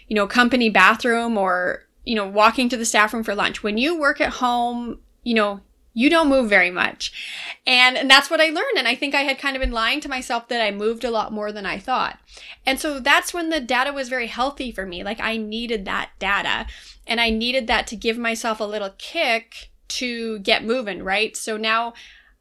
you 0.06 0.14
know, 0.14 0.26
company 0.26 0.68
bathroom 0.68 1.38
or, 1.38 1.86
you 2.04 2.14
know, 2.14 2.28
walking 2.28 2.68
to 2.68 2.76
the 2.76 2.84
staff 2.84 3.14
room 3.14 3.24
for 3.24 3.34
lunch, 3.34 3.62
when 3.62 3.78
you 3.78 3.98
work 3.98 4.20
at 4.20 4.34
home, 4.34 4.98
you 5.24 5.34
know, 5.34 5.60
you 5.92 6.08
don't 6.08 6.28
move 6.28 6.48
very 6.48 6.70
much. 6.70 7.12
And, 7.66 7.96
and 7.96 8.10
that's 8.10 8.30
what 8.30 8.40
I 8.40 8.46
learned. 8.46 8.78
And 8.78 8.86
I 8.86 8.94
think 8.94 9.14
I 9.14 9.22
had 9.22 9.38
kind 9.38 9.56
of 9.56 9.60
been 9.60 9.72
lying 9.72 10.00
to 10.02 10.08
myself 10.08 10.48
that 10.48 10.60
I 10.60 10.70
moved 10.70 11.04
a 11.04 11.10
lot 11.10 11.32
more 11.32 11.52
than 11.52 11.66
I 11.66 11.78
thought. 11.78 12.18
And 12.64 12.78
so 12.78 13.00
that's 13.00 13.34
when 13.34 13.50
the 13.50 13.60
data 13.60 13.92
was 13.92 14.08
very 14.08 14.28
healthy 14.28 14.70
for 14.70 14.86
me. 14.86 15.02
Like 15.02 15.20
I 15.20 15.36
needed 15.36 15.84
that 15.84 16.10
data 16.18 16.66
and 17.06 17.20
I 17.20 17.30
needed 17.30 17.66
that 17.66 17.86
to 17.88 17.96
give 17.96 18.18
myself 18.18 18.60
a 18.60 18.64
little 18.64 18.94
kick 18.98 19.70
to 19.88 20.38
get 20.40 20.64
moving, 20.64 21.02
right? 21.02 21.36
So 21.36 21.56
now, 21.56 21.94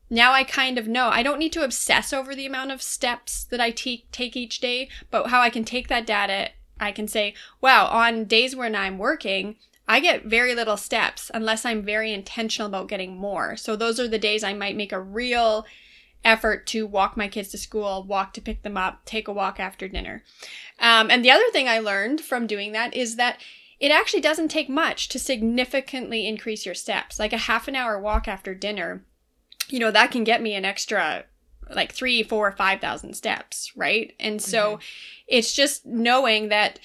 now 0.10 0.32
I 0.32 0.43
kind 0.43 0.78
of 0.78 0.88
know 0.88 1.10
I 1.10 1.24
don't 1.24 1.39
need 1.39 1.54
to 1.54 1.64
obsess 1.64 2.14
over 2.14 2.36
the 2.36 2.45
amount 2.45 2.72
of 2.72 2.82
steps 2.82 3.45
that 3.45 3.60
I 3.60 3.72
te- 3.72 4.06
take 4.12 4.38
each 4.38 4.60
day, 4.60 4.89
but 5.10 5.28
how 5.28 5.41
I 5.41 5.50
can 5.50 5.64
take 5.64 5.88
that 5.88 6.06
data 6.06 6.50
I 6.80 6.91
can 6.91 7.08
say, 7.08 7.34
wow, 7.62 7.88
on 7.88 8.26
days 8.26 8.56
when 8.56 8.76
I'm 8.76 8.97
working, 8.97 9.58
I 9.90 10.00
get 10.00 10.26
very 10.26 10.54
little 10.54 10.78
steps 10.78 11.32
unless 11.34 11.66
I'm 11.66 11.82
very 11.82 12.14
intentional 12.14 12.68
about 12.68 12.90
getting 12.90 13.18
more. 13.18 13.58
So 13.58 13.76
those 13.76 14.00
are 14.00 14.08
the 14.08 14.20
days 14.20 14.44
I 14.44 14.54
might 14.54 14.76
make 14.76 14.92
a 14.92 15.02
real 15.02 15.66
effort 16.24 16.68
to 16.68 16.86
walk 16.86 17.18
my 17.18 17.28
kids 17.28 17.50
to 17.50 17.58
school, 17.58 18.04
walk 18.04 18.34
to 18.34 18.42
pick 18.42 18.62
them 18.62 18.78
up, 18.78 19.04
take 19.06 19.28
a 19.28 19.34
walk 19.34 19.60
after 19.60 19.88
dinner. 19.88 20.24
Um, 20.78 21.10
and 21.10 21.26
the 21.26 21.32
other 21.32 21.50
thing 21.52 21.68
I 21.68 21.80
learned 21.80 22.22
from 22.22 22.46
doing 22.46 22.72
that 22.74 22.94
is 22.94 23.16
that 23.16 23.42
it 23.80 23.90
actually 23.90 24.22
doesn't 24.22 24.50
take 24.50 24.70
much 24.70 25.10
to 25.10 25.18
significantly 25.18 26.28
increase 26.28 26.68
your 26.68 26.76
steps. 26.76 27.18
Like 27.18 27.34
a 27.34 27.38
half 27.38 27.68
an 27.68 27.76
hour 27.76 28.00
walk 28.00 28.28
after 28.28 28.54
dinner, 28.54 29.04
you 29.70 29.80
know, 29.80 29.90
that 29.90 30.12
can 30.12 30.24
get 30.24 30.44
me 30.44 30.54
an 30.54 30.66
extra 30.66 31.24
like 31.68 31.94
three, 31.94 32.22
four, 32.22 32.52
five 32.52 32.80
thousand 32.80 33.16
steps, 33.16 33.72
right? 33.76 34.14
And 34.20 34.40
so 34.40 34.74
mm-hmm. 34.74 34.82
it's 35.28 35.54
just 35.54 35.84
knowing 35.86 36.50
that 36.50 36.80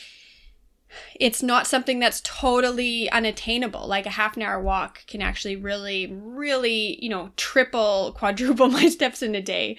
it's 1.19 1.43
not 1.43 1.67
something 1.67 1.99
that's 1.99 2.21
totally 2.23 3.11
unattainable. 3.11 3.87
Like 3.87 4.07
a 4.07 4.11
half 4.11 4.37
an 4.37 4.43
hour 4.43 4.61
walk 4.61 5.07
can 5.07 5.23
actually 5.23 5.57
really, 5.57 6.07
really, 6.13 7.03
you 7.03 7.09
know, 7.09 7.31
triple, 7.37 8.13
quadruple 8.17 8.69
my 8.69 8.89
steps 8.89 9.23
in 9.23 9.35
a 9.35 9.43
day. 9.43 9.79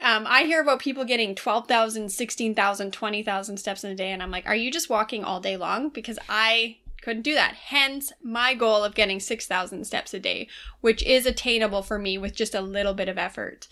Um, 0.00 0.26
I 0.28 0.44
hear 0.44 0.60
about 0.60 0.80
people 0.80 1.04
getting 1.04 1.34
12,000, 1.34 2.08
16,000, 2.10 2.92
20,000 2.92 3.56
steps 3.56 3.84
in 3.84 3.90
a 3.90 3.94
day. 3.94 4.12
And 4.12 4.22
I'm 4.22 4.30
like, 4.30 4.46
are 4.46 4.54
you 4.54 4.70
just 4.70 4.90
walking 4.90 5.24
all 5.24 5.40
day 5.40 5.56
long? 5.56 5.88
Because 5.88 6.18
I 6.28 6.76
couldn't 7.02 7.22
do 7.22 7.34
that. 7.34 7.54
Hence 7.54 8.12
my 8.22 8.54
goal 8.54 8.84
of 8.84 8.94
getting 8.94 9.18
6,000 9.20 9.84
steps 9.84 10.14
a 10.14 10.20
day, 10.20 10.48
which 10.80 11.02
is 11.02 11.26
attainable 11.26 11.82
for 11.82 11.98
me 11.98 12.18
with 12.18 12.34
just 12.34 12.54
a 12.54 12.60
little 12.60 12.94
bit 12.94 13.08
of 13.08 13.18
effort. 13.18 13.66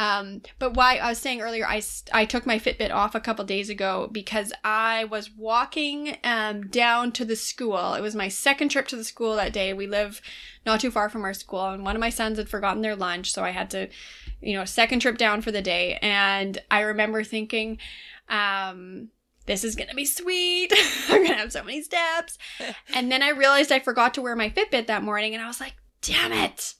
Um, 0.00 0.40
but 0.58 0.72
why 0.72 0.96
I 0.96 1.10
was 1.10 1.18
saying 1.18 1.42
earlier, 1.42 1.66
I, 1.66 1.82
I 2.10 2.24
took 2.24 2.46
my 2.46 2.58
Fitbit 2.58 2.90
off 2.90 3.14
a 3.14 3.20
couple 3.20 3.44
days 3.44 3.68
ago 3.68 4.08
because 4.10 4.50
I 4.64 5.04
was 5.04 5.30
walking 5.30 6.16
um, 6.24 6.68
down 6.68 7.12
to 7.12 7.24
the 7.26 7.36
school. 7.36 7.92
It 7.92 8.00
was 8.00 8.14
my 8.14 8.28
second 8.28 8.70
trip 8.70 8.88
to 8.88 8.96
the 8.96 9.04
school 9.04 9.36
that 9.36 9.52
day. 9.52 9.74
We 9.74 9.86
live 9.86 10.22
not 10.64 10.80
too 10.80 10.90
far 10.90 11.10
from 11.10 11.22
our 11.22 11.34
school, 11.34 11.66
and 11.66 11.84
one 11.84 11.96
of 11.96 12.00
my 12.00 12.08
sons 12.08 12.38
had 12.38 12.48
forgotten 12.48 12.80
their 12.80 12.96
lunch, 12.96 13.30
so 13.30 13.44
I 13.44 13.50
had 13.50 13.68
to, 13.72 13.88
you 14.40 14.54
know, 14.54 14.64
second 14.64 15.00
trip 15.00 15.18
down 15.18 15.42
for 15.42 15.52
the 15.52 15.60
day. 15.60 15.98
And 16.00 16.56
I 16.70 16.80
remember 16.80 17.22
thinking, 17.22 17.76
um, 18.30 19.10
this 19.44 19.64
is 19.64 19.76
gonna 19.76 19.92
be 19.94 20.06
sweet. 20.06 20.72
I'm 21.10 21.24
gonna 21.24 21.36
have 21.36 21.52
so 21.52 21.62
many 21.62 21.82
steps. 21.82 22.38
and 22.94 23.12
then 23.12 23.22
I 23.22 23.32
realized 23.32 23.70
I 23.70 23.80
forgot 23.80 24.14
to 24.14 24.22
wear 24.22 24.34
my 24.34 24.48
Fitbit 24.48 24.86
that 24.86 25.02
morning, 25.02 25.34
and 25.34 25.44
I 25.44 25.46
was 25.46 25.60
like, 25.60 25.74
damn 26.00 26.32
it. 26.32 26.72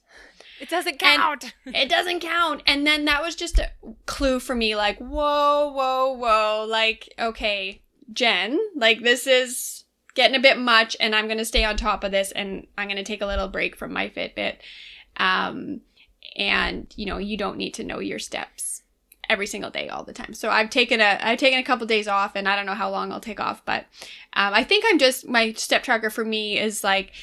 It 0.61 0.69
doesn't 0.69 0.99
count. 0.99 1.55
it 1.65 1.89
doesn't 1.89 2.19
count. 2.19 2.61
And 2.67 2.85
then 2.85 3.05
that 3.05 3.23
was 3.23 3.35
just 3.35 3.57
a 3.57 3.71
clue 4.05 4.39
for 4.39 4.55
me 4.55 4.75
like, 4.75 4.99
whoa, 4.99 5.73
whoa, 5.73 6.13
whoa. 6.13 6.65
Like, 6.69 7.13
okay, 7.17 7.81
Jen, 8.13 8.59
like 8.75 9.01
this 9.01 9.25
is 9.25 9.85
getting 10.13 10.35
a 10.35 10.41
bit 10.41 10.59
much 10.59 10.95
and 10.99 11.15
I'm 11.15 11.25
going 11.25 11.39
to 11.39 11.45
stay 11.45 11.63
on 11.63 11.77
top 11.77 12.03
of 12.03 12.11
this 12.11 12.31
and 12.31 12.67
I'm 12.77 12.87
going 12.87 12.97
to 12.97 13.03
take 13.03 13.21
a 13.21 13.25
little 13.25 13.47
break 13.47 13.75
from 13.75 13.91
my 13.91 14.09
Fitbit. 14.09 14.57
Um, 15.17 15.81
and 16.35 16.93
you 16.95 17.07
know, 17.07 17.17
you 17.17 17.37
don't 17.37 17.57
need 17.57 17.73
to 17.75 17.83
know 17.83 17.99
your 17.99 18.19
steps 18.19 18.83
every 19.29 19.47
single 19.47 19.71
day 19.71 19.89
all 19.89 20.03
the 20.03 20.13
time. 20.13 20.33
So 20.35 20.49
I've 20.49 20.69
taken 20.69 21.01
a 21.01 21.17
I've 21.21 21.39
taken 21.39 21.59
a 21.59 21.63
couple 21.63 21.87
days 21.87 22.07
off 22.07 22.35
and 22.35 22.47
I 22.47 22.55
don't 22.55 22.65
know 22.67 22.75
how 22.75 22.91
long 22.91 23.11
I'll 23.11 23.19
take 23.19 23.39
off, 23.39 23.65
but 23.65 23.85
um, 24.33 24.53
I 24.53 24.63
think 24.63 24.85
I'm 24.87 24.99
just 24.99 25.27
my 25.27 25.53
step 25.53 25.81
tracker 25.81 26.11
for 26.11 26.23
me 26.23 26.59
is 26.59 26.83
like 26.83 27.13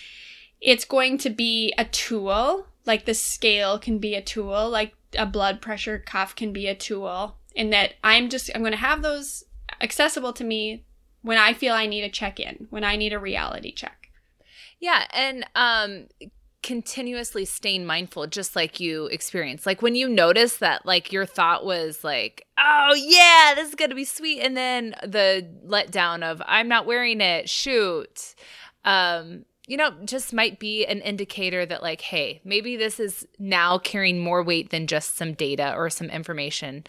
it's 0.61 0.84
going 0.84 1.18
to 1.18 1.30
be 1.30 1.72
a 1.78 1.84
tool 1.84 2.66
like 2.89 3.05
the 3.05 3.14
scale 3.14 3.78
can 3.78 3.99
be 3.99 4.14
a 4.14 4.22
tool, 4.22 4.68
like 4.68 4.95
a 5.16 5.26
blood 5.26 5.61
pressure 5.61 5.99
cuff 5.99 6.34
can 6.34 6.53
be 6.53 6.66
a 6.66 6.74
tool, 6.74 7.36
in 7.55 7.70
that 7.70 7.95
I'm 8.03 8.28
just, 8.28 8.51
I'm 8.55 8.62
going 8.62 8.72
to 8.72 8.78
have 8.78 9.03
those 9.03 9.45
accessible 9.80 10.32
to 10.32 10.45
me 10.45 10.84
when 11.22 11.39
I 11.39 11.53
feel 11.53 11.74
I 11.74 11.86
need 11.86 12.03
a 12.03 12.09
check 12.09 12.41
in, 12.41 12.66
when 12.70 12.82
I 12.82 12.97
need 12.97 13.12
a 13.12 13.18
reality 13.18 13.72
check. 13.72 14.11
Yeah. 14.80 15.05
And, 15.12 15.47
um, 15.55 16.07
continuously 16.62 17.45
staying 17.45 17.86
mindful 17.86 18.26
just 18.26 18.57
like 18.57 18.80
you 18.80 19.07
experience 19.07 19.64
like 19.64 19.80
when 19.80 19.95
you 19.95 20.09
notice 20.09 20.57
that 20.57 20.84
like 20.84 21.12
your 21.12 21.24
thought 21.24 21.64
was 21.64 22.03
like 22.03 22.45
oh 22.59 22.95
yeah 22.97 23.53
this 23.55 23.68
is 23.68 23.74
gonna 23.76 23.95
be 23.95 24.05
sweet 24.05 24.41
and 24.41 24.57
then 24.57 24.93
the 25.05 25.49
letdown 25.64 26.22
of 26.22 26.43
i'm 26.47 26.66
not 26.66 26.84
wearing 26.84 27.20
it 27.20 27.49
shoot 27.49 28.34
um 28.84 29.45
you 29.68 29.76
know, 29.76 29.92
just 30.04 30.32
might 30.32 30.58
be 30.58 30.84
an 30.86 31.00
indicator 31.02 31.64
that, 31.66 31.82
like, 31.82 32.00
hey, 32.00 32.40
maybe 32.42 32.76
this 32.76 32.98
is 32.98 33.28
now 33.38 33.78
carrying 33.78 34.18
more 34.18 34.42
weight 34.42 34.70
than 34.70 34.86
just 34.86 35.16
some 35.16 35.34
data 35.34 35.74
or 35.76 35.90
some 35.90 36.08
information 36.08 36.84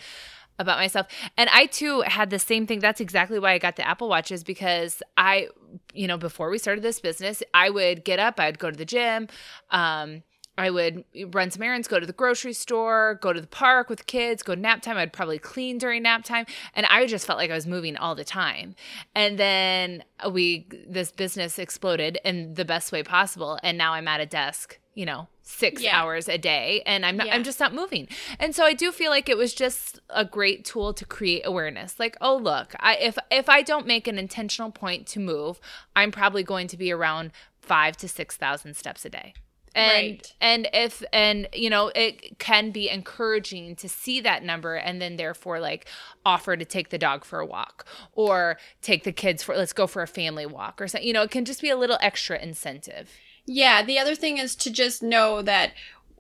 about 0.58 0.78
myself. 0.78 1.08
And 1.38 1.50
I 1.54 1.68
too 1.68 2.02
had 2.02 2.30
the 2.30 2.40
same 2.40 2.66
thing. 2.66 2.80
That's 2.80 3.02
exactly 3.02 3.38
why 3.38 3.52
I 3.52 3.60
got 3.60 3.76
the 3.76 3.88
Apple 3.88 4.10
Watch, 4.10 4.32
is 4.32 4.44
because 4.44 5.04
I, 5.18 5.50
you 5.94 6.08
know, 6.08 6.18
before 6.18 6.50
we 6.50 6.58
started 6.58 6.82
this 6.84 7.00
business, 7.00 7.44
I 7.54 7.70
would 7.70 8.04
get 8.04 8.18
up, 8.18 8.40
I'd 8.40 8.60
go 8.60 8.72
to 8.72 8.78
the 8.78 8.86
gym. 8.86 9.28
Um, 9.72 10.24
I 10.60 10.70
would 10.70 11.06
run 11.34 11.52
some 11.52 11.64
errands, 11.64 11.88
go 11.88 12.02
to 12.02 12.06
the 12.06 12.12
grocery 12.12 12.52
store, 12.52 13.18
go 13.22 13.32
to 13.32 13.40
the 13.40 13.48
park 13.48 13.90
with 13.90 14.06
kids, 14.08 14.44
go 14.44 14.56
nap 14.56 14.82
time. 14.82 14.98
I'd 14.98 15.14
probably 15.14 15.40
clean 15.40 15.78
during 15.78 16.04
nap 16.04 16.26
time. 16.26 16.46
And 16.76 16.86
I 16.88 17.06
just 17.06 17.26
felt 17.26 17.40
like 17.40 17.50
I 17.50 17.56
was 17.56 17.66
moving 17.66 17.96
all 17.96 18.14
the 18.14 18.26
time. 18.26 18.76
And 19.16 19.40
then 19.40 20.04
we, 20.30 20.68
this 20.86 21.14
business 21.14 21.60
exploded 21.60 22.20
in 22.26 22.56
the 22.56 22.66
best 22.66 22.92
way 22.92 23.04
possible. 23.04 23.58
And 23.64 23.78
now 23.78 23.94
I'm 23.94 24.10
at 24.10 24.20
a 24.20 24.26
desk, 24.26 24.78
you 24.96 25.06
know, 25.06 25.30
six 25.44 25.82
yeah. 25.82 25.98
hours 25.98 26.28
a 26.28 26.38
day 26.38 26.84
and 26.86 27.06
I'm 27.06 27.16
not, 27.16 27.28
yeah. 27.28 27.36
I'm 27.36 27.44
just 27.46 27.62
not 27.62 27.74
moving. 27.74 28.10
And 28.38 28.54
so 28.54 28.66
I 28.66 28.74
do 28.74 28.92
feel 28.92 29.12
like 29.12 29.30
it 29.30 29.38
was 29.38 29.54
just 29.54 30.02
a 30.10 30.26
great 30.26 30.66
tool 30.66 30.94
to 30.94 31.06
create 31.06 31.44
awareness. 31.46 31.98
Like, 32.02 32.18
oh 32.20 32.36
look, 32.36 32.76
I 32.82 32.98
if 32.98 33.18
if 33.32 33.48
I 33.48 33.62
don't 33.62 33.88
make 33.88 34.10
an 34.10 34.20
intentional 34.20 34.72
point 34.72 35.08
to 35.08 35.22
move, 35.22 35.62
I'm 35.96 36.12
probably 36.12 36.44
going 36.44 36.68
to 36.68 36.78
be 36.78 36.92
around 36.92 37.32
five 37.62 37.96
to 37.98 38.10
six 38.10 38.36
thousand 38.36 38.76
steps 38.76 39.06
a 39.06 39.10
day 39.10 39.34
and 39.76 39.92
right. 39.92 40.36
and 40.42 40.68
if 40.74 41.04
and 41.14 41.48
you 41.54 41.70
know 41.70 41.92
it 41.96 42.40
can 42.40 42.72
be 42.72 42.90
encouraging 42.90 43.76
to 43.76 43.88
see 43.88 44.22
that 44.22 44.44
number 44.44 44.76
and 44.76 45.02
then 45.02 45.18
therefore 45.18 45.60
like 45.60 45.88
offer 46.26 46.58
to 46.58 46.66
take 46.66 46.90
the 46.90 46.98
dog 46.98 47.24
for 47.24 47.40
a 47.40 47.46
walk 47.46 47.86
or 48.14 48.58
take 48.82 49.04
the 49.04 49.12
kids 49.12 49.44
for 49.44 49.56
let's 49.56 49.74
go 49.74 49.88
for 49.88 50.02
a 50.02 50.08
family 50.08 50.46
walk 50.46 50.82
or 50.82 50.88
something 50.88 51.08
you 51.08 51.14
know 51.14 51.24
it 51.24 51.32
can 51.32 51.46
just 51.46 51.62
be 51.62 51.70
a 51.70 51.78
little 51.78 51.98
extra 52.02 52.40
incentive. 52.40 53.12
Yeah 53.46 53.84
the 53.84 54.00
other 54.00 54.16
thing 54.16 54.38
is 54.38 54.56
to 54.58 54.72
just 54.72 55.04
know 55.04 55.42
that 55.42 55.74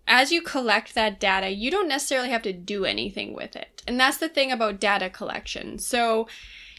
as 0.07 0.31
you 0.31 0.41
collect 0.41 0.95
that 0.95 1.19
data 1.19 1.49
you 1.49 1.71
don't 1.71 1.87
necessarily 1.87 2.29
have 2.29 2.43
to 2.43 2.53
do 2.53 2.85
anything 2.85 3.33
with 3.33 3.55
it. 3.55 3.83
And 3.87 3.99
that's 3.99 4.17
the 4.17 4.29
thing 4.29 4.51
about 4.51 4.79
data 4.79 5.09
collection. 5.09 5.79
So 5.79 6.27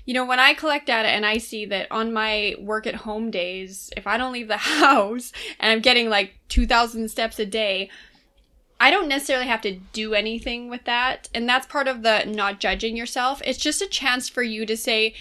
you 0.05 0.15
know, 0.15 0.25
when 0.25 0.41
I 0.41 0.55
collect 0.55 0.87
data 0.87 1.09
and 1.09 1.27
I 1.27 1.39
see 1.39 1.65
that 1.67 1.87
on 1.91 2.13
my 2.13 2.55
work 2.59 2.87
at 2.87 2.95
home 2.95 3.31
days, 3.31 3.91
if 3.97 4.07
I 4.07 4.17
don't 4.17 4.33
leave 4.33 4.49
the 4.49 4.57
house 4.59 5.33
and 5.59 5.71
I'm 5.71 5.81
getting 5.81 6.09
like 6.09 6.35
2,000 6.49 7.09
steps 7.11 7.39
a 7.39 7.47
day, 7.47 7.91
I 8.81 8.91
don't 8.91 9.09
necessarily 9.09 9.47
have 9.47 9.61
to 9.63 9.77
do 9.93 10.15
anything 10.15 10.71
with 10.71 10.85
that. 10.85 11.29
And 11.35 11.47
that's 11.49 11.67
part 11.67 11.87
of 11.87 12.03
the 12.03 12.25
not 12.25 12.61
judging 12.61 12.97
yourself. 12.97 13.43
It's 13.45 13.59
just 13.59 13.83
a 13.83 13.87
chance 13.87 14.29
for 14.29 14.43
you 14.43 14.65
to 14.65 14.77
say, 14.77 15.15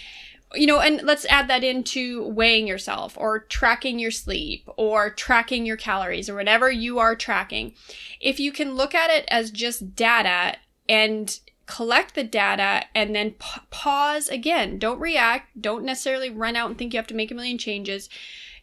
you 0.56 0.66
know, 0.66 0.80
and 0.80 1.02
let's 1.04 1.26
add 1.26 1.50
that 1.50 1.64
into 1.64 2.26
weighing 2.30 2.68
yourself 2.68 3.18
or 3.18 3.40
tracking 3.40 4.00
your 4.00 4.12
sleep 4.12 4.68
or 4.78 5.10
tracking 5.10 5.66
your 5.66 5.78
calories 5.78 6.30
or 6.30 6.36
whatever 6.36 6.72
you 6.72 7.00
are 7.00 7.16
tracking. 7.16 7.74
If 8.22 8.40
you 8.40 8.54
can 8.54 8.76
look 8.76 8.96
at 8.96 9.12
it 9.12 9.26
as 9.28 9.52
just 9.52 9.94
data 9.94 10.56
and 10.88 11.38
collect 11.70 12.16
the 12.16 12.24
data 12.24 12.86
and 12.96 13.16
then 13.16 13.32
p- 13.32 13.62
pause 13.70 14.28
again, 14.28 14.80
don't 14.80 15.00
react, 15.00 15.62
don't 15.62 15.86
necessarily 15.86 16.30
run 16.30 16.56
out 16.56 16.70
and 16.70 16.78
think 16.78 16.94
you 16.94 16.98
have 16.98 17.08
to 17.08 17.14
make 17.14 17.32
a 17.32 17.36
million 17.36 17.58
changes. 17.58 18.10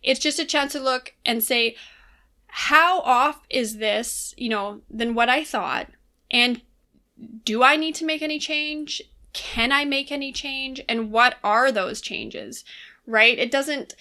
It's 0.02 0.20
just 0.20 0.38
a 0.38 0.44
chance 0.44 0.72
to 0.72 0.80
look 0.80 1.14
and 1.24 1.42
say, 1.42 1.76
how 2.46 3.00
off 3.00 3.42
is 3.50 3.78
this, 3.78 4.34
you 4.36 4.48
know, 4.48 4.80
than 4.90 5.14
what 5.14 5.28
I 5.28 5.44
thought? 5.44 5.88
And 6.30 6.62
do 7.44 7.62
I 7.62 7.76
need 7.76 7.94
to 7.96 8.04
make 8.04 8.22
any 8.22 8.38
change? 8.38 9.02
can 9.36 9.70
I 9.70 9.84
make 9.84 10.10
any 10.10 10.32
change? 10.32 10.80
And 10.88 11.12
what 11.12 11.36
are 11.44 11.70
those 11.70 12.00
changes? 12.00 12.64
Right? 13.06 13.38
It 13.38 13.50
doesn't, 13.50 13.94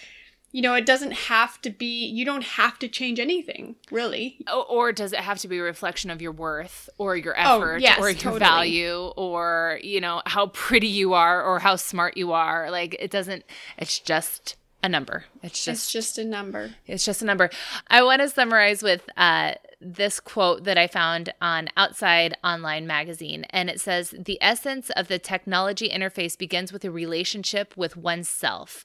you 0.56 0.62
know, 0.62 0.72
it 0.72 0.86
doesn't 0.86 1.12
have 1.12 1.60
to 1.60 1.68
be, 1.68 2.06
you 2.06 2.24
don't 2.24 2.42
have 2.42 2.78
to 2.78 2.88
change 2.88 3.20
anything, 3.20 3.76
really. 3.90 4.38
Or 4.70 4.90
does 4.90 5.12
it 5.12 5.18
have 5.18 5.36
to 5.40 5.48
be 5.48 5.58
a 5.58 5.62
reflection 5.62 6.10
of 6.10 6.22
your 6.22 6.32
worth 6.32 6.88
or 6.96 7.14
your 7.14 7.34
oh, 7.38 7.58
effort 7.58 7.74
oh, 7.74 7.76
yes, 7.76 7.98
or 8.00 8.08
your 8.08 8.18
totally. 8.18 8.38
value 8.38 9.12
or, 9.18 9.78
you 9.82 10.00
know, 10.00 10.22
how 10.24 10.46
pretty 10.46 10.86
you 10.86 11.12
are 11.12 11.44
or 11.44 11.58
how 11.58 11.76
smart 11.76 12.16
you 12.16 12.32
are? 12.32 12.70
Like, 12.70 12.96
it 12.98 13.10
doesn't, 13.10 13.44
it's 13.76 13.98
just 13.98 14.56
a 14.86 14.88
number. 14.88 15.24
It's 15.42 15.64
just 15.64 15.84
it's 15.84 15.92
just 15.92 16.18
a 16.18 16.24
number. 16.24 16.70
It's 16.86 17.04
just 17.04 17.20
a 17.20 17.26
number. 17.26 17.50
I 17.88 18.02
want 18.02 18.22
to 18.22 18.28
summarize 18.28 18.82
with 18.82 19.02
uh, 19.16 19.54
this 19.80 20.20
quote 20.20 20.64
that 20.64 20.78
I 20.78 20.86
found 20.86 21.34
on 21.42 21.68
Outside 21.76 22.36
Online 22.42 22.86
magazine, 22.86 23.44
and 23.50 23.68
it 23.68 23.80
says 23.80 24.14
the 24.16 24.38
essence 24.40 24.90
of 24.90 25.08
the 25.08 25.18
technology 25.18 25.90
interface 25.90 26.38
begins 26.38 26.72
with 26.72 26.84
a 26.84 26.90
relationship 26.90 27.76
with 27.76 27.96
oneself. 27.96 28.84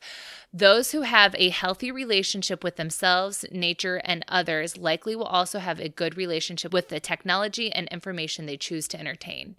Those 0.52 0.92
who 0.92 1.04
have 1.04 1.34
a 1.38 1.50
healthy 1.50 1.92
relationship 1.92 2.64
with 2.64 2.76
themselves, 2.76 3.46
nature, 3.52 4.02
and 4.04 4.26
others 4.28 4.78
likely 4.78 5.16
will 5.16 5.24
also 5.24 5.60
have 5.60 5.80
a 5.80 5.88
good 5.88 6.18
relationship 6.18 6.74
with 6.74 6.90
the 6.90 7.00
technology 7.00 7.72
and 7.72 7.88
information 7.88 8.48
they 8.48 8.58
choose 8.58 8.88
to 8.90 9.00
entertain. 9.00 9.56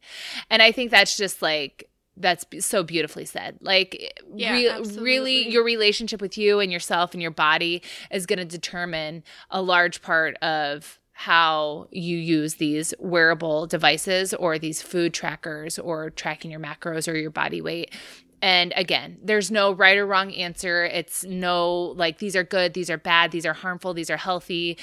And 0.50 0.60
I 0.60 0.72
think 0.72 0.90
that's 0.90 1.16
just 1.16 1.40
like 1.40 1.88
that's 2.16 2.44
so 2.60 2.82
beautifully 2.82 3.24
said. 3.24 3.58
Like, 3.60 4.20
yeah, 4.34 4.52
re- 4.52 4.82
really, 4.98 5.48
your 5.48 5.64
relationship 5.64 6.20
with 6.20 6.36
you 6.36 6.60
and 6.60 6.70
yourself 6.70 7.12
and 7.12 7.22
your 7.22 7.30
body 7.30 7.82
is 8.10 8.26
going 8.26 8.38
to 8.38 8.44
determine 8.44 9.24
a 9.50 9.62
large 9.62 10.02
part 10.02 10.36
of 10.36 10.98
how 11.12 11.86
you 11.90 12.16
use 12.16 12.54
these 12.54 12.94
wearable 12.98 13.66
devices 13.66 14.34
or 14.34 14.58
these 14.58 14.82
food 14.82 15.14
trackers 15.14 15.78
or 15.78 16.10
tracking 16.10 16.50
your 16.50 16.60
macros 16.60 17.06
or 17.06 17.16
your 17.16 17.30
body 17.30 17.60
weight. 17.60 17.94
And 18.42 18.72
again, 18.74 19.18
there's 19.22 19.52
no 19.52 19.70
right 19.70 19.96
or 19.96 20.04
wrong 20.04 20.32
answer. 20.32 20.84
It's 20.84 21.22
no 21.24 21.94
like 21.96 22.18
these 22.18 22.34
are 22.34 22.42
good, 22.42 22.74
these 22.74 22.90
are 22.90 22.98
bad, 22.98 23.30
these 23.30 23.46
are 23.46 23.52
harmful, 23.52 23.94
these 23.94 24.10
are 24.10 24.16
healthy. 24.16 24.78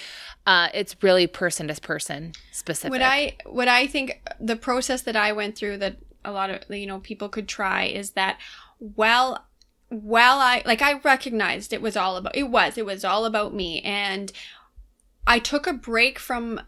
Uh, 0.47 0.69
it's 0.73 0.95
really 1.01 1.27
person 1.27 1.67
to 1.67 1.75
person 1.81 2.31
specific. 2.53 2.91
What 2.91 3.01
I 3.01 3.35
what 3.45 3.67
I 3.67 3.85
think 3.85 4.21
the 4.39 4.55
process 4.55 5.01
that 5.01 5.17
I 5.17 5.33
went 5.33 5.57
through 5.57 5.77
that 5.79 5.97
a 6.29 6.31
lot 6.31 6.49
of 6.49 6.63
you 6.69 6.85
know 6.85 6.99
people 6.99 7.29
could 7.29 7.47
try 7.47 7.83
is 7.85 8.11
that 8.11 8.39
well 8.79 9.45
while 9.89 10.37
I 10.39 10.61
like 10.65 10.81
I 10.81 10.99
recognized 10.99 11.73
it 11.73 11.81
was 11.81 11.97
all 11.97 12.15
about 12.15 12.35
it 12.35 12.49
was 12.49 12.77
it 12.77 12.85
was 12.85 13.03
all 13.03 13.25
about 13.25 13.53
me 13.53 13.81
and 13.81 14.31
I 15.25 15.39
took 15.39 15.67
a 15.67 15.73
break 15.73 16.19
from 16.19 16.61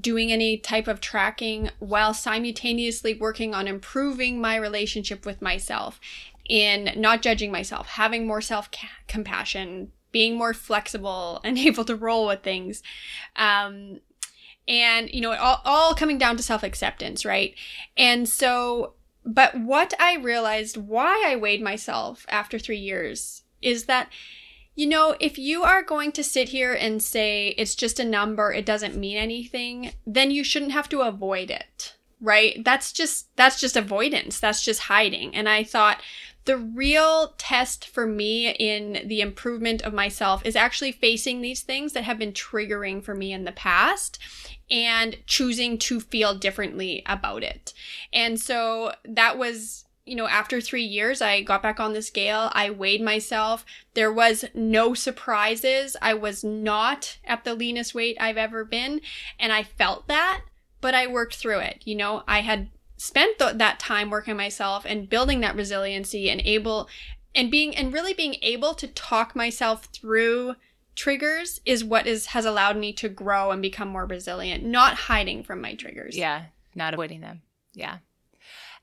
doing 0.00 0.32
any 0.32 0.58
type 0.58 0.88
of 0.88 1.00
tracking 1.00 1.70
while 1.78 2.14
simultaneously 2.14 3.14
working 3.14 3.54
on 3.54 3.68
improving 3.68 4.40
my 4.40 4.56
relationship 4.56 5.24
with 5.24 5.40
myself 5.42 6.00
in 6.48 6.90
not 6.96 7.22
judging 7.22 7.52
myself, 7.52 7.88
having 7.88 8.26
more 8.26 8.40
self 8.40 8.70
compassion, 9.06 9.92
being 10.10 10.36
more 10.36 10.54
flexible 10.54 11.40
and 11.44 11.58
able 11.58 11.84
to 11.84 11.96
roll 11.96 12.26
with 12.26 12.42
things. 12.42 12.82
Um, 13.36 14.00
and 14.66 15.08
you 15.12 15.22
know 15.22 15.32
all, 15.32 15.62
all 15.64 15.94
coming 15.94 16.18
down 16.18 16.36
to 16.36 16.42
self-acceptance 16.42 17.24
right 17.24 17.54
and 17.96 18.28
so 18.28 18.92
but 19.28 19.54
what 19.58 19.94
i 20.00 20.16
realized 20.16 20.76
why 20.76 21.24
i 21.26 21.36
weighed 21.36 21.62
myself 21.62 22.26
after 22.28 22.58
three 22.58 22.78
years 22.78 23.42
is 23.62 23.84
that 23.84 24.08
you 24.74 24.86
know 24.86 25.16
if 25.20 25.38
you 25.38 25.62
are 25.62 25.82
going 25.82 26.10
to 26.12 26.24
sit 26.24 26.48
here 26.48 26.72
and 26.72 27.02
say 27.02 27.48
it's 27.58 27.74
just 27.74 28.00
a 28.00 28.04
number 28.04 28.52
it 28.52 28.66
doesn't 28.66 28.96
mean 28.96 29.16
anything 29.16 29.92
then 30.06 30.30
you 30.30 30.42
shouldn't 30.42 30.72
have 30.72 30.88
to 30.88 31.00
avoid 31.00 31.50
it 31.50 31.94
right? 32.20 32.64
That's 32.64 32.92
just 32.92 33.28
that's 33.36 33.60
just 33.60 33.76
avoidance. 33.76 34.40
That's 34.40 34.64
just 34.64 34.80
hiding. 34.80 35.36
And 35.36 35.48
i 35.48 35.62
thought 35.62 36.02
the 36.48 36.56
real 36.56 37.34
test 37.36 37.86
for 37.86 38.06
me 38.06 38.48
in 38.52 39.06
the 39.06 39.20
improvement 39.20 39.82
of 39.82 39.92
myself 39.92 40.40
is 40.46 40.56
actually 40.56 40.92
facing 40.92 41.42
these 41.42 41.60
things 41.60 41.92
that 41.92 42.04
have 42.04 42.18
been 42.18 42.32
triggering 42.32 43.04
for 43.04 43.14
me 43.14 43.34
in 43.34 43.44
the 43.44 43.52
past 43.52 44.18
and 44.70 45.16
choosing 45.26 45.78
to 45.78 46.00
feel 46.00 46.34
differently 46.34 47.02
about 47.06 47.42
it. 47.42 47.72
And 48.12 48.40
so 48.40 48.92
that 49.04 49.38
was 49.38 49.84
you 50.08 50.16
know, 50.16 50.26
after 50.26 50.60
three 50.60 50.84
years, 50.84 51.20
I 51.20 51.42
got 51.42 51.62
back 51.62 51.78
on 51.78 51.92
the 51.92 52.00
scale. 52.00 52.50
I 52.54 52.70
weighed 52.70 53.02
myself. 53.02 53.66
There 53.92 54.10
was 54.10 54.46
no 54.54 54.94
surprises. 54.94 55.98
I 56.00 56.14
was 56.14 56.42
not 56.42 57.18
at 57.26 57.44
the 57.44 57.54
leanest 57.54 57.94
weight 57.94 58.16
I've 58.18 58.38
ever 58.38 58.64
been. 58.64 59.02
And 59.38 59.52
I 59.52 59.62
felt 59.62 60.08
that, 60.08 60.40
but 60.80 60.94
I 60.94 61.06
worked 61.06 61.36
through 61.36 61.58
it. 61.58 61.82
You 61.84 61.94
know, 61.94 62.22
I 62.26 62.40
had 62.40 62.70
spent 62.96 63.38
th- 63.38 63.58
that 63.58 63.78
time 63.78 64.08
working 64.08 64.36
myself 64.36 64.86
and 64.86 65.10
building 65.10 65.40
that 65.40 65.54
resiliency 65.54 66.30
and 66.30 66.40
able 66.40 66.88
and 67.34 67.50
being 67.50 67.76
and 67.76 67.92
really 67.92 68.14
being 68.14 68.36
able 68.40 68.72
to 68.74 68.88
talk 68.88 69.36
myself 69.36 69.84
through 69.92 70.54
triggers 70.98 71.60
is 71.64 71.84
what 71.84 72.08
is 72.08 72.26
has 72.26 72.44
allowed 72.44 72.76
me 72.76 72.92
to 72.92 73.08
grow 73.08 73.52
and 73.52 73.62
become 73.62 73.86
more 73.88 74.04
resilient 74.04 74.64
not 74.64 74.94
hiding 74.94 75.44
from 75.44 75.60
my 75.60 75.72
triggers 75.74 76.16
yeah 76.16 76.46
not 76.74 76.92
avoiding 76.92 77.20
them 77.20 77.40
yeah 77.72 77.98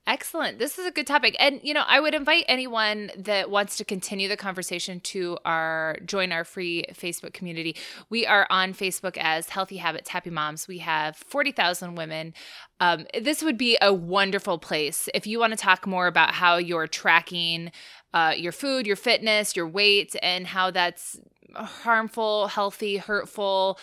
Excellent. 0.07 0.59
This 0.59 0.77
is 0.77 0.85
a 0.85 0.91
good 0.91 1.07
topic. 1.07 1.35
And 1.39 1.59
you 1.63 1.73
know, 1.73 1.83
I 1.87 1.99
would 1.99 2.13
invite 2.13 2.45
anyone 2.47 3.09
that 3.17 3.49
wants 3.49 3.75
to 3.77 3.85
continue 3.85 4.27
the 4.27 4.37
conversation 4.37 4.99
to 4.99 5.39
our 5.45 5.97
join 6.05 6.31
our 6.31 6.43
free 6.43 6.85
Facebook 6.93 7.33
community. 7.33 7.75
We 8.11 8.23
are 8.27 8.45
on 8.51 8.75
Facebook 8.75 9.17
as 9.17 9.49
Healthy 9.49 9.77
Habits 9.77 10.09
Happy 10.09 10.29
Moms. 10.29 10.67
We 10.67 10.77
have 10.79 11.15
40,000 11.15 11.95
women. 11.95 12.35
Um, 12.79 13.07
this 13.19 13.41
would 13.41 13.57
be 13.57 13.79
a 13.81 13.91
wonderful 13.91 14.59
place 14.59 15.09
if 15.15 15.25
you 15.25 15.39
want 15.39 15.53
to 15.53 15.57
talk 15.57 15.87
more 15.87 16.05
about 16.05 16.35
how 16.35 16.57
you're 16.57 16.87
tracking 16.87 17.71
uh, 18.13 18.33
your 18.37 18.51
food, 18.51 18.85
your 18.85 18.95
fitness, 18.95 19.55
your 19.55 19.67
weight, 19.67 20.15
and 20.21 20.45
how 20.45 20.69
that's 20.69 21.19
harmful, 21.55 22.47
healthy, 22.47 22.97
hurtful, 22.97 23.79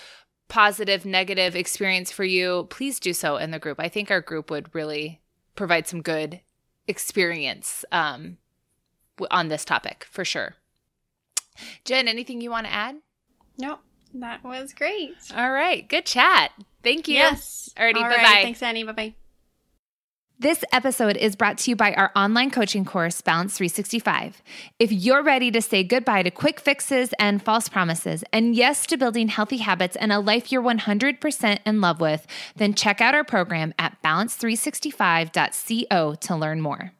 positive, 0.49 1.05
negative 1.05 1.57
experience 1.57 2.13
for 2.13 2.25
you, 2.25 2.67
please 2.71 3.01
do 3.01 3.13
so 3.13 3.37
in 3.37 3.51
the 3.51 3.59
group. 3.59 3.81
I 3.81 3.89
think 3.89 4.11
our 4.11 4.21
group 4.21 4.51
would 4.51 4.75
really 4.75 5.21
provide 5.55 5.87
some 5.87 6.03
good 6.03 6.41
experience 6.87 7.85
um, 7.91 8.39
on 9.31 9.49
this 9.49 9.65
topic 9.65 10.07
for 10.11 10.25
sure. 10.25 10.57
Jen, 11.85 12.09
anything 12.09 12.41
you 12.41 12.51
want 12.51 12.67
to 12.67 12.73
add? 12.73 12.97
No, 13.59 13.79
that 14.15 14.43
was 14.45 14.73
great. 14.73 15.15
All 15.35 15.51
right, 15.53 15.89
good 15.89 16.07
chat. 16.07 16.53
Thank 16.83 17.09
you. 17.09 17.15
Yes. 17.15 17.71
Alrighty, 17.77 17.97
All 17.97 18.03
bye 18.03 18.17
bye. 18.17 18.41
Thanks, 18.43 18.63
Annie. 18.63 18.85
Bye 18.85 18.93
bye. 18.93 19.15
This 20.43 20.63
episode 20.73 21.17
is 21.17 21.37
brought 21.37 21.59
to 21.59 21.71
you 21.71 21.77
by 21.77 21.95
our 21.95 22.11
online 22.17 22.51
coaching 22.51 22.85
course, 22.85 23.21
Balance 23.21 23.57
365. 23.57 24.43
If 24.81 24.91
you're 24.91 25.23
ready 25.23 25.53
to 25.53 25.63
say 25.63 25.85
goodbye 25.85 26.25
to 26.25 26.33
quick 26.33 26.59
fixes 26.59 27.15
and 27.21 27.41
false 27.41 27.69
promises, 27.69 28.25
and 28.33 28.57
yes 28.57 28.85
to 28.87 28.97
building 28.97 29.29
healthy 29.29 29.59
habits 29.59 29.95
and 29.95 30.11
a 30.11 30.19
life 30.19 30.51
you're 30.51 30.61
100% 30.61 31.59
in 31.65 31.81
love 31.81 32.01
with, 32.01 32.27
then 32.57 32.75
check 32.75 33.01
out 33.01 33.15
our 33.15 33.23
program 33.23 33.73
at 33.79 34.03
balance365.co 34.03 36.15
to 36.17 36.35
learn 36.35 36.61
more. 36.61 36.93